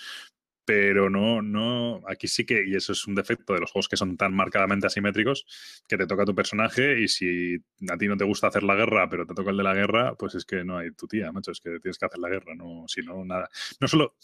[0.69, 3.97] pero no, no, aquí sí que, y eso es un defecto de los juegos que
[3.97, 5.47] son tan marcadamente asimétricos,
[5.89, 7.57] que te toca tu personaje y si
[7.89, 10.15] a ti no te gusta hacer la guerra, pero te toca el de la guerra,
[10.17, 12.55] pues es que no hay tu tía, macho, es que tienes que hacer la guerra,
[12.55, 13.49] no, si no, nada.
[13.81, 14.17] No solo,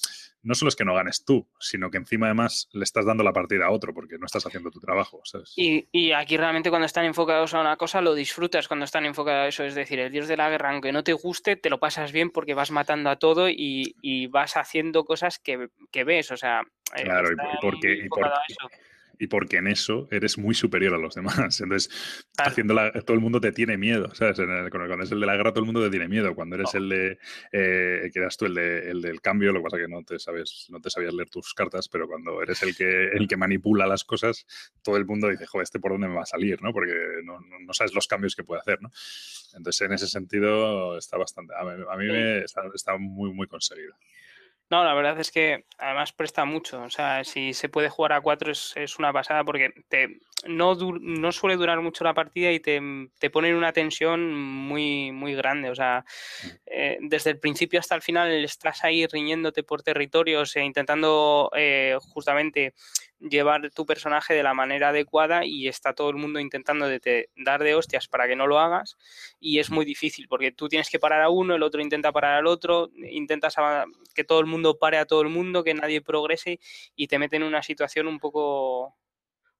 [0.43, 3.33] no solo es que no ganes tú, sino que encima además le estás dando la
[3.33, 5.55] partida a otro porque no estás haciendo tu trabajo, ¿sabes?
[5.57, 9.47] Y, y aquí realmente cuando están enfocados a una cosa lo disfrutas cuando están enfocados
[9.47, 11.81] a eso, es decir, el dios de la guerra, aunque no te guste, te lo
[11.81, 16.34] pasas bien porque vas matando a todo y, y vas haciendo cosas que, que ves,
[16.35, 16.61] o sea,
[16.97, 18.09] eh, claro, y, porque,
[19.19, 21.37] y porque en eso eres muy superior a los demás.
[21.61, 22.75] Entonces, haciendo
[23.05, 24.37] todo el mundo te tiene miedo, ¿sabes?
[24.37, 26.35] cuando es el de la guerra, todo el mundo te tiene miedo.
[26.35, 27.19] Cuando eres el de,
[27.53, 30.03] eh, que eras tú el, de, el del cambio, lo que pasa es que no
[30.03, 33.37] te sabes, no te sabías leer tus cartas, pero cuando eres el que, el que
[33.37, 34.47] manipula las cosas,
[34.83, 36.73] todo el mundo dice, joder, este por dónde me va a salir, ¿no?
[36.73, 36.95] Porque
[37.25, 38.91] no, no, sabes los cambios que puede hacer, ¿no?
[39.57, 43.95] Entonces, en ese sentido, está bastante, a mí, me está, está muy, muy conseguido.
[44.71, 46.83] No, la verdad es que además presta mucho.
[46.83, 51.33] O sea, si se puede jugar a cuatro es, una pasada porque te, no, no
[51.33, 52.81] suele durar mucho la partida y te,
[53.19, 55.71] te pone una tensión muy, muy grande.
[55.71, 56.05] O sea,
[56.67, 61.97] eh, desde el principio hasta el final estás ahí riñéndote por territorios e intentando eh,
[62.01, 62.75] justamente
[63.29, 67.63] llevar tu personaje de la manera adecuada y está todo el mundo intentando de dar
[67.63, 68.97] de hostias para que no lo hagas
[69.41, 72.37] y es muy difícil porque tú tienes que parar a uno, el otro intenta parar
[72.37, 73.57] al otro, intentas
[74.15, 76.61] que todo el mundo pare a todo el mundo, que nadie progrese
[76.95, 78.95] y te mete en una situación un poco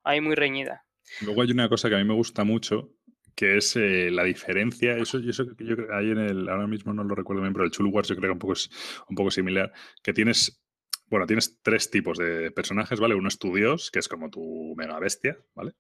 [0.03, 0.85] ahí muy reñida.
[1.21, 2.91] Luego hay una cosa que a mí me gusta mucho,
[3.35, 7.05] que es eh, la diferencia, eso, eso que yo hay en el, ahora mismo no
[7.05, 8.71] lo recuerdo bien, pero el Chulu Wars yo creo que es
[9.09, 9.73] un poco similar,
[10.03, 10.64] que tienes
[11.07, 13.15] bueno, tienes tres tipos de personajes, ¿vale?
[13.15, 15.75] Uno es tu dios, que es como tu mega bestia, ¿vale?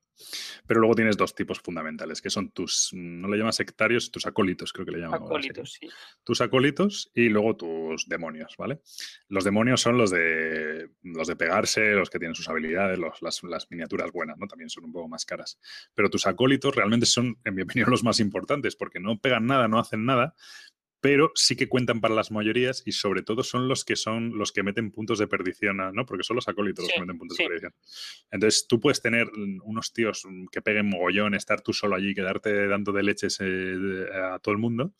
[0.67, 4.73] Pero luego tienes dos tipos fundamentales, que son tus, no le llamas sectarios, tus acólitos,
[4.73, 5.23] creo que le llaman.
[5.23, 5.89] Acólitos, sí.
[6.23, 8.81] Tus acólitos y luego tus demonios, ¿vale?
[9.29, 13.71] Los demonios son los de los de pegarse, los que tienen sus habilidades, las, las,
[13.71, 14.47] miniaturas buenas, ¿no?
[14.47, 15.59] También son un poco más caras.
[15.95, 19.69] Pero tus acólitos realmente son, en mi opinión, los más importantes, porque no pegan nada,
[19.69, 20.35] no hacen nada,
[21.05, 24.53] pero sí que cuentan para las mayorías y sobre todo son los que son los
[24.53, 26.07] que meten puntos de perdición, ¿no?
[26.07, 27.75] Porque son los acólitos los que meten puntos de perdición.
[28.31, 29.29] Entonces tú puedes tener
[29.65, 34.39] unos tíos que peguen mogollón, estar tú solo allí, quedarte dando de leches eh, a
[34.39, 34.95] todo el mundo,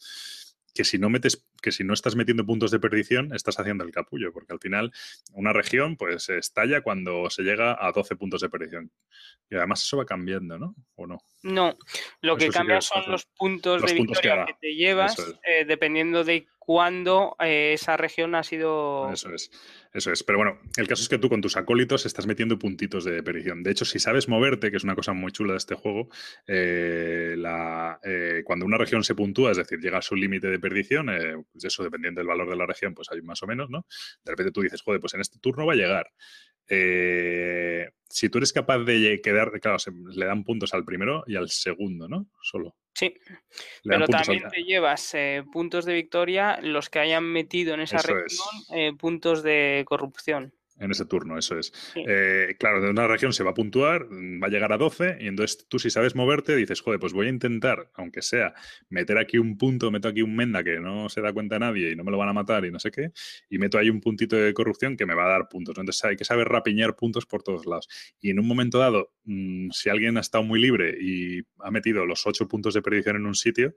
[0.75, 3.91] que si no metes que si no estás metiendo puntos de perdición, estás haciendo el
[3.91, 4.93] capullo, porque al final
[5.33, 8.93] una región pues estalla cuando se llega a 12 puntos de perdición.
[9.51, 10.75] Y además eso va cambiando, ¿no?
[10.95, 11.23] ¿O no?
[11.43, 11.75] No,
[12.21, 17.35] lo que cambia son los puntos de victoria que, te llevas eh, dependiendo de cuándo
[17.41, 19.11] eh, esa región ha sido...
[19.11, 19.51] Eso es.
[19.95, 20.25] Eso es.
[20.25, 23.63] Pero bueno, el caso es que tú con tus acólitos estás metiendo puntitos de perdición.
[23.63, 26.09] De hecho, si sabes moverte, que es una cosa muy chula de este juego,
[26.49, 27.37] eh,
[28.05, 31.37] eh, cuando una región se puntúa, es decir, llega a su límite de perdición, eh,
[31.55, 33.87] pues eso dependiendo del valor de la región, pues hay más o menos, ¿no?
[34.25, 36.11] De repente tú dices, joder, pues en este turno va a llegar.
[38.09, 39.79] si tú eres capaz de quedar, claro,
[40.11, 42.27] le dan puntos al primero y al segundo, ¿no?
[42.43, 42.77] Solo.
[42.95, 43.15] Sí,
[43.83, 48.27] pero también te llevas eh, puntos de victoria los que hayan metido en esa región
[48.73, 51.73] eh, puntos de corrupción en ese turno, eso es.
[51.95, 55.19] Eh, claro, de una región se va a puntuar, mm, va a llegar a 12,
[55.21, 58.55] y entonces tú si sabes moverte dices, joder, pues voy a intentar, aunque sea,
[58.89, 61.97] meter aquí un punto, meto aquí un menda que no se da cuenta nadie y
[61.97, 63.13] no me lo van a matar y no sé qué,
[63.49, 65.77] y meto ahí un puntito de corrupción que me va a dar puntos.
[65.79, 67.89] Entonces hay que saber rapiñar puntos por todos lados.
[68.21, 72.05] Y en un momento dado, mm, si alguien ha estado muy libre y ha metido
[72.07, 73.75] los 8 puntos de predicción en un sitio,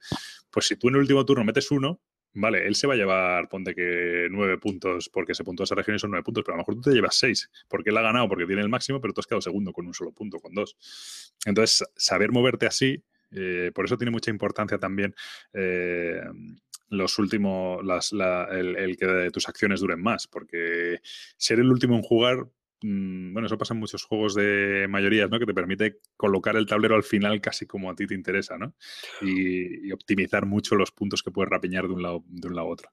[0.49, 2.02] pues si tú en el último turno metes uno,
[2.39, 5.97] Vale, él se va a llevar, ponte que nueve puntos porque se puntúa esa región
[5.97, 8.30] son nueve puntos, pero a lo mejor tú te llevas seis porque él ha ganado
[8.30, 10.77] porque tiene el máximo, pero tú has quedado segundo con un solo punto, con dos.
[11.47, 15.15] Entonces, saber moverte así, eh, por eso tiene mucha importancia también
[15.51, 16.22] eh,
[16.89, 17.81] los últimos,
[18.51, 20.99] el, el, que tus acciones duren más, porque
[21.38, 22.45] ser el último en jugar
[22.82, 25.40] bueno, eso pasa en muchos juegos de mayorías, ¿no?
[25.40, 28.74] Que te permite colocar el tablero al final casi como a ti te interesa, ¿no?
[29.22, 32.72] Y, optimizar mucho los puntos que puedes rapiñar de un lado, de un lado a
[32.72, 32.90] otro.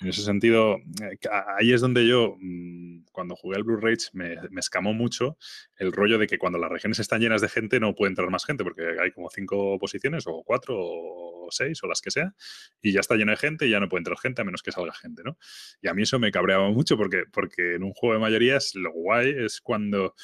[0.00, 1.18] En ese sentido, eh,
[1.58, 2.89] ahí es donde yo, mm,
[3.20, 5.36] cuando jugué al Blue Rage, me, me, escamó mucho
[5.76, 8.46] el rollo de que cuando las regiones están llenas de gente no puede entrar más
[8.46, 12.32] gente, porque hay como cinco posiciones, o cuatro, o seis, o las que sea,
[12.80, 14.72] y ya está lleno de gente y ya no puede entrar gente a menos que
[14.72, 15.36] salga gente, ¿no?
[15.82, 18.90] Y a mí eso me cabreaba mucho porque, porque en un juego de mayorías lo
[18.90, 20.14] guay es cuando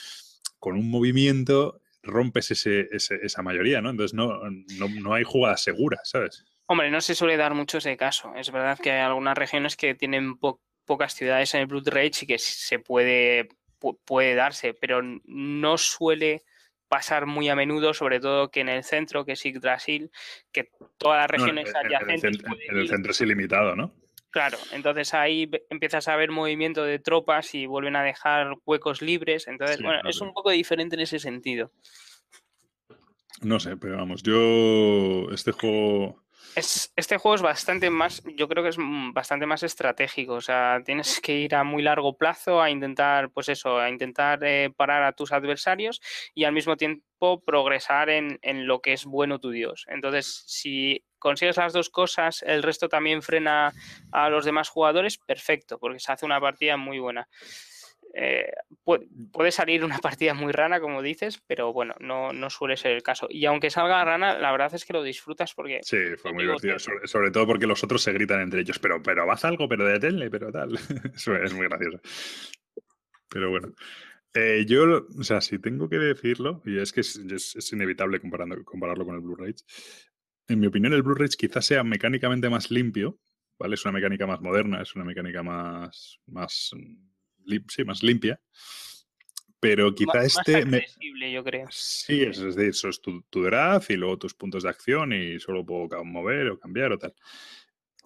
[0.58, 3.90] con un movimiento rompes ese, esa mayoría, ¿no?
[3.90, 4.40] Entonces no,
[4.78, 6.46] no, no hay jugada segura, ¿sabes?
[6.64, 8.32] Hombre, no se suele dar mucho ese caso.
[8.36, 10.38] Es verdad que hay algunas regiones que tienen
[10.86, 13.48] pocas ciudades en el Blood Rage y que se puede,
[14.04, 16.44] puede darse, pero no suele
[16.88, 20.10] pasar muy a menudo, sobre todo que en el centro, que es Yggdrasil,
[20.52, 22.24] que todas las regiones adyacentes.
[22.24, 23.92] En el, centro, es ilimitado, ¿no?
[24.30, 29.48] Claro, entonces ahí empiezas a ver movimiento de tropas y vuelven a dejar huecos libres.
[29.48, 31.72] Entonces, bueno, es un poco diferente en ese sentido.
[33.40, 36.25] No sé, pero vamos, yo este juego
[36.56, 38.76] este juego es bastante más, yo creo que es
[39.12, 43.48] bastante más estratégico, o sea, tienes que ir a muy largo plazo a intentar, pues
[43.50, 46.00] eso, a intentar eh, parar a tus adversarios
[46.34, 49.84] y al mismo tiempo progresar en, en, lo que es bueno tu dios.
[49.88, 53.72] Entonces, si consigues las dos cosas, el resto también frena
[54.12, 57.28] a los demás jugadores, perfecto, porque se hace una partida muy buena.
[58.18, 58.50] Eh,
[58.82, 63.02] puede, salir una partida muy rana, como dices, pero bueno, no, no, suele ser el
[63.02, 63.26] caso.
[63.28, 65.80] Y aunque salga rana, la verdad es que lo disfrutas porque...
[65.82, 69.30] Sí, fue muy divertido, sobre, todo porque los otros se gritan entre ellos, pero, pero
[69.30, 70.78] haz algo, pero deténle, pero tal.
[71.14, 72.00] Eso es muy gracioso.
[73.28, 73.74] Pero bueno.
[74.32, 79.04] Eh, yo, o sea, si tengo que decirlo, y es que es, inevitable comparando, compararlo
[79.04, 79.54] con el Blu-ray,
[80.48, 83.18] en mi opinión el Blu-ray quizás sea mecánicamente más limpio,
[83.58, 83.74] ¿vale?
[83.74, 86.70] Es una mecánica más moderna, es una mecánica más, más
[87.68, 88.40] sí, más limpia.
[89.58, 90.64] Pero quizá este.
[91.32, 91.66] yo creo.
[91.70, 95.40] Sí, es, decir, eso es tu, tu draft y luego tus puntos de acción y
[95.40, 97.14] solo puedo mover o cambiar o tal.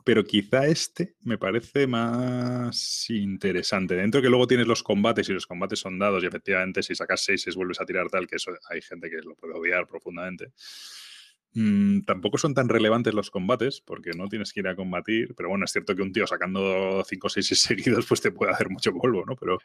[0.04, 3.94] Pero quizá este me parece más interesante.
[3.94, 7.22] Dentro que luego tienes los combates y los combates son dados y efectivamente si sacas
[7.22, 10.52] seis vuelves a tirar tal, que eso hay gente que lo puede odiar profundamente.
[11.52, 15.48] Mm, tampoco son tan relevantes los combates, porque no tienes que ir a combatir, pero
[15.48, 18.70] bueno, es cierto que un tío sacando 5 o 6 seguidos, pues te puede hacer
[18.70, 19.34] mucho polvo, ¿no?
[19.34, 19.58] Pero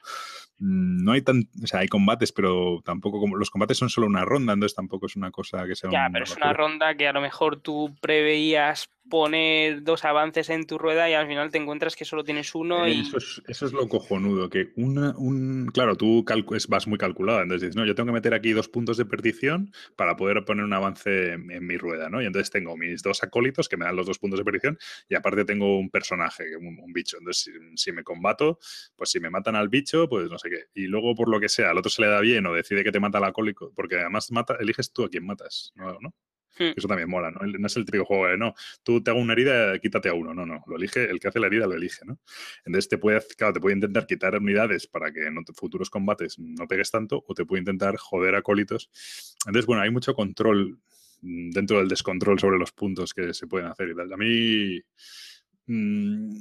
[0.59, 4.07] mm, no hay tan, o sea, hay combates, pero tampoco como los combates son solo
[4.07, 5.91] una ronda, entonces tampoco es una cosa que sea...
[5.91, 10.65] Ya, pero es una ronda que a lo mejor tú preveías poner dos avances en
[10.65, 13.01] tu rueda y al final te encuentras que solo tienes uno y...
[13.01, 15.69] Eso es, eso es lo cojonudo, que una, un...
[15.73, 16.25] Claro, tú
[16.67, 19.71] vas muy calculado, entonces dices, no, yo tengo que meter aquí dos puntos de perdición
[19.95, 22.21] para poder poner un avance en, mi rueda, ¿no?
[22.21, 24.77] Y entonces tengo mis dos acólitos que me dan los dos puntos de perdición
[25.09, 27.17] y aparte tengo un personaje, un, bicho.
[27.17, 28.59] Entonces, si, me combato,
[28.95, 30.65] pues si me matan al bicho, pues no sé qué.
[30.73, 32.91] Y luego, por lo que sea, al otro se le da bien o decide que
[32.91, 36.13] te mata el acólico, porque además mata, eliges tú a quién matas, ¿no?
[36.57, 36.71] Hmm.
[36.75, 37.39] Eso también mola, ¿no?
[37.45, 38.53] No es el típico juego de, no,
[38.83, 40.33] tú te hago una herida, quítate a uno.
[40.33, 42.19] No, no, lo elige, el que hace la herida lo elige, ¿no?
[42.65, 46.67] Entonces te puede, claro, te puede intentar quitar unidades para que en futuros combates no
[46.67, 48.89] pegues tanto, o te puede intentar joder acólitos.
[49.45, 50.79] Entonces, bueno, hay mucho control
[51.51, 54.13] dentro del descontrol sobre los puntos que se pueden hacer y tal.
[54.13, 54.81] A mí.
[55.67, 56.37] Mm,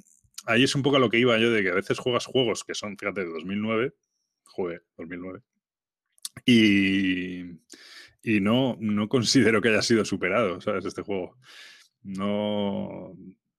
[0.46, 2.64] ahí es un poco a lo que iba yo de que a veces juegas juegos
[2.64, 3.94] que son, fíjate, de 2009.
[4.44, 5.40] Juegue, 2009.
[6.46, 7.58] Y
[8.24, 10.86] y no, no considero que haya sido superado, ¿sabes?
[10.86, 11.36] Este juego.
[12.02, 13.14] No.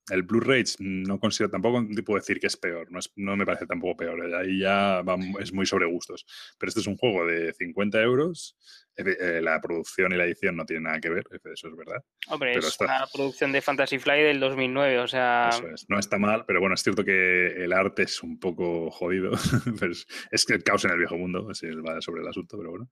[0.08, 3.44] El Blue Rage no considero tampoco puedo decir que es peor, no, es, no me
[3.44, 4.36] parece tampoco peor, ¿eh?
[4.36, 5.02] ahí ya
[5.40, 6.24] es muy sobre gustos.
[6.58, 8.56] Pero este es un juego de 50 euros,
[8.96, 12.04] eh, la producción y la edición no tienen nada que ver, eso es verdad.
[12.28, 15.50] Hombre, es una producción de Fantasy Fly del 2009, o sea...
[15.88, 19.32] no está mal, pero bueno, es cierto que el arte es un poco jodido,
[20.30, 22.90] es, que el caos en el viejo mundo, si va sobre el asunto, pero bueno.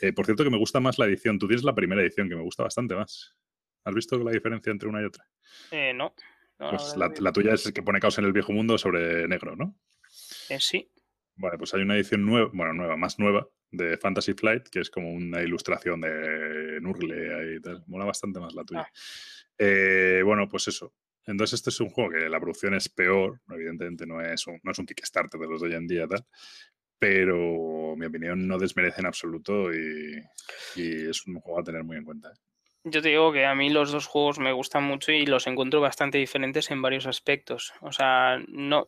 [0.00, 2.36] Eh, por cierto que me gusta más la edición, tú tienes la primera edición que
[2.36, 3.36] me gusta bastante más.
[3.84, 5.24] ¿Has visto la diferencia entre una y otra?
[5.94, 6.14] no.
[6.58, 9.76] Pues la, tuya es que pone caos en el viejo mundo sobre negro, ¿no?
[10.48, 10.90] Eh, sí.
[11.36, 14.90] Vale, pues hay una edición nueva, bueno, nueva, más nueva, de Fantasy Flight, que es
[14.90, 17.84] como una ilustración de Nurgle y tal.
[17.86, 18.80] Mola bastante más la tuya.
[18.80, 18.92] Ah.
[19.56, 20.94] Eh, bueno, pues eso.
[21.26, 24.72] Entonces, este es un juego que la producción es peor, evidentemente no es un, no
[24.72, 26.24] es un Kickstarter de los de hoy en día, tal,
[26.98, 30.20] pero mi opinión no desmerece en absoluto y,
[30.76, 32.30] y es un juego a tener muy en cuenta.
[32.30, 32.36] ¿eh?
[32.84, 35.80] Yo te digo que a mí los dos juegos me gustan mucho y los encuentro
[35.80, 37.72] bastante diferentes en varios aspectos.
[37.80, 38.86] O sea, no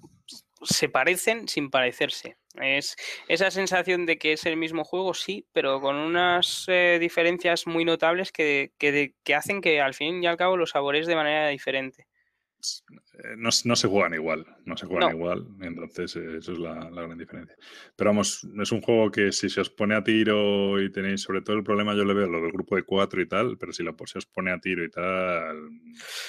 [0.62, 2.36] se parecen sin parecerse.
[2.54, 2.96] Es
[3.28, 7.84] esa sensación de que es el mismo juego, sí, pero con unas eh, diferencias muy
[7.84, 11.48] notables que, que, que, hacen que al fin y al cabo los sabores de manera
[11.48, 12.06] diferente.
[13.22, 17.18] Eh, no, se juegan igual, no se juegan igual, entonces eh, eso es la, gran
[17.18, 17.56] diferencia.
[17.96, 21.42] Pero vamos, es un juego que si se os pone a tiro y tenéis, sobre
[21.42, 23.82] todo el problema yo le veo lo del grupo de cuatro y tal, pero si
[23.82, 25.70] lo, se os pone a tiro y tal,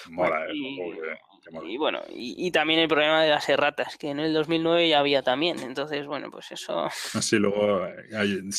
[0.09, 0.53] mola, ¿eh?
[1.63, 5.23] y, bueno, y, también el problema de las erratas, que en el 2009 ya había
[5.23, 6.85] también, entonces bueno, pues eso...
[7.13, 7.87] Así luego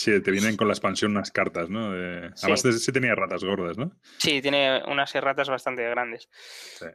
[0.04, 1.88] te vienen con la expansión unas cartas, ¿no?
[1.88, 2.92] Además sí.
[2.92, 3.92] tenía ratas gordas, ¿no?
[4.18, 6.28] Sí, tiene unas erratas bastante grandes.
[6.32, 6.86] Sí.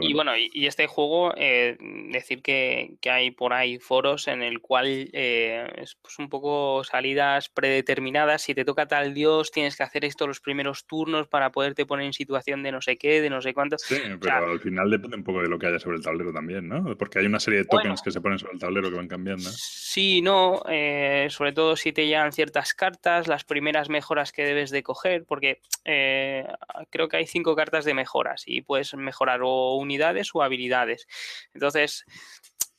[0.00, 1.76] Y bueno, y, este juego, eh,
[2.10, 7.48] decir que, hay por ahí foros en el cual eh, es pues, un poco salidas
[7.48, 8.42] predeterminadas.
[8.42, 12.06] Si te toca tal dios, tienes que hacer esto los primeros turnos para poderte poner
[12.06, 13.78] en situación de no sé qué, de no sé cuánto.
[13.78, 16.68] Sí, pero al final depende un poco de lo que haya sobre el tablero también,
[16.68, 16.96] ¿no?
[16.96, 19.48] Porque hay una serie de tokens que se ponen sobre el tablero que van cambiando.
[19.50, 24.70] Sí, no, eh, sobre todo si te llegan ciertas cartas, las primeras mejoras que debes
[24.70, 30.30] de coger, porque creo que hay cinco cartas de mejoras y puedes mejorar o unidades
[30.34, 31.06] o habilidades.
[31.54, 32.04] Entonces,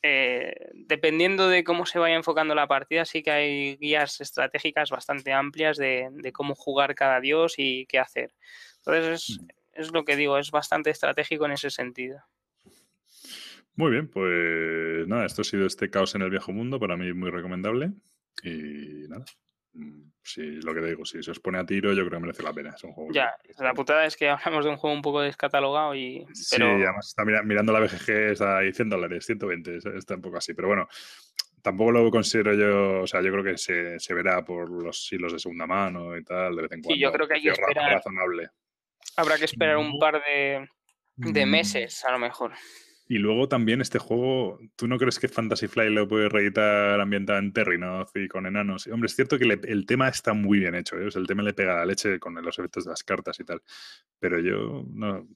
[0.02, 5.34] eh, dependiendo de cómo se vaya enfocando la partida, sí que hay guías estratégicas bastante
[5.34, 8.34] amplias de, cómo jugar cada dios y qué hacer.
[8.78, 9.40] Entonces,
[9.74, 12.22] es, lo que digo, es bastante estratégico en ese sentido.
[13.76, 17.14] Muy bien, pues nada, esto ha sido este caos en el viejo mundo, para mí
[17.14, 17.92] muy recomendable.
[18.44, 19.49] Y nada, Mm,
[20.24, 22.54] si lo que digo, si se os pone a tiro, yo creo que merece la
[22.54, 22.74] pena.
[22.76, 25.96] Es un juego ya, la putada es que hablamos de un juego un poco descatalogado
[25.96, 26.26] y.
[26.34, 30.54] Sí, además está mirando la BGG, está ahí 100 dólares, 120, está un poco así.
[30.54, 30.88] Pero bueno,
[31.62, 35.34] tampoco lo considero yo, o sea, yo creo que se, se, verá por los hilos
[35.34, 36.96] de segunda mano y tal, de vez en cuando.
[36.96, 37.94] Sí, yo creo que hay que esperar.
[37.94, 38.50] Razonable.
[39.16, 40.68] Habrá que esperar un par de,
[41.16, 41.50] de mm.
[41.50, 42.54] meses, a lo mejor.
[43.12, 47.40] Y luego también este juego, ¿tú no crees que Fantasy Flight lo puede reeditar ambientado
[47.40, 48.86] en Terrinoth y con enanos?
[48.86, 51.10] Hombre, es cierto que el tema está muy bien hecho, ¿eh?
[51.16, 53.64] el tema le pega la leche con los efectos de las cartas y tal.
[54.20, 55.28] Pero yo no,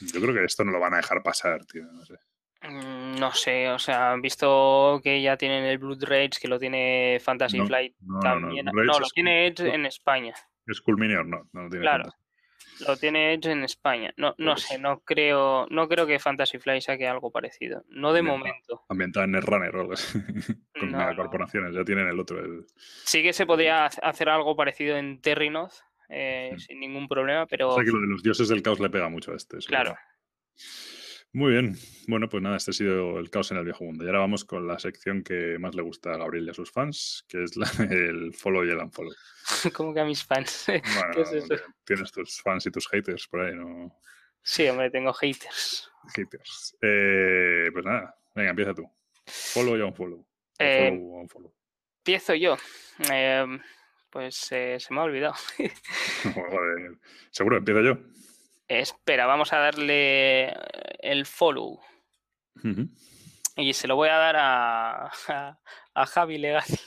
[0.00, 2.14] yo creo que esto no lo van a dejar pasar, tío, no sé.
[2.62, 6.60] Mm, no sé, o sea, han visto que ya tienen el Blood Rage, que lo
[6.60, 8.66] tiene Fantasy Flight también.
[8.66, 10.34] No, lo tiene Edge en España.
[10.68, 12.12] Es Culminior, no, no lo tiene Claro.
[12.86, 14.12] Lo tiene Edge en España.
[14.16, 17.84] No, no pues sé, no creo, no creo que Fantasy Flight saque algo parecido.
[17.88, 18.82] No de momento.
[18.88, 20.18] Ambientado en Netrunner o algo así.
[20.78, 22.40] Con corporaciones, ya tienen el otro.
[23.04, 25.72] Sí que se podría hacer algo parecido en Terrinoth,
[26.08, 27.70] eh, sin ningún problema, pero.
[27.70, 29.58] O sea que lo de los dioses del caos le pega mucho a este.
[29.58, 29.96] Claro.
[31.38, 31.76] Muy bien.
[32.08, 34.02] Bueno, pues nada, este ha sido el caos en el viejo mundo.
[34.02, 36.72] Y ahora vamos con la sección que más le gusta a Gabriel y a sus
[36.72, 39.14] fans, que es la, el follow y el unfollow.
[39.72, 40.66] ¿Cómo que a mis fans?
[40.66, 41.54] Bueno,
[41.84, 44.00] tienes tus fans y tus haters por ahí, ¿no?
[44.42, 45.88] Sí, hombre, tengo haters.
[46.12, 46.76] Haters.
[46.82, 48.90] Eh, pues nada, venga, empieza tú.
[49.24, 50.26] Follow y unfollow.
[50.58, 51.54] Eh, follow, unfollow.
[51.98, 52.56] Empiezo yo.
[53.12, 53.46] Eh,
[54.10, 55.34] pues eh, se me ha olvidado.
[56.34, 56.98] Joder.
[57.30, 57.98] Seguro, empiezo yo.
[58.68, 60.52] Espera, vamos a darle
[61.00, 61.80] el follow.
[63.56, 65.10] Y se lo voy a dar a,
[65.94, 66.78] a, Javi Legacy.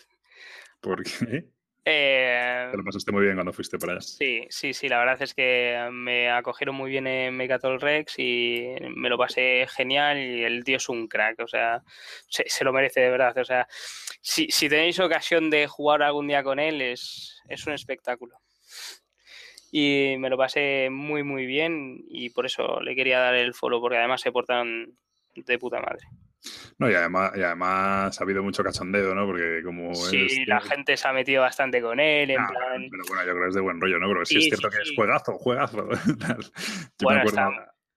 [0.80, 1.50] ¿Por qué?
[1.84, 4.02] Eh, Te lo pasaste muy bien cuando fuiste para allá.
[4.02, 8.76] Sí, sí, sí, la verdad es que me acogieron muy bien en Megatol Rex y
[8.96, 11.82] me lo pasé genial y el tío es un crack, o sea,
[12.28, 13.36] se, se lo merece de verdad.
[13.36, 13.68] O sea,
[14.22, 18.38] si, si, tenéis ocasión de jugar algún día con él, es, es un espectáculo
[19.72, 23.80] y me lo pasé muy muy bien y por eso le quería dar el follow
[23.80, 24.98] porque además se portan
[25.34, 26.02] de puta madre.
[26.80, 29.26] No, y además, y además ha habido mucho cachondeo, ¿no?
[29.28, 32.90] Porque como Sí, la gente se ha metido bastante con él, en plan...
[32.90, 34.08] Pero bueno, yo creo que es de buen rollo, ¿no?
[34.08, 35.88] Porque sí, es cierto que es juegazo, juegazo.
[37.02, 37.24] bueno,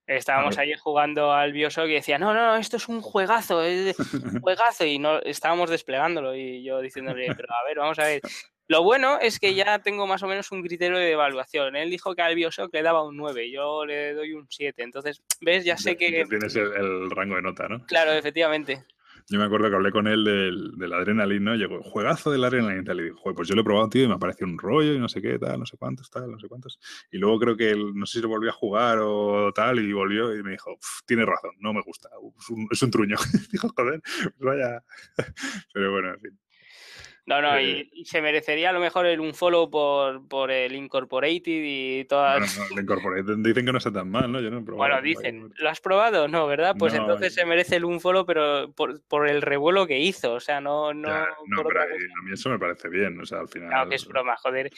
[0.06, 4.40] estábamos, allí jugando al Bioshock y decía, no, no, esto es un juegazo, es un
[4.42, 8.20] juegazo, y no estábamos desplegándolo y yo diciéndole, pero a ver, vamos a ver,
[8.66, 11.76] lo bueno es que ya tengo más o menos un criterio de evaluación.
[11.76, 14.82] Él dijo que al Bioshock le daba un 9, yo le doy un 7.
[14.82, 15.64] Entonces, ¿ves?
[15.64, 16.24] Ya sé que...
[16.28, 17.84] Tienes el, rango de nota, ¿no?
[17.86, 18.84] Claro, efectivamente.
[19.30, 21.54] Yo me acuerdo que hablé con él del, del Adrenaline, ¿no?
[21.54, 23.00] Llegó, juegazo del Adrenaline y tal.
[23.00, 25.08] Y dijo, pues yo lo he probado, tío, y me apareció un rollo y no
[25.08, 26.78] sé qué, tal, no sé cuántos, tal, no sé cuántos.
[27.10, 29.92] Y luego creo que él, no sé si lo volvió a jugar o tal, y
[29.92, 30.76] volvió y me dijo,
[31.06, 33.16] tiene razón, no me gusta, es un, es un truño.
[33.52, 34.84] dijo, joder, pues vaya.
[35.72, 36.43] Pero bueno, en fin.
[37.26, 40.74] No, no, y, eh, se merecería a lo mejor el, un follow por, por el
[40.74, 42.58] Incorporated y todas.
[42.70, 44.40] el Incorporated dicen que no está tan mal, ¿no?
[44.42, 44.90] Yo no he probado.
[44.90, 46.28] Bueno, dicen, ¿lo has probado?
[46.28, 46.74] No, ¿verdad?
[46.78, 50.40] Pues entonces se merece el un follow, pero por, por, el revuelo que hizo, o
[50.40, 50.92] sea, no.
[50.92, 53.70] No, no pero a, mí eso me parece bien, o sea, al final.
[53.70, 54.70] Claro que es broma, joder.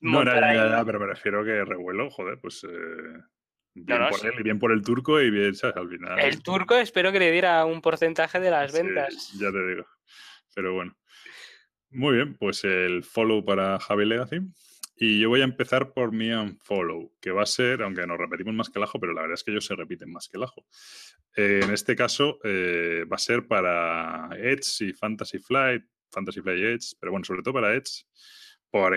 [0.00, 2.64] No, ya, ya, ya, pero me refiero que revuelo, joder, pues.
[2.64, 3.22] Eh...
[3.72, 5.76] Bien por él y bien por el turco y bien, ¿sabes?
[5.76, 6.18] Al final.
[6.18, 9.32] El turco espero que le diera un porcentaje de las ventas.
[9.38, 9.86] ya te digo.
[10.54, 10.96] Pero bueno.
[11.92, 14.38] Muy bien, pues el follow para Javi Legacy.
[14.96, 18.54] Y yo voy a empezar por mi unfollow, que va a ser, aunque nos repetimos
[18.54, 20.44] más que el ajo, pero la verdad es que ellos se repiten más que el
[20.44, 20.66] ajo.
[21.34, 26.62] Eh, en este caso eh, va a ser para Edge y Fantasy Flight, Fantasy Flight
[26.62, 28.04] Edge, pero bueno, sobre todo para Edge,
[28.70, 28.96] por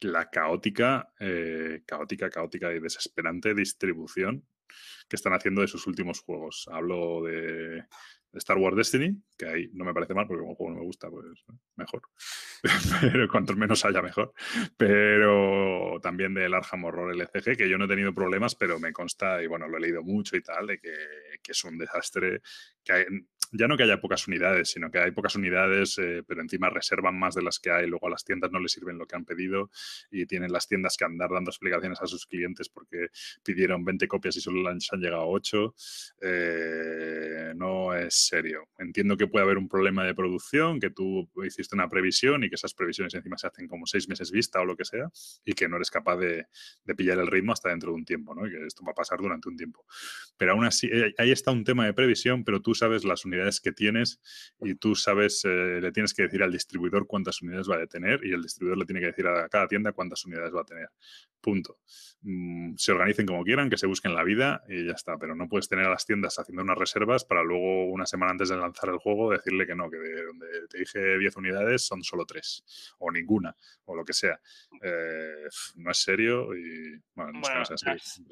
[0.00, 4.46] la caótica, eh, caótica, caótica y desesperante distribución
[5.08, 6.68] que están haciendo de sus últimos juegos.
[6.70, 7.84] Hablo de
[8.38, 11.08] Star Wars Destiny, que ahí no me parece mal porque como juego no me gusta,
[11.10, 11.24] pues
[11.76, 12.02] mejor.
[13.00, 14.32] Pero cuantos menos haya, mejor.
[14.76, 19.42] Pero también del Arkham Horror LCG, que yo no he tenido problemas, pero me consta,
[19.42, 20.94] y bueno, lo he leído mucho y tal, de que,
[21.42, 22.40] que es un desastre.
[22.84, 23.06] Que
[23.52, 27.18] ya no que haya pocas unidades, sino que hay pocas unidades, eh, pero encima reservan
[27.18, 29.24] más de las que hay, luego a las tiendas no les sirven lo que han
[29.24, 29.70] pedido
[30.10, 33.08] y tienen las tiendas que andar dando explicaciones a sus clientes porque
[33.42, 35.74] pidieron 20 copias y solo han llegado 8.
[36.22, 38.68] Eh, no es serio.
[38.78, 42.54] Entiendo que puede haber un problema de producción, que tú hiciste una previsión y que
[42.56, 45.08] esas previsiones encima se hacen como seis meses vista o lo que sea
[45.44, 46.46] y que no eres capaz de,
[46.84, 48.46] de pillar el ritmo hasta dentro de un tiempo, ¿no?
[48.46, 49.84] Y que esto va a pasar durante un tiempo.
[50.36, 53.35] Pero aún así, eh, ahí está un tema de previsión, pero tú sabes las unidades
[53.62, 54.20] que tienes
[54.60, 58.24] y tú sabes, eh, le tienes que decir al distribuidor cuántas unidades va a tener
[58.24, 60.88] y el distribuidor le tiene que decir a cada tienda cuántas unidades va a tener.
[61.46, 61.78] Punto.
[62.22, 65.16] Mm, se organicen como quieran, que se busquen la vida y ya está.
[65.16, 68.48] Pero no puedes tener a las tiendas haciendo unas reservas para luego, una semana antes
[68.48, 72.02] de lanzar el juego, decirle que no, que de donde te dije 10 unidades son
[72.02, 73.54] solo 3 o ninguna
[73.84, 74.40] o lo que sea.
[74.82, 75.46] Eh,
[75.76, 77.40] no es serio y bueno,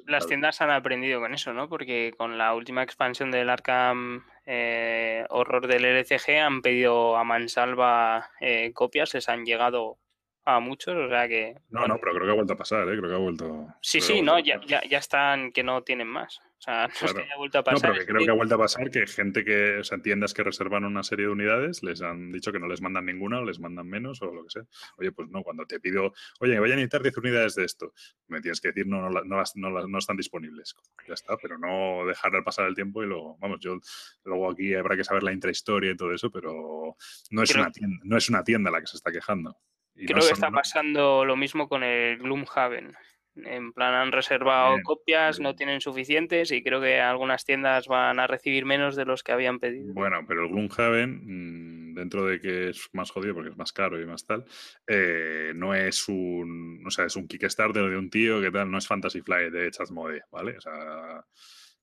[0.06, 1.68] Las, tiendas han aprendido con eso, ¿no?
[1.68, 8.32] Porque con la última expansión del Arkham eh, horror del LCG han pedido a mansalva
[8.40, 10.00] eh, copias, les han llegado
[10.46, 11.56] a muchos, o sea que...
[11.70, 12.98] No, no, pero creo que ha vuelto a pasar, ¿eh?
[12.98, 13.66] Creo que ha vuelto...
[13.80, 16.38] Sí, sí, no, ya, ya, ya, están que no tienen más.
[16.38, 17.90] O sea, no es que haya vuelto a pasar.
[17.90, 20.42] No, pero creo que ha vuelto a pasar que gente que, o sea, tiendas que
[20.42, 23.58] reservan una serie de unidades les han dicho que no les mandan ninguna o les
[23.58, 24.62] mandan menos o lo que sea.
[24.98, 27.94] Oye, pues no, cuando te pido, oye, voy a necesitar 10 unidades de esto,
[28.28, 30.74] me tienes que decir, no, no, no, las, no, las, no están disponibles.
[31.08, 33.78] Ya está, pero no dejar pasar el tiempo y luego, vamos, yo,
[34.24, 36.96] luego aquí habrá que saber la intrahistoria y todo eso, pero
[37.30, 39.56] no es, una tienda, no es una tienda la que se está quejando.
[39.94, 42.94] Creo que está pasando lo mismo con el Gloomhaven.
[43.36, 48.28] En plan, han reservado copias, no tienen suficientes y creo que algunas tiendas van a
[48.28, 49.92] recibir menos de los que habían pedido.
[49.92, 54.00] Bueno, pero el Gloomhaven, mm, dentro de que es más jodido porque es más caro
[54.00, 54.44] y más tal,
[54.86, 56.84] eh, no es un.
[56.86, 59.70] O sea, es un Kickstarter de un tío que tal, no es Fantasy Flight de
[59.70, 60.56] Chasmode, ¿vale?
[60.56, 61.24] O sea.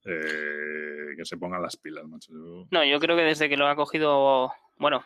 [0.03, 2.33] Eh, que se pongan las pilas, macho.
[2.71, 4.51] No, yo creo que desde que lo ha cogido.
[4.77, 5.05] Bueno,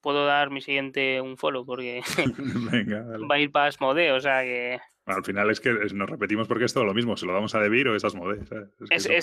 [0.00, 2.02] puedo dar mi siguiente un follow porque
[3.30, 4.78] va a ir para Asmode, o sea que...
[5.06, 7.60] al final es que nos repetimos porque es todo lo mismo, se lo damos a
[7.60, 8.40] Debir o es Asmode.
[8.90, 9.16] Es, que,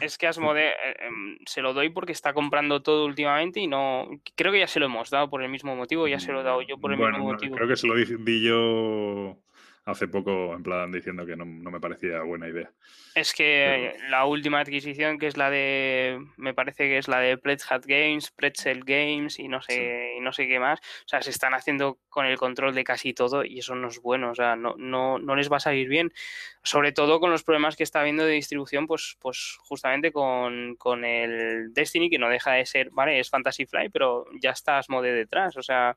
[0.00, 4.08] es, que, Asmode eh, em, se lo doy porque está comprando todo últimamente y no...
[4.34, 6.44] Creo que ya se lo hemos dado por el mismo motivo, ya se lo he
[6.44, 7.56] dado yo por el mismo motivo.
[7.56, 9.38] Creo que se lo di yo
[9.86, 12.68] hace poco, en plan, diciendo que no, me parecía buena idea.
[13.14, 17.38] Es que la última adquisición, que es la de, me parece que es la de
[17.38, 21.30] Pretzel Games, Pretzel Games y no sé, y no sé qué más, o sea, se
[21.30, 24.56] están haciendo con el control de casi todo y eso no es bueno, o sea,
[24.56, 26.12] no, no, no les va a salir bien,
[26.64, 31.04] sobre todo con los problemas que está habiendo de distribución, pues, pues justamente con, con
[31.04, 35.12] el Destiny, que no deja de ser, vale, es Fantasy Fly, pero ya estás mode
[35.12, 35.96] detrás, o sea...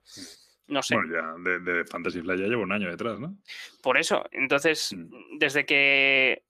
[0.69, 0.95] No sé.
[0.95, 3.37] Bueno, ya de, Fantasy Flight ya llevo un año detrás, ¿no?
[3.81, 5.37] Por eso, entonces, mm.
[5.39, 6.43] desde que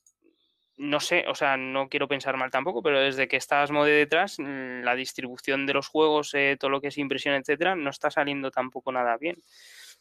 [0.79, 4.39] no sé, o sea, no quiero pensar mal tampoco, pero desde que estás mode detrás,
[4.39, 8.09] mm, la distribución de los juegos, eh, todo lo que es impresión, etcétera, no está
[8.09, 9.35] saliendo tampoco nada bien.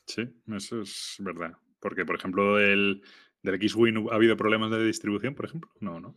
[0.06, 0.22] Sí,
[0.54, 1.52] eso es verdad.
[1.80, 3.02] Porque, por ejemplo, el,
[3.42, 5.70] ¿Del X-Wing ha habido problemas de distribución, por ejemplo?
[5.80, 6.16] No, ¿no?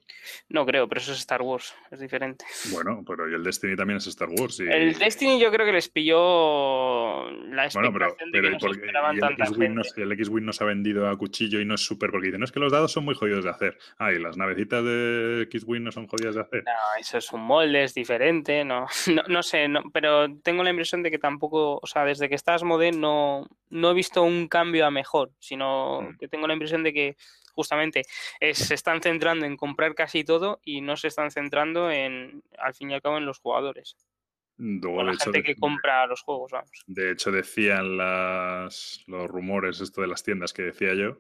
[0.49, 2.45] No creo, pero eso es Star Wars, es diferente.
[2.72, 4.60] Bueno, pero y el Destiny también es Star Wars.
[4.60, 9.19] El Destiny yo creo que les pilló la expectación bueno, pero, de que no esperaban
[9.19, 12.39] tanta el X-Wing no se ha vendido a cuchillo y no es súper porque dicen,
[12.39, 13.77] no es que los dados son muy jodidos de hacer.
[13.98, 16.64] Ah, y las navecitas de X-Wing no son jodidas de hacer.
[16.64, 18.88] No, eso es un molde, es diferente, no,
[19.27, 22.91] no, sé, pero tengo la impresión de que tampoco, o sea, desde que estás mode
[22.91, 26.18] no, no he visto un cambio a mejor, sino mm.
[26.18, 27.18] que tengo la impresión de que
[27.53, 28.03] justamente
[28.53, 32.91] se están centrando en comprar casi todo y no se están centrando en, al fin
[32.91, 33.95] y al cabo, en los jugadores.
[34.57, 36.84] la gente que compra los juegos, vamos.
[36.88, 41.18] De hecho, decían las, los rumores, esto de las tiendas que decía yo,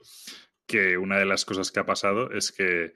[0.67, 2.93] que una de las cosas que ha pasado es que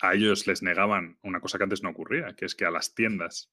[0.00, 2.94] a ellos les negaban una cosa que antes no ocurría, que es que a las
[2.94, 3.50] tiendas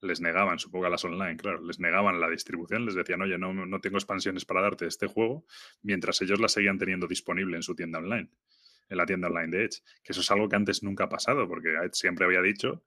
[0.00, 3.52] les negaban, supongo a las online, claro, les negaban la distribución, les decían, oye, no,
[3.52, 5.44] no tengo expansiones para darte este juego,
[5.82, 8.30] mientras ellos la seguían teniendo disponible en su tienda online,
[8.88, 11.48] en la tienda online de Edge, que eso es algo que antes nunca ha pasado,
[11.48, 12.84] porque Edge siempre había dicho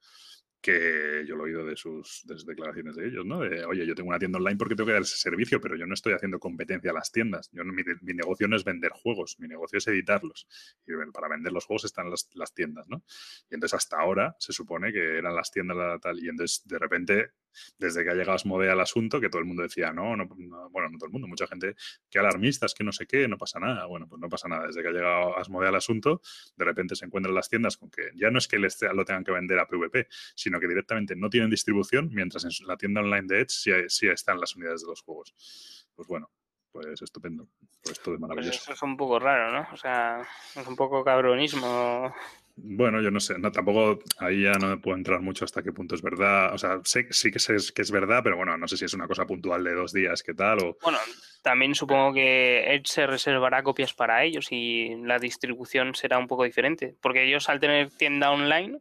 [0.61, 3.39] que yo lo he oído de sus, declaraciones de ellos, ¿no?
[3.39, 5.87] De, oye, yo tengo una tienda online porque tengo que dar ese servicio, pero yo
[5.87, 7.49] no estoy haciendo competencia a las tiendas.
[7.51, 10.47] Yo, mi, mi negocio no es vender juegos, mi negocio es editarlos.
[10.85, 13.03] Y para vender los juegos están las, las, tiendas, ¿no?
[13.49, 17.31] Y entonces hasta ahora se supone que eran las tiendas tal, y entonces de repente
[17.77, 20.89] desde que ha llegado Asmodee al asunto, que todo el mundo decía, no, no, bueno,
[20.89, 21.75] no todo el mundo, mucha gente,
[22.09, 23.85] que alarmistas, que no sé qué, no pasa nada.
[23.85, 24.67] Bueno, pues no pasa nada.
[24.67, 26.21] Desde que ha llegado Asmodee al asunto,
[26.55, 29.23] de repente se encuentran las tiendas con que ya no es que les lo tengan
[29.23, 33.27] que vender a PvP, sino que directamente no tienen distribución, mientras en la tienda online
[33.27, 35.87] de Edge sí, sí están las unidades de los juegos.
[35.95, 36.31] Pues bueno,
[36.71, 37.47] pues estupendo.
[37.83, 38.59] Pues todo es pues maravilloso.
[38.59, 39.67] eso es un poco raro, ¿no?
[39.73, 40.21] O sea,
[40.55, 42.13] es un poco cabronismo
[42.55, 45.71] bueno, yo no sé, no, tampoco ahí ya no me puedo entrar mucho hasta qué
[45.71, 46.53] punto es verdad.
[46.53, 48.93] O sea, sé, sí que, sé, que es verdad, pero bueno, no sé si es
[48.93, 50.59] una cosa puntual de dos días, qué tal.
[50.63, 50.77] O...
[50.81, 50.97] Bueno,
[51.41, 56.43] también supongo que Edge se reservará copias para ellos y la distribución será un poco
[56.43, 58.79] diferente, porque ellos al tener tienda online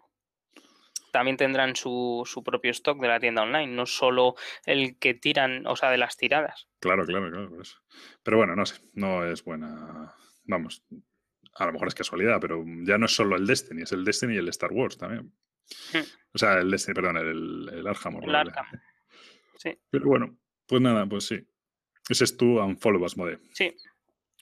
[1.12, 5.66] también tendrán su, su propio stock de la tienda online, no solo el que tiran,
[5.66, 6.68] o sea, de las tiradas.
[6.80, 7.50] Claro, claro, claro.
[8.22, 10.14] Pero bueno, no sé, no es buena.
[10.44, 10.84] Vamos,
[11.54, 14.34] a lo mejor es casualidad, pero ya no es solo el Destiny, es el Destiny
[14.34, 15.32] y el Star Wars también.
[15.92, 16.04] Hmm.
[16.32, 18.22] O sea, el Destiny, perdón, el, el Arkham.
[18.22, 18.66] El Arkham.
[19.58, 19.78] Sí.
[19.90, 21.46] Pero bueno, pues nada, pues sí.
[22.08, 23.38] Ese es tu unfollow Asmode.
[23.52, 23.74] Sí.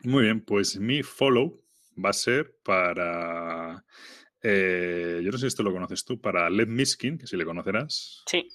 [0.05, 1.63] Muy bien, pues mi follow
[2.03, 3.85] va a ser para.
[4.43, 7.45] Eh, yo no sé si esto lo conoces tú, para Led Miskin, que si le
[7.45, 8.23] conocerás.
[8.27, 8.49] Sí.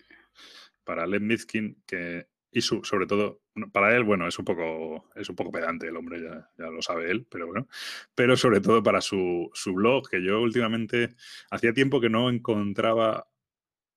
[0.84, 5.36] Para Led Miskin, que y sobre todo, para él, bueno, es un poco, es un
[5.36, 7.68] poco pedante el hombre, ya, ya lo sabe él, pero bueno.
[8.16, 11.16] Pero sobre todo para su, su blog, que yo últimamente
[11.50, 13.28] hacía tiempo que no encontraba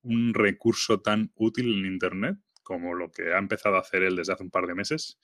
[0.02, 4.32] un recurso tan útil en Internet como lo que ha empezado a hacer él desde
[4.32, 5.20] hace un par de meses,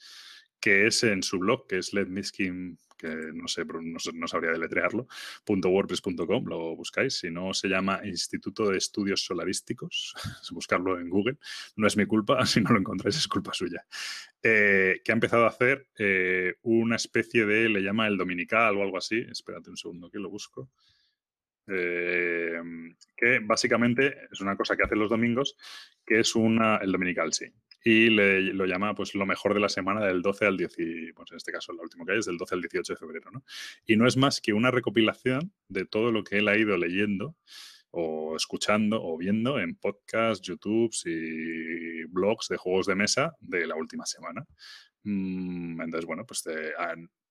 [0.62, 5.08] que es en su blog, que es letmiskin, que no sé, no, sabría deletrearlo,
[5.44, 7.18] .wordpress.com, lo buscáis.
[7.18, 10.14] Si no, se llama Instituto de Estudios Solarísticos,
[10.52, 11.36] buscarlo en Google.
[11.74, 13.84] No es mi culpa, si no lo encontráis es culpa suya.
[14.40, 18.82] Eh, que ha empezado a hacer eh, una especie de, le llama el dominical o
[18.82, 19.18] algo así.
[19.18, 20.70] Espérate un segundo que lo busco.
[21.66, 22.60] Eh,
[23.16, 25.56] que básicamente es una cosa que hace los domingos,
[26.06, 27.46] que es una, el dominical, sí,
[27.84, 30.76] y le, lo llama pues lo mejor de la semana del 12 al 10,
[31.14, 33.30] pues en este caso el último que hay es del 12 al 18 de febrero,
[33.30, 33.44] ¿no?
[33.86, 37.36] Y no es más que una recopilación de todo lo que él ha ido leyendo
[37.90, 43.76] o escuchando o viendo en podcasts, YouTubes y blogs de juegos de mesa de la
[43.76, 44.46] última semana.
[45.04, 46.44] Mm, entonces, bueno, pues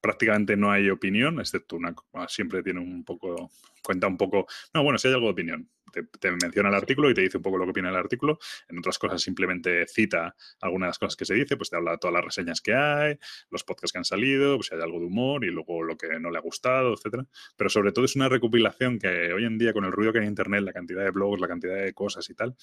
[0.02, 1.95] prácticamente no hay opinión, excepto una,
[2.27, 3.52] siempre tiene un poco,
[3.84, 7.14] cuenta un poco, no, bueno, si hay algo de opinión, te, menciona el artículo y
[7.14, 8.39] te dice un poco lo que opina el artículo.
[8.69, 11.91] En otras cosas simplemente cita algunas de las cosas que se dice, pues te habla
[11.91, 13.18] de todas las reseñas que hay,
[13.49, 16.19] los podcasts que han salido, pues si hay algo de humor y luego lo que
[16.19, 17.26] no le ha gustado, etcétera.
[17.57, 20.26] Pero sobre todo es una recopilación que hoy en día con el ruido que hay
[20.26, 22.56] en internet, la cantidad de blogs, la cantidad de cosas y tal,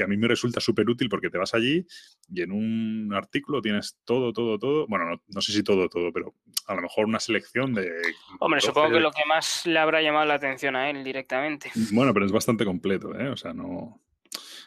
[0.00, 1.86] que a mí me resulta súper útil porque te vas allí
[2.32, 4.86] y en un artículo tienes todo, todo, todo.
[4.86, 6.34] Bueno, no, sé si todo, todo, pero
[6.66, 7.92] a lo mejor una selección de.
[8.38, 11.70] Hombre, supongo que lo que más le habrá llamado la atención a él directamente.
[11.92, 13.28] Bueno, pero es bastante completo, ¿eh?
[13.28, 14.00] O sea, no.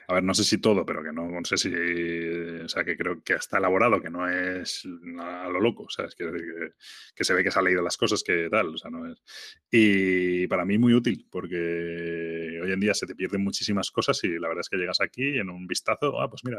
[0.08, 1.70] A ver, no sé si todo, pero que no, no sé si.
[1.70, 4.88] O sea, que creo que está elaborado, que no es
[5.20, 6.16] a lo loco, ¿sabes?
[6.16, 6.72] Quiero decir que,
[7.16, 9.24] que, se ve que se ha leído las cosas que tal, o sea, no es.
[9.72, 14.40] Y para mí muy útil, porque hoy en día se te pierden muchísimas cosas y
[14.40, 16.58] la verdad es que llegas aquí en un vistazo, ah, pues mira,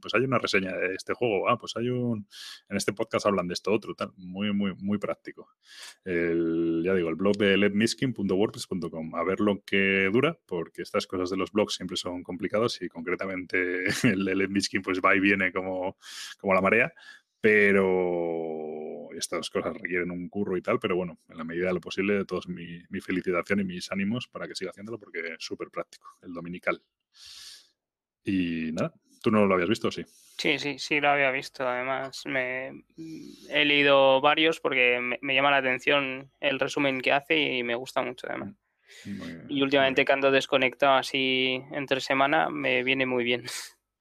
[0.00, 2.26] pues hay una reseña de este juego, ah, pues hay un.
[2.68, 4.12] En este podcast hablan de esto otro, tal.
[4.16, 5.48] Muy, muy, muy práctico.
[6.04, 9.14] El, ya digo, el blog de ledmiskin.wordpress.com.
[9.14, 12.83] A ver lo que dura, porque estas cosas de los blogs siempre son complicadas y
[12.88, 15.96] concretamente el de Miskin pues va y viene como,
[16.38, 16.92] como la marea,
[17.40, 21.80] pero estas cosas requieren un curro y tal, pero bueno, en la medida de lo
[21.80, 25.70] posible, todos mi, mi felicitación y mis ánimos para que siga haciéndolo porque es súper
[25.70, 26.82] práctico, el dominical.
[28.24, 30.04] Y nada, ¿tú no lo habías visto sí?
[30.38, 31.68] Sí, sí, sí lo había visto.
[31.68, 32.84] Además, me
[33.50, 37.74] he leído varios porque me, me llama la atención el resumen que hace y me
[37.74, 38.54] gusta mucho además
[39.48, 43.44] y últimamente que ando desconectado así entre semana me viene muy bien.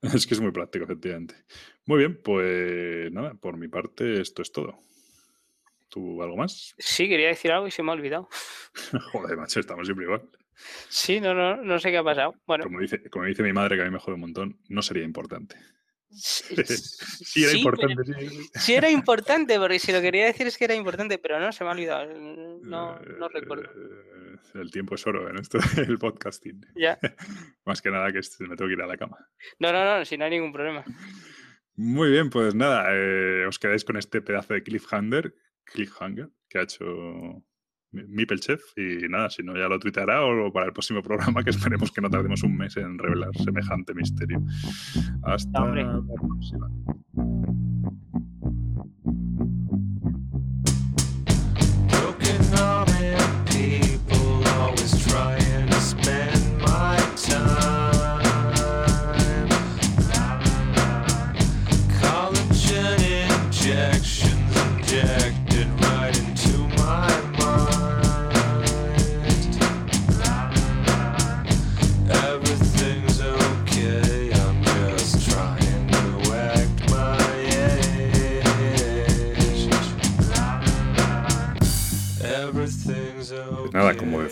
[0.03, 1.33] Es que es muy práctico, efectivamente.
[1.85, 4.77] Muy bien, pues nada, por mi parte esto es todo.
[5.87, 6.75] ¿Tú algo más?
[6.77, 8.27] Sí, quería decir algo y se me ha olvidado.
[9.13, 10.29] Joder, macho, estamos siempre igual.
[10.89, 12.35] Sí, no, no, no sé qué ha pasado.
[12.45, 12.65] Bueno.
[12.65, 15.03] Como dice, como dice mi madre, que a mí me jode un montón, no sería
[15.03, 15.55] importante.
[16.15, 18.03] Sí, era importante.
[18.55, 18.73] sí.
[18.73, 21.69] era importante, porque si lo quería decir es que era importante, pero no, se me
[21.69, 22.05] ha olvidado.
[22.61, 23.63] No, no recuerdo.
[23.63, 26.65] Eh, el tiempo es oro en esto del podcasting.
[26.75, 26.99] Ya.
[27.65, 29.17] Más que nada que me tengo que ir a la cama.
[29.59, 30.83] No, no, no, si no hay ningún problema.
[31.75, 35.33] Muy bien, pues nada, eh, os quedáis con este pedazo de cliffhanger,
[35.63, 36.85] cliffhanger que ha hecho
[37.93, 41.91] Mipelchef y nada, si no ya lo tuiteará o para el próximo programa que esperemos
[41.91, 44.41] que no tardemos un mes en revelar semejante misterio.
[45.23, 46.69] Hasta la próxima.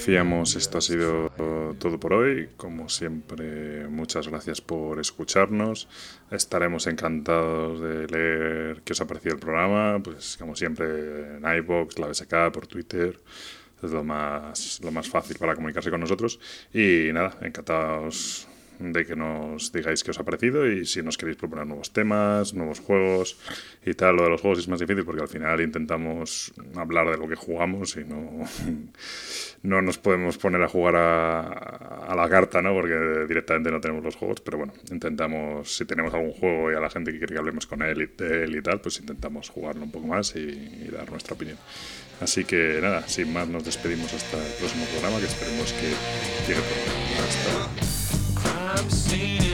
[0.02, 1.30] Decíamos, esto ha sido
[1.78, 2.50] todo por hoy.
[2.58, 5.88] Como siempre, muchas gracias por escucharnos.
[6.32, 10.02] Estaremos encantados de leer qué os ha parecido el programa.
[10.04, 13.20] Pues como siempre, en iBox, la BSK, por Twitter.
[13.84, 16.40] Es lo más, lo más fácil para comunicarse con nosotros.
[16.74, 18.48] Y nada, encantados
[18.82, 22.54] de que nos digáis qué os ha parecido y si nos queréis proponer nuevos temas,
[22.54, 23.38] nuevos juegos
[23.86, 24.16] y tal.
[24.16, 27.36] Lo de los juegos es más difícil porque al final intentamos hablar de lo que
[27.36, 28.48] jugamos y no,
[29.64, 32.74] no nos podemos poner a jugar a, la carta, ¿no?
[32.74, 36.80] Porque directamente no tenemos los juegos, pero bueno, intentamos, si tenemos algún juego y a
[36.80, 39.50] la gente que quiere que hablemos con él y, de él y tal, pues intentamos
[39.50, 41.58] jugarlo un poco más y, dar nuestra opinión.
[42.20, 45.88] Así que nada, sin más nos despedimos hasta el próximo programa que esperemos que
[46.48, 46.92] llegue pronto.
[47.28, 49.51] Hasta crime scene.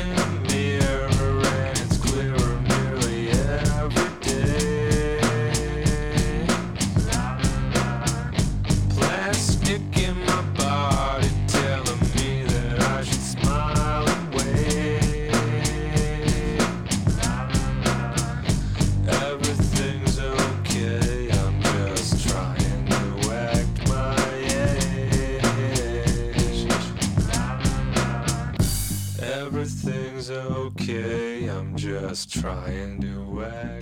[32.07, 33.76] Just trying to